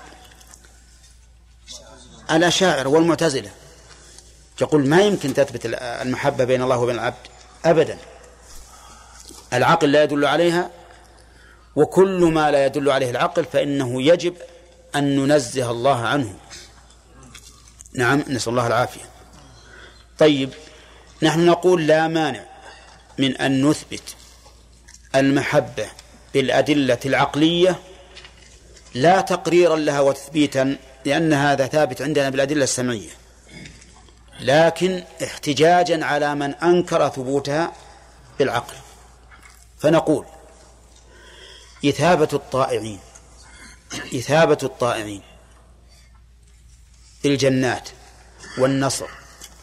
[2.30, 3.50] الأشاعر والمعتزلة.
[4.60, 7.26] يقول ما يمكن تثبت المحبة بين الله وبين العبد
[7.64, 7.98] أبدا.
[9.52, 10.70] العقل لا يدل عليها
[11.76, 14.34] وكل ما لا يدل عليه العقل فإنه يجب
[14.96, 16.34] أن ننزه الله عنه.
[17.94, 19.04] نعم نسأل الله العافية.
[20.18, 20.50] طيب
[21.22, 22.44] نحن نقول لا مانع
[23.18, 24.16] من أن نثبت
[25.14, 25.86] المحبة
[26.34, 27.78] بالأدلة العقلية
[28.94, 33.10] لا تقريرا لها وتثبيتا لأن هذا ثابت عندنا بالأدلة السمعية.
[34.40, 37.72] لكن احتجاجا على من أنكر ثبوتها
[38.38, 38.74] بالعقل.
[39.78, 40.26] فنقول
[41.84, 42.98] إثابة الطائعين
[43.94, 45.22] إثابة الطائعين
[47.24, 47.88] بالجنات
[48.58, 49.06] والنصر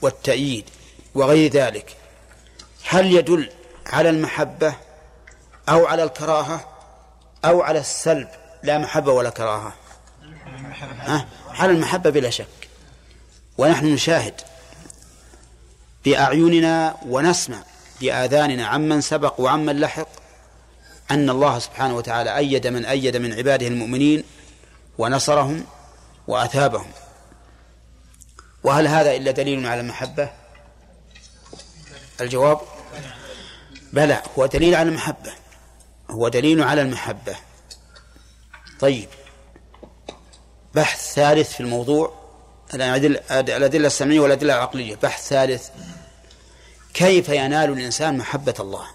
[0.01, 0.69] والتأييد
[1.15, 1.97] وغير ذلك
[2.87, 3.49] هل يدل
[3.85, 4.75] على المحبة
[5.69, 6.67] أو على الكراهة
[7.45, 8.27] أو على السلب.
[8.63, 9.73] لا محبة ولا كراهة؟
[11.49, 12.47] على المحبة بلا شك.
[13.57, 14.41] ونحن نشاهد
[16.05, 17.57] بأعيننا ونسمع
[18.01, 20.07] بآذاننا عمن سبق وعمن لحق
[21.11, 24.23] أن الله سبحانه وتعالى أيد من أيد من عباده المؤمنين
[24.97, 25.65] ونصرهم
[26.27, 26.91] وأثابهم.
[28.63, 30.29] وهل هذا إلا دليل على المحبة؟
[32.21, 32.61] الجواب؟
[33.93, 34.21] بلى.
[34.37, 35.31] هو دليل على المحبة.
[36.09, 37.35] هو دليل على المحبة.
[38.79, 39.07] طيب.
[40.75, 42.13] بحث ثالث في الموضوع
[42.73, 44.95] الأدلة السمعية والأدلة العقلية.
[44.95, 45.69] بحث ثالث.
[46.93, 48.85] كيف ينال الإنسان محبة الله؟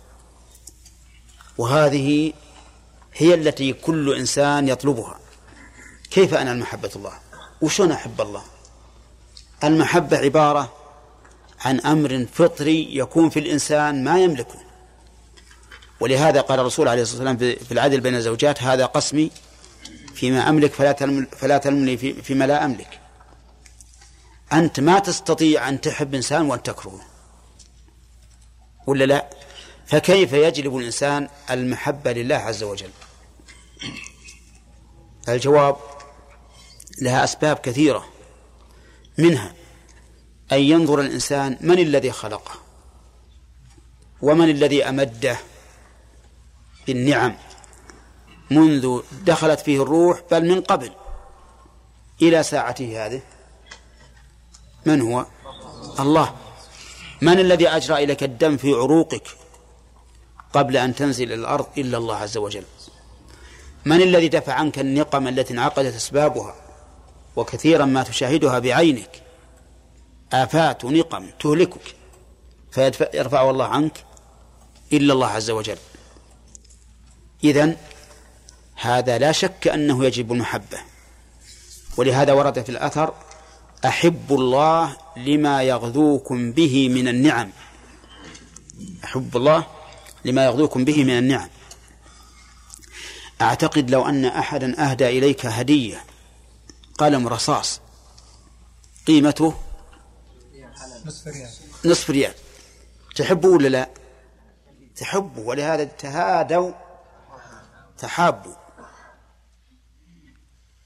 [1.59, 2.33] وهذه
[3.15, 5.19] هي التي كل إنسان يطلبها.
[6.11, 7.13] كيف أنال محبة الله؟
[7.61, 8.43] وشون أحب الله؟
[9.65, 10.73] المحبة عبارة
[11.61, 14.70] عن أمر فطري يكون في الإنسان ما يملكه.
[16.01, 19.31] ولهذا قال الرسول عليه الصلاة والسلام في العدل بين الزوجات هذا قسمي
[20.15, 23.01] فيما أملك فلا تلم فلا تلمني فيما لا أملك.
[24.53, 27.01] أنت ما تستطيع أن تحب إنسان وأن تكرهه.
[28.87, 29.31] ولا لا؟
[29.87, 32.91] فكيف يجلب الإنسان المحبة لله عز وجل؟
[35.29, 35.77] الجواب
[37.03, 38.09] لها أسباب كثيرة.
[39.19, 39.55] منها
[40.53, 42.55] أن ينظر الإنسان من الذي خلقه
[44.23, 45.39] ومن الذي أمده
[46.87, 47.37] بالنعم
[48.51, 50.93] منذ دخلت فيه الروح بل من قبل.
[52.23, 53.21] إلى ساعته هذه.
[54.87, 55.27] من هو؟
[56.01, 56.35] الله.
[57.23, 59.29] من الذي أجرى إليك الدم في عروقك
[60.53, 62.65] قبل أن تنزل الأرض إلا الله عز وجل؟
[63.85, 66.55] من الذي دفع عنك النقم التي انعقدت أسبابها
[67.37, 69.23] وكثيرا ما تشاهدها بعينك؟
[70.33, 71.95] آفات ونقم تهلكك
[72.71, 74.05] فيرفع الله عنك
[74.93, 75.79] إلا الله عز وجل.
[77.45, 77.77] إذن
[78.75, 80.79] هذا لا شك أنه يجب المحبة.
[81.97, 83.15] ولهذا ورد في الأثر
[83.85, 87.51] أحب الله لما يغذوكم به من النعم.
[89.05, 89.67] أحب الله
[90.25, 91.49] لما يغذوكم به من النعم.
[93.43, 96.05] أعتقد لو أن أحدا أهدى إليك هدية
[96.99, 97.81] قلم رصاص
[99.07, 99.55] قيمته
[101.07, 101.51] نصف ريال.
[101.85, 102.35] نصف ريال.
[103.17, 103.89] تحبه ولا لا؟
[104.97, 106.73] تحبه ولهذا تهادوا
[108.01, 108.55] تحابوا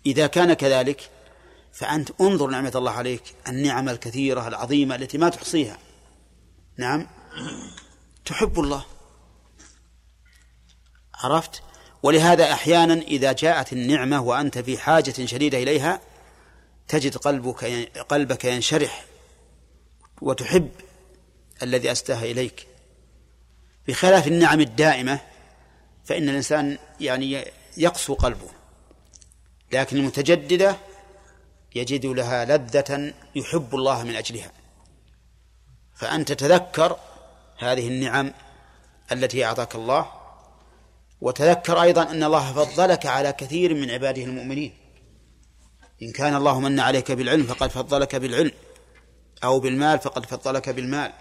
[0.07, 1.11] إذا كان كذلك
[1.73, 5.79] فأنت انظر نعمة الله عليك النعم الكثيرة العظيمة التي ما تحصيها.
[6.79, 7.07] نعم.
[8.25, 8.85] تحب الله.
[11.15, 11.63] عرفت؟
[12.03, 16.01] ولهذا أحيانا إذا جاءت النعمة وأنت في حاجة شديدة إليها
[16.89, 17.65] تجد قلبك
[18.09, 19.05] قلبك ينشرح.
[20.21, 20.71] وتحب
[21.63, 22.67] الذي أستاه إليك.
[23.89, 25.21] بخلاف النعم الدائمة
[26.05, 27.45] فإن الإنسان يعني
[27.77, 28.49] يقسو قلبه
[29.73, 30.77] لكن المتجددة
[31.75, 34.53] يجد لها لذة يحب الله من أجلها.
[35.95, 36.97] فأنت تذكر
[37.59, 38.33] هذه النعم
[39.13, 40.11] التي أعطاك الله
[41.21, 44.73] وتذكر أيضا أن الله فضلك على كثير من عباده المؤمنين.
[46.03, 48.51] إن كان الله من عليك بالعلم فقد فضلك بالعلم
[49.45, 51.13] أو بالمال فقد فضلك بالمال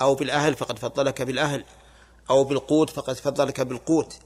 [0.00, 1.64] أو بالأهل فقد فضلك بالأهل
[2.32, 4.18] أو بالقوت فقد فضلك بالقوت.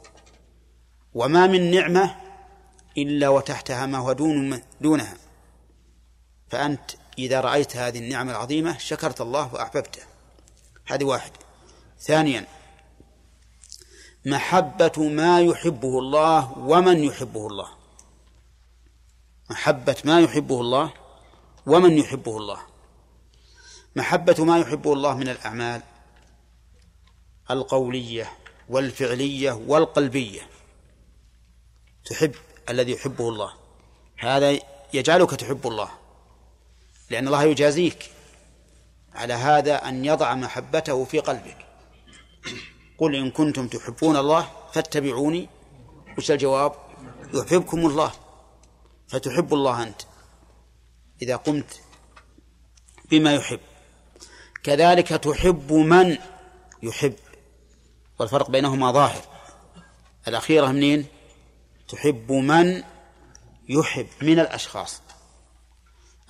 [1.15, 2.17] وما من نعمة
[2.99, 5.17] إلا وتحتها ما هو دون دونها.
[6.51, 10.03] فأنت إذا رأيت هذه النعمة العظيمة شكرت الله وأحببته.
[10.87, 11.31] هذه واحد.
[12.01, 12.47] ثانيا
[14.27, 17.69] محبة ما يحبه الله ومن يحبه الله.
[19.51, 20.93] محبة ما يحبه الله
[21.67, 22.59] ومن يحبه الله.
[23.97, 25.83] محبة ما يحبه الله من الأعمال
[27.51, 28.33] القولية
[28.69, 30.41] والفعلية والقلبية.
[32.05, 32.35] تحب
[32.69, 33.53] الذي يحبه الله.
[34.19, 34.59] هذا
[34.93, 35.91] يجعلك تحب الله.
[37.11, 38.11] لأن الله يجازيك
[39.15, 41.67] على هذا أن يضع محبته في قلبك.
[42.99, 45.49] قل إن كنتم تحبون الله فاتبعوني.
[46.19, 46.73] وش الجواب؟
[47.35, 48.13] يحببكم الله.
[49.09, 50.03] فتحب الله أنت.
[51.23, 51.81] إذا قمت
[53.11, 53.61] بما يحب.
[54.63, 56.19] كذلك تحب من
[56.83, 57.15] يحب.
[58.19, 59.23] والفرق بينهما ظاهر.
[60.29, 61.07] الأخيرة منين؟
[61.89, 62.83] تحب من
[63.69, 65.03] يحب من الأشخاص.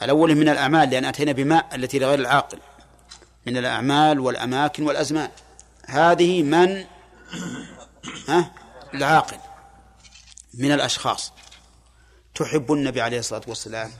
[0.03, 2.59] الأول من الأعمال لأن أتينا بماء التي لغير العاقل.
[3.47, 5.31] من الأعمال والأماكن والأزمان.
[5.87, 6.85] هذه من؟
[8.29, 8.53] ها؟
[8.95, 9.37] العاقل.
[10.55, 11.33] من الأشخاص.
[12.35, 13.91] تحب النبي عليه الصلاة والسلام.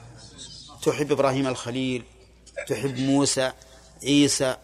[0.83, 2.05] تحب إبراهيم الخليل.
[2.69, 3.53] تحب موسى
[4.03, 4.57] عيسى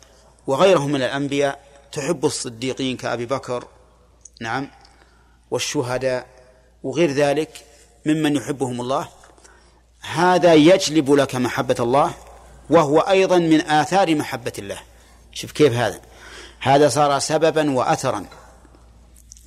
[0.47, 1.72] وغيرهم من الأنبياء.
[1.93, 3.69] تحب الصديقين كأبي بكر
[4.41, 4.71] نعم
[5.51, 6.27] والشهداء
[6.83, 7.65] وغير ذلك
[8.07, 9.09] ممن يحبهم الله
[10.01, 12.15] هذا يجلب لك محبة الله
[12.71, 14.81] وهو أيضا من آثار محبة الله.
[15.33, 16.01] شوف كيف هذا.
[16.61, 18.27] هذا صار سببا وأثرا.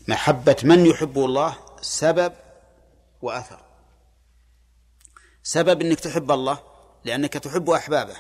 [0.08, 2.34] محبة من يحبه الله سبب
[3.22, 3.60] وأثر.
[5.44, 6.60] سبب أنك تحب الله
[7.06, 8.16] لأنك تحب أحبابه.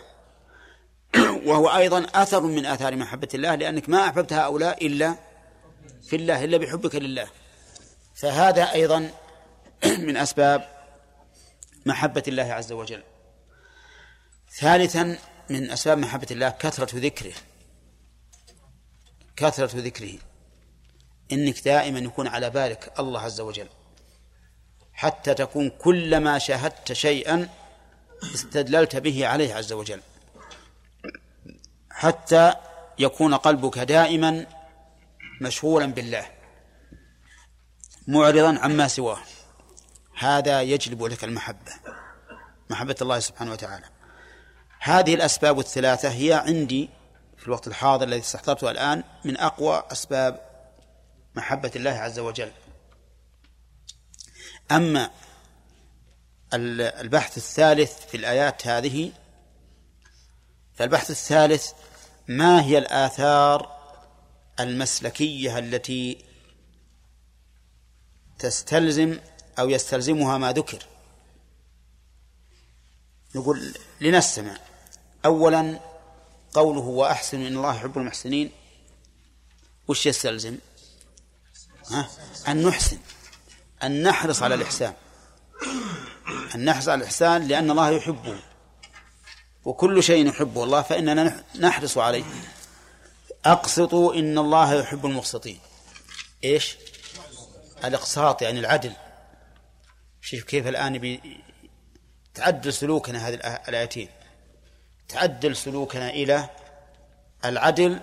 [1.45, 5.15] وهو أيضا أثر من آثار محبة الله لأنك ما أحببت هؤلاء إلا
[6.03, 7.27] في الله إلا بحبك لله.
[8.15, 9.11] فهذا أيضا
[10.07, 10.69] من أسباب
[11.85, 13.03] محبة الله عز وجل.
[14.59, 15.17] ثالثا
[15.49, 17.33] من أسباب محبة الله كثرة ذكره.
[19.35, 20.13] كثرة ذكره.
[21.31, 23.67] إنك دائما يكون على بالك الله عز وجل.
[24.93, 27.49] حتى تكون كلما شاهدت شيئا
[28.33, 30.01] استدللت به عليه عز وجل.
[31.95, 32.53] حتى
[32.99, 34.45] يكون قلبك دائما
[35.41, 36.31] مشغولا بالله
[38.07, 39.19] معرضا عما سواه.
[40.17, 41.71] هذا يجلب لك المحبة
[42.69, 43.85] محبة الله سبحانه وتعالى.
[44.79, 46.89] هذه الأسباب الثلاثة هي عندي
[47.37, 50.41] في الوقت الحاضر الذي استحضرته الآن من أقوى أسباب
[51.35, 52.51] محبة الله عز وجل.
[54.71, 55.11] أما
[56.53, 59.11] البحث الثالث في الآيات هذه
[60.75, 61.71] فالبحث الثالث
[62.27, 63.75] ما هي الآثار
[64.59, 66.25] المسلكية التي
[68.39, 69.19] تستلزم
[69.59, 70.85] أو يستلزمها ما ذكر؟
[73.35, 74.57] نقول لنستمع.
[75.25, 75.79] أولا
[76.53, 78.51] قوله وأحسن إن الله يحب المحسنين
[79.87, 80.57] وش يستلزم؟
[81.91, 82.09] ها؟
[82.47, 82.97] أن نحسن
[83.83, 84.93] أن نحرص على الإحسان.
[86.55, 88.39] أن نحرص على الإحسان لأن الله يحبه.
[89.65, 92.23] وكل شيء يحبه الله فإننا نحرص عليه.
[93.45, 95.59] أقسطوا إن الله يحب المقسطين.
[96.43, 96.77] إيش؟
[97.85, 98.93] الإقساط يعني العدل.
[100.21, 101.19] شوف كيف الآن
[102.33, 103.33] تعدل سلوكنا هذه
[103.67, 104.09] الآيتين.
[105.07, 106.49] تعدل سلوكنا إلى
[107.45, 107.99] العدل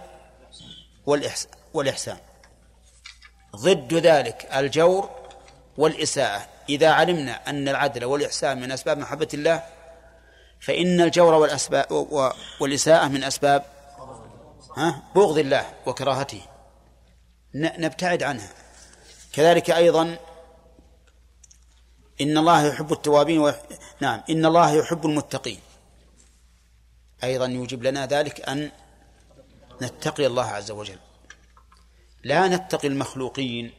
[1.75, 2.19] والإحسان.
[3.57, 5.11] ضد ذلك الجور
[5.77, 6.49] والإساءة.
[6.69, 9.63] إذا علمنا أن العدل والإحسان من أسباب محبة الله
[10.63, 11.87] فإن الجور والأسباب
[12.61, 13.65] والإساءة من أسباب
[14.77, 16.43] ها بغض الله وكراهته.
[17.55, 18.53] نبتعد عنها.
[19.33, 20.19] كذلك أيضا
[22.21, 23.53] إن الله يحب التوابين و...
[24.01, 25.61] نعم إن الله يحب المتقين.
[27.25, 28.71] أيضا يوجب لنا ذلك أن
[29.83, 30.99] نتقي الله عز وجل.
[32.25, 33.73] لا نتقي المخلوقين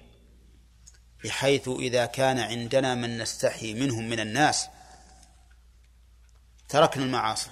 [1.23, 4.67] بحيث إذا كان عندنا من نستحي منهم من الناس.
[6.73, 7.49] تركنا المعاصي.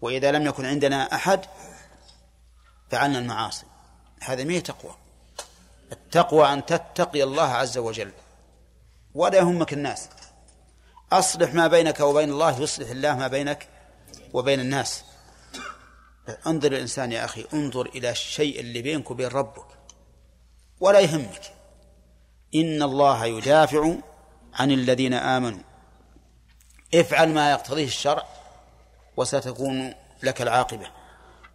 [0.00, 1.40] وإذا لم يكن عندنا أحد
[2.90, 3.66] فعلنا المعاصي.
[4.20, 4.94] هذا ما تقوى.
[5.92, 8.12] التقوى أن تتقي الله عز وجل.
[9.14, 10.08] ولا يهمك الناس.
[11.12, 13.68] أصلح ما بينك وبين الله يصلح الله ما بينك
[14.32, 15.04] وبين الناس.
[16.46, 19.66] انظر الإنسان يا أخي انظر إلى الشيء اللي بينك وبين ربك.
[20.80, 21.52] ولا يهمك.
[22.54, 23.94] إن الله يدافع
[24.54, 25.73] عن الذين آمنوا.
[26.94, 28.26] افعل ما يقتضيه الشرع
[29.16, 30.86] وستكون لك العاقبة.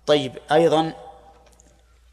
[0.07, 0.93] طيب أيضا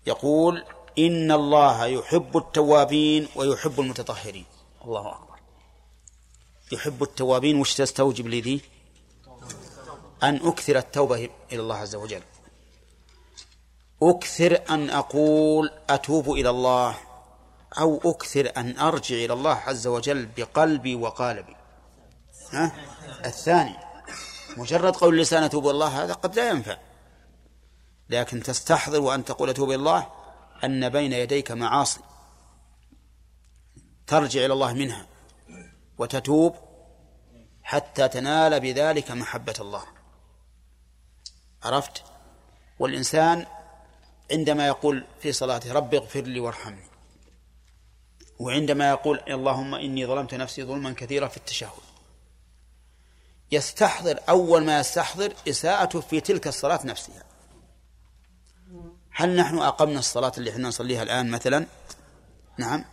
[0.06, 0.64] يقول
[0.98, 4.44] إن الله يحب التوابين ويحب المتطهرين.
[4.84, 5.36] الله أكبر.
[6.72, 8.60] يحب التوابين وش تستوجب لي ذي
[10.22, 12.22] أن أكثر التوبة إلى الله عز وجل.
[14.02, 16.96] أكثر أن أقول أتوب إلى الله
[17.78, 21.55] أو أكثر أن أرجع إلى الله عز وجل بقلبي وقالبي.
[22.52, 22.72] ها؟
[23.24, 23.76] الثاني.
[24.56, 26.76] مجرد قول اللسان أتوب الله هذا قد لا ينفع.
[28.08, 30.06] لكن تستحضر وأن تقول أتوب الله
[30.64, 32.00] أن بين يديك معاصي.
[34.06, 35.06] ترجع إلى الله منها
[35.98, 36.54] وتتوب
[37.62, 39.82] حتى تنال بذلك محبة الله.
[41.62, 42.04] عرفت؟
[42.78, 43.46] والإنسان
[44.32, 46.86] عندما يقول في صلاته رب اغفر لي وارحمني
[48.38, 51.85] وعندما يقول اللهم إني ظلمت نفسي ظلما كثيرا في التشهد
[53.52, 57.22] يستحضر أول ما يستحضر إساءته في تلك الصلاة نفسها.
[59.10, 61.66] هل نحن أقمنا الصلاة اللي إحنا نصليها الآن مثلا؟
[62.58, 62.84] نعم.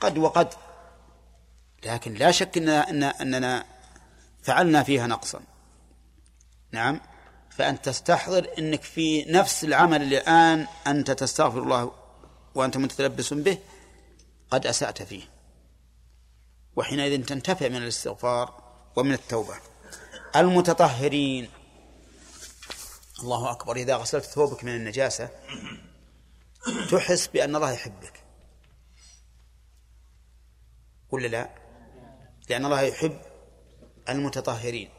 [0.00, 0.48] قد وقد.
[1.84, 2.68] لكن لا شك إن
[3.02, 3.64] أننا
[4.42, 5.40] فعلنا فيها نقصا.
[6.72, 7.00] نعم.
[7.50, 11.92] فأنت تستحضر أنك في نفس العمل اللي الآن أنت تستغفر الله
[12.54, 13.58] وأنت متلبس به
[14.50, 15.22] قد أسأت فيه.
[16.76, 18.62] وحينئذ تنتفع من الاستغفار
[18.96, 19.71] ومن التوبة.
[20.36, 21.50] المتطهرين.
[23.20, 23.76] الله أكبر.
[23.76, 25.28] إذا غسلت ثوبك من النجاسة
[26.90, 28.24] تحس بأن الله يحبك.
[31.10, 31.50] ولا لا؟
[32.48, 33.20] لأن الله يحب
[34.08, 34.90] المتطهرين.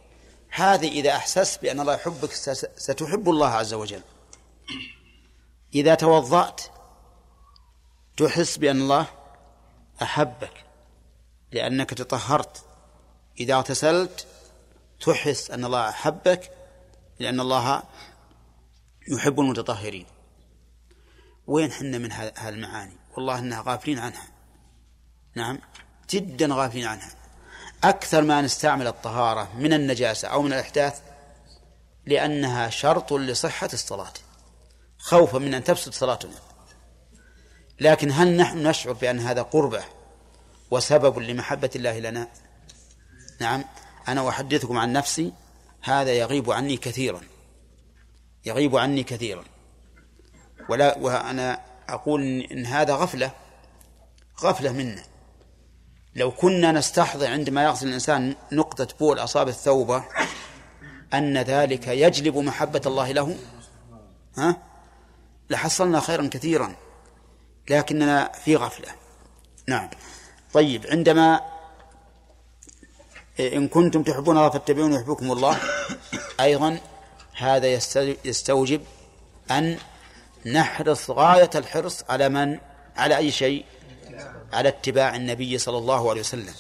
[0.50, 2.34] هذه إذا أحسست بأن الله يحبك
[2.78, 4.02] ستحب الله عز وجل.
[5.76, 6.62] إذا توضأت
[8.18, 9.06] تحس بأن الله
[10.02, 10.66] أحبك
[11.52, 12.66] لأنك تطهرت.
[13.40, 14.28] إذا اغتسلت
[15.06, 16.52] تحس أن الله أحبك
[17.20, 17.84] لأن الله
[19.08, 20.06] يحب المتطهرين.
[21.48, 24.28] وين حنا من هذه المعاني والله إنها غافلين عنها.
[25.36, 25.60] نعم
[26.10, 27.10] جدا غافلين عنها.
[27.84, 31.02] أكثر ما نستعمل الطهارة من النجاسة أو من الإحداث
[32.06, 34.14] لأنها شرط لصحة الصلاة.
[34.98, 36.36] خوفا من أن تفسد صلاتنا.
[37.80, 39.84] لكن هل نحن نشعر بأن هذا قربة
[40.72, 42.28] وسبب لمحبة الله لنا؟
[43.40, 43.64] نعم.
[44.08, 45.34] أنا أحدثكم عن نفسي
[45.82, 47.22] هذا يغيب عني كثيرا.
[48.46, 49.44] يغيب عني كثيرا.
[50.70, 51.60] ولا وأنا
[51.90, 53.32] أقول إن هذا غفلة
[54.44, 55.04] غفلة منا.
[56.16, 60.04] لو كنا نستحضر عندما يغسل الإنسان نقطة بول أصاب الثوبة
[61.14, 63.38] أن ذلك يجلب محبة الله له
[64.38, 64.58] ها؟
[65.50, 66.76] لحصلنا خيرا كثيرا.
[67.70, 68.88] لكننا في غفلة.
[69.68, 69.90] نعم.
[70.54, 71.53] طيب عندما
[73.40, 75.58] إن كنتم تحبون الله فاتبعون يحبكم الله.
[76.40, 76.80] أيضا
[77.38, 77.68] هذا
[78.26, 78.82] يستوجب
[79.52, 79.78] أن
[80.46, 82.60] نحرص غاية الحرص على من؟
[82.96, 83.66] على أي شيء؟
[84.54, 86.54] على اتباع النبي صلى الله عليه وسلم.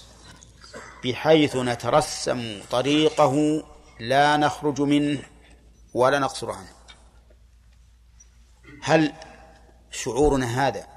[1.03, 3.63] بحيث نترسم طريقه
[3.99, 5.19] لا نخرج منه
[5.93, 6.73] ولا نقصر عنه.
[8.83, 9.13] هل
[9.91, 10.87] شعورنا هذا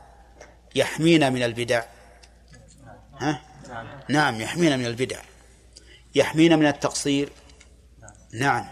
[0.74, 1.84] يحمينا من البدع؟
[3.18, 3.40] ها؟
[4.08, 5.20] نعم يحمينا من البدع.
[6.16, 7.32] يحمينا من التقصير؟
[8.32, 8.66] نعم.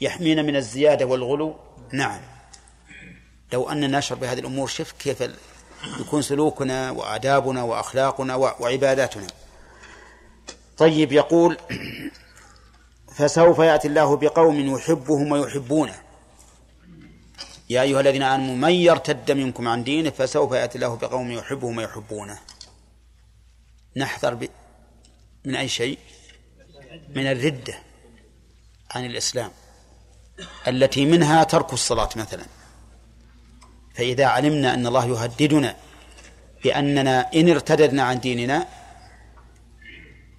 [0.00, 1.56] يحمينا من الزيادة والغلو؟
[1.92, 2.20] نعم.
[3.52, 5.24] لو أننا نشعر بهذه الأمور شف كيف
[6.00, 9.26] يكون سلوكنا وآدابنا وأخلاقنا وعباداتنا.
[10.76, 11.58] طيب يقول
[13.16, 15.94] فسوف يأتي الله بقوم يحبهم ويحبونه.
[17.70, 22.38] يا أيها الذين آمنوا من يرتد منكم عن دينه فسوف يأتي الله بقوم يحبهم ويحبونه.
[23.96, 24.48] نحذر.
[25.44, 25.98] من أي شيء؟
[27.16, 27.74] من الردة
[28.90, 29.50] عن الإسلام
[30.68, 32.44] التي منها ترك الصلاة مثلا.
[33.94, 35.76] فإذا علمنا أن الله يهددنا
[36.64, 38.66] بأننا إن ارتددنا عن ديننا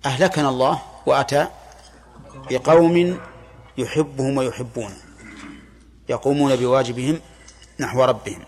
[0.05, 1.47] أهلكنا الله وأتى
[2.51, 3.19] بقوم
[3.77, 4.97] يحبهم ويحبونه
[6.09, 7.21] يقومون بواجبهم
[7.79, 8.43] نحو ربهم.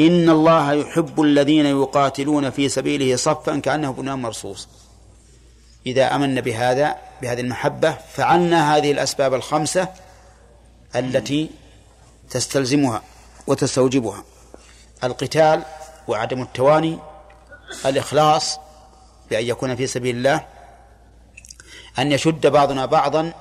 [0.00, 4.68] إن الله يحب الذين يقاتلون في سبيله صفا كأنه بنيان مرصوص.
[5.86, 9.88] إذا أمنا بهذا بهذه المحبة فعلنا هذه الأسباب الخمسة
[10.96, 11.50] التي
[12.30, 13.02] تستلزمها
[13.46, 14.24] وتستوجبها.
[15.04, 15.62] القتال
[16.08, 16.98] وعدم التواني
[17.86, 18.58] الإخلاص
[19.30, 20.46] بأن يكون في سبيل الله
[21.98, 23.32] أن يشد بعضنا بعضا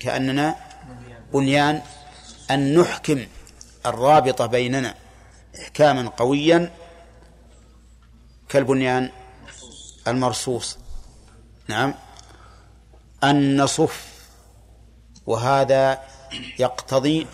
[0.00, 0.56] كأننا
[1.32, 1.82] بنيان
[2.50, 3.26] أن نحكم
[3.86, 4.94] الرابطة بيننا
[5.62, 6.70] إحكاما قويا
[8.48, 9.10] كالبنيان
[10.08, 10.78] المرصوص.
[11.68, 11.94] نعم
[13.24, 14.14] أن نصف
[15.26, 16.02] وهذا
[16.58, 17.26] يقتضي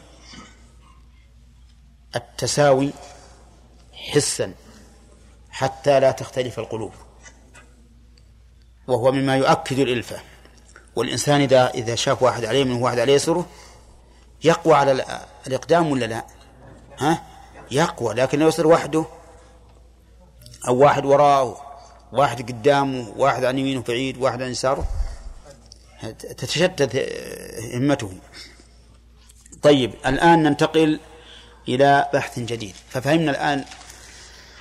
[2.17, 2.91] التساوي
[3.93, 4.55] حسا
[5.51, 6.93] حتى لا تختلف القلوب
[8.87, 10.21] وهو مما يؤكد الإلفة
[10.97, 13.47] والإنسان إذا إذا شاف واحد عليه من واحد عليه يسره
[14.45, 15.05] يقوى على
[15.47, 16.25] الإقدام ولا لا؟
[16.99, 17.23] ها؟
[17.71, 19.05] يقوى لكن لو يصير وحده
[20.69, 21.70] أو واحد وراءه
[22.13, 24.89] واحد قدامه واحد عن يمينه بعيد واحد عن يساره.
[26.19, 27.13] تتشتت
[27.75, 28.13] همته.
[29.63, 31.01] طيب الآن ننتقل
[31.69, 32.75] إلى بحث جديد.
[32.91, 33.65] ففهمنا الآن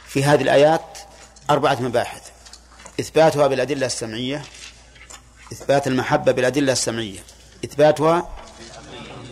[0.08, 1.00] في هذه الآيات
[1.50, 2.30] أربعة مباحث.
[3.00, 4.44] إثباتها بالأدلة السمعية
[5.54, 7.20] إثبات المحبة بالأدلة السمعية
[7.66, 8.30] إثباتها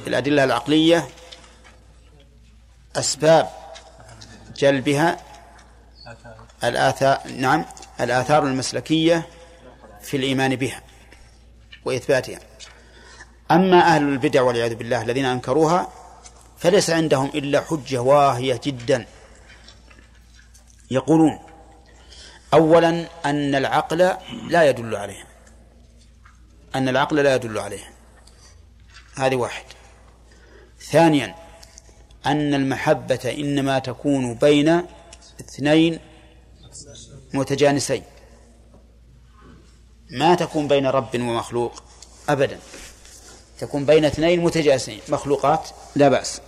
[0.06, 1.08] بالأدلة العقلية
[2.96, 3.50] أسباب
[4.56, 5.20] جلبها
[6.64, 7.20] الآثار.
[7.38, 7.66] نعم.
[8.02, 9.28] الآثار المسلكية
[10.02, 10.82] في الإيمان بها
[11.86, 12.40] وإثباتها.
[13.52, 15.90] أما أهل البدع والعياذ بالله الذين أنكروها
[16.58, 19.06] فليس عندهم إلا حجة واهية جدا.
[20.92, 21.40] يقولون
[22.54, 24.18] أولا أن العقل
[24.50, 25.28] لا يدل عليه
[26.76, 27.84] أن العقل لا يدل عليه
[29.16, 29.66] هذه واحد.
[30.80, 31.36] ثانيا
[32.26, 34.82] أن المحبة إنما تكون بين
[35.40, 36.00] اثنين
[37.34, 38.04] متجانسين.
[40.10, 41.84] ما تكون بين رب ومخلوق
[42.30, 42.60] أبدا.
[43.60, 45.00] تكون بين اثنين متجانسين.
[45.10, 46.42] مخلوقات لا بأس.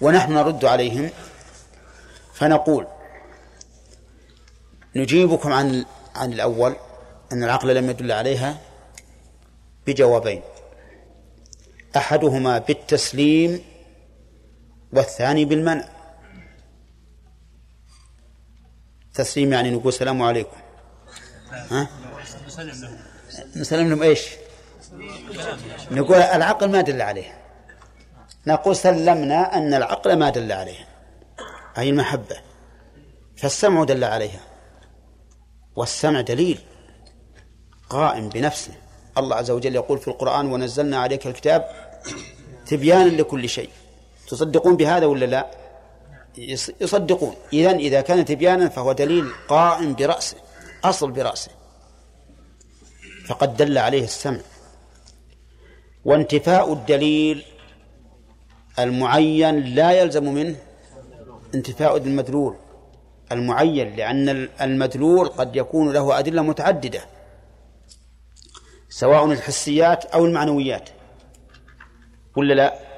[0.00, 1.10] ونحن نرد عليهم
[2.34, 2.86] فنقول
[4.96, 5.84] نجيبكم عن
[6.14, 6.76] عن الأول
[7.32, 8.58] أن العقل لم يدل عليها
[9.86, 10.42] بجوابين.
[11.96, 13.62] أحدهما بالتسليم
[14.92, 15.88] والثاني بالمنع.
[19.22, 20.56] تسليم يعني نقول السلام عليكم.
[21.70, 21.88] ها؟
[23.56, 24.28] نسلم لهم إيش؟
[25.90, 27.38] نقول العقل ما دل عليه
[28.46, 30.88] نقول سلمنا أن العقل ما دل عليه
[31.78, 32.36] أي المحبة.
[33.36, 34.40] فالسمع دل عليها.
[35.76, 36.58] والسمع دليل.
[37.88, 38.72] قائم بنفسه.
[39.18, 41.68] الله عز وجل يقول في القرآن ونزلنا عليك الكتاب
[42.66, 43.70] تبيانا لكل شيء.
[44.28, 45.50] تصدقون بهذا ولا لا؟
[46.80, 47.34] يصدقون.
[47.52, 50.36] إذن إذا كان تبيانا فهو دليل قائم برأسه
[50.84, 51.50] أصل برأسه.
[53.26, 54.40] فقد دل عليه السمع.
[56.04, 57.44] وانتفاء الدليل
[58.78, 60.56] المعين لا يلزم منه
[61.54, 62.56] انتفاء المدلول
[63.32, 67.00] المعين لأن المدلول قد يكون له أدلة متعددة
[68.88, 70.88] سواء الحسيات أو المعنويات.
[72.36, 72.89] ولا لا؟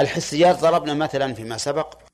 [0.00, 2.07] الحسيات ضربنا مثلا فيما سبق.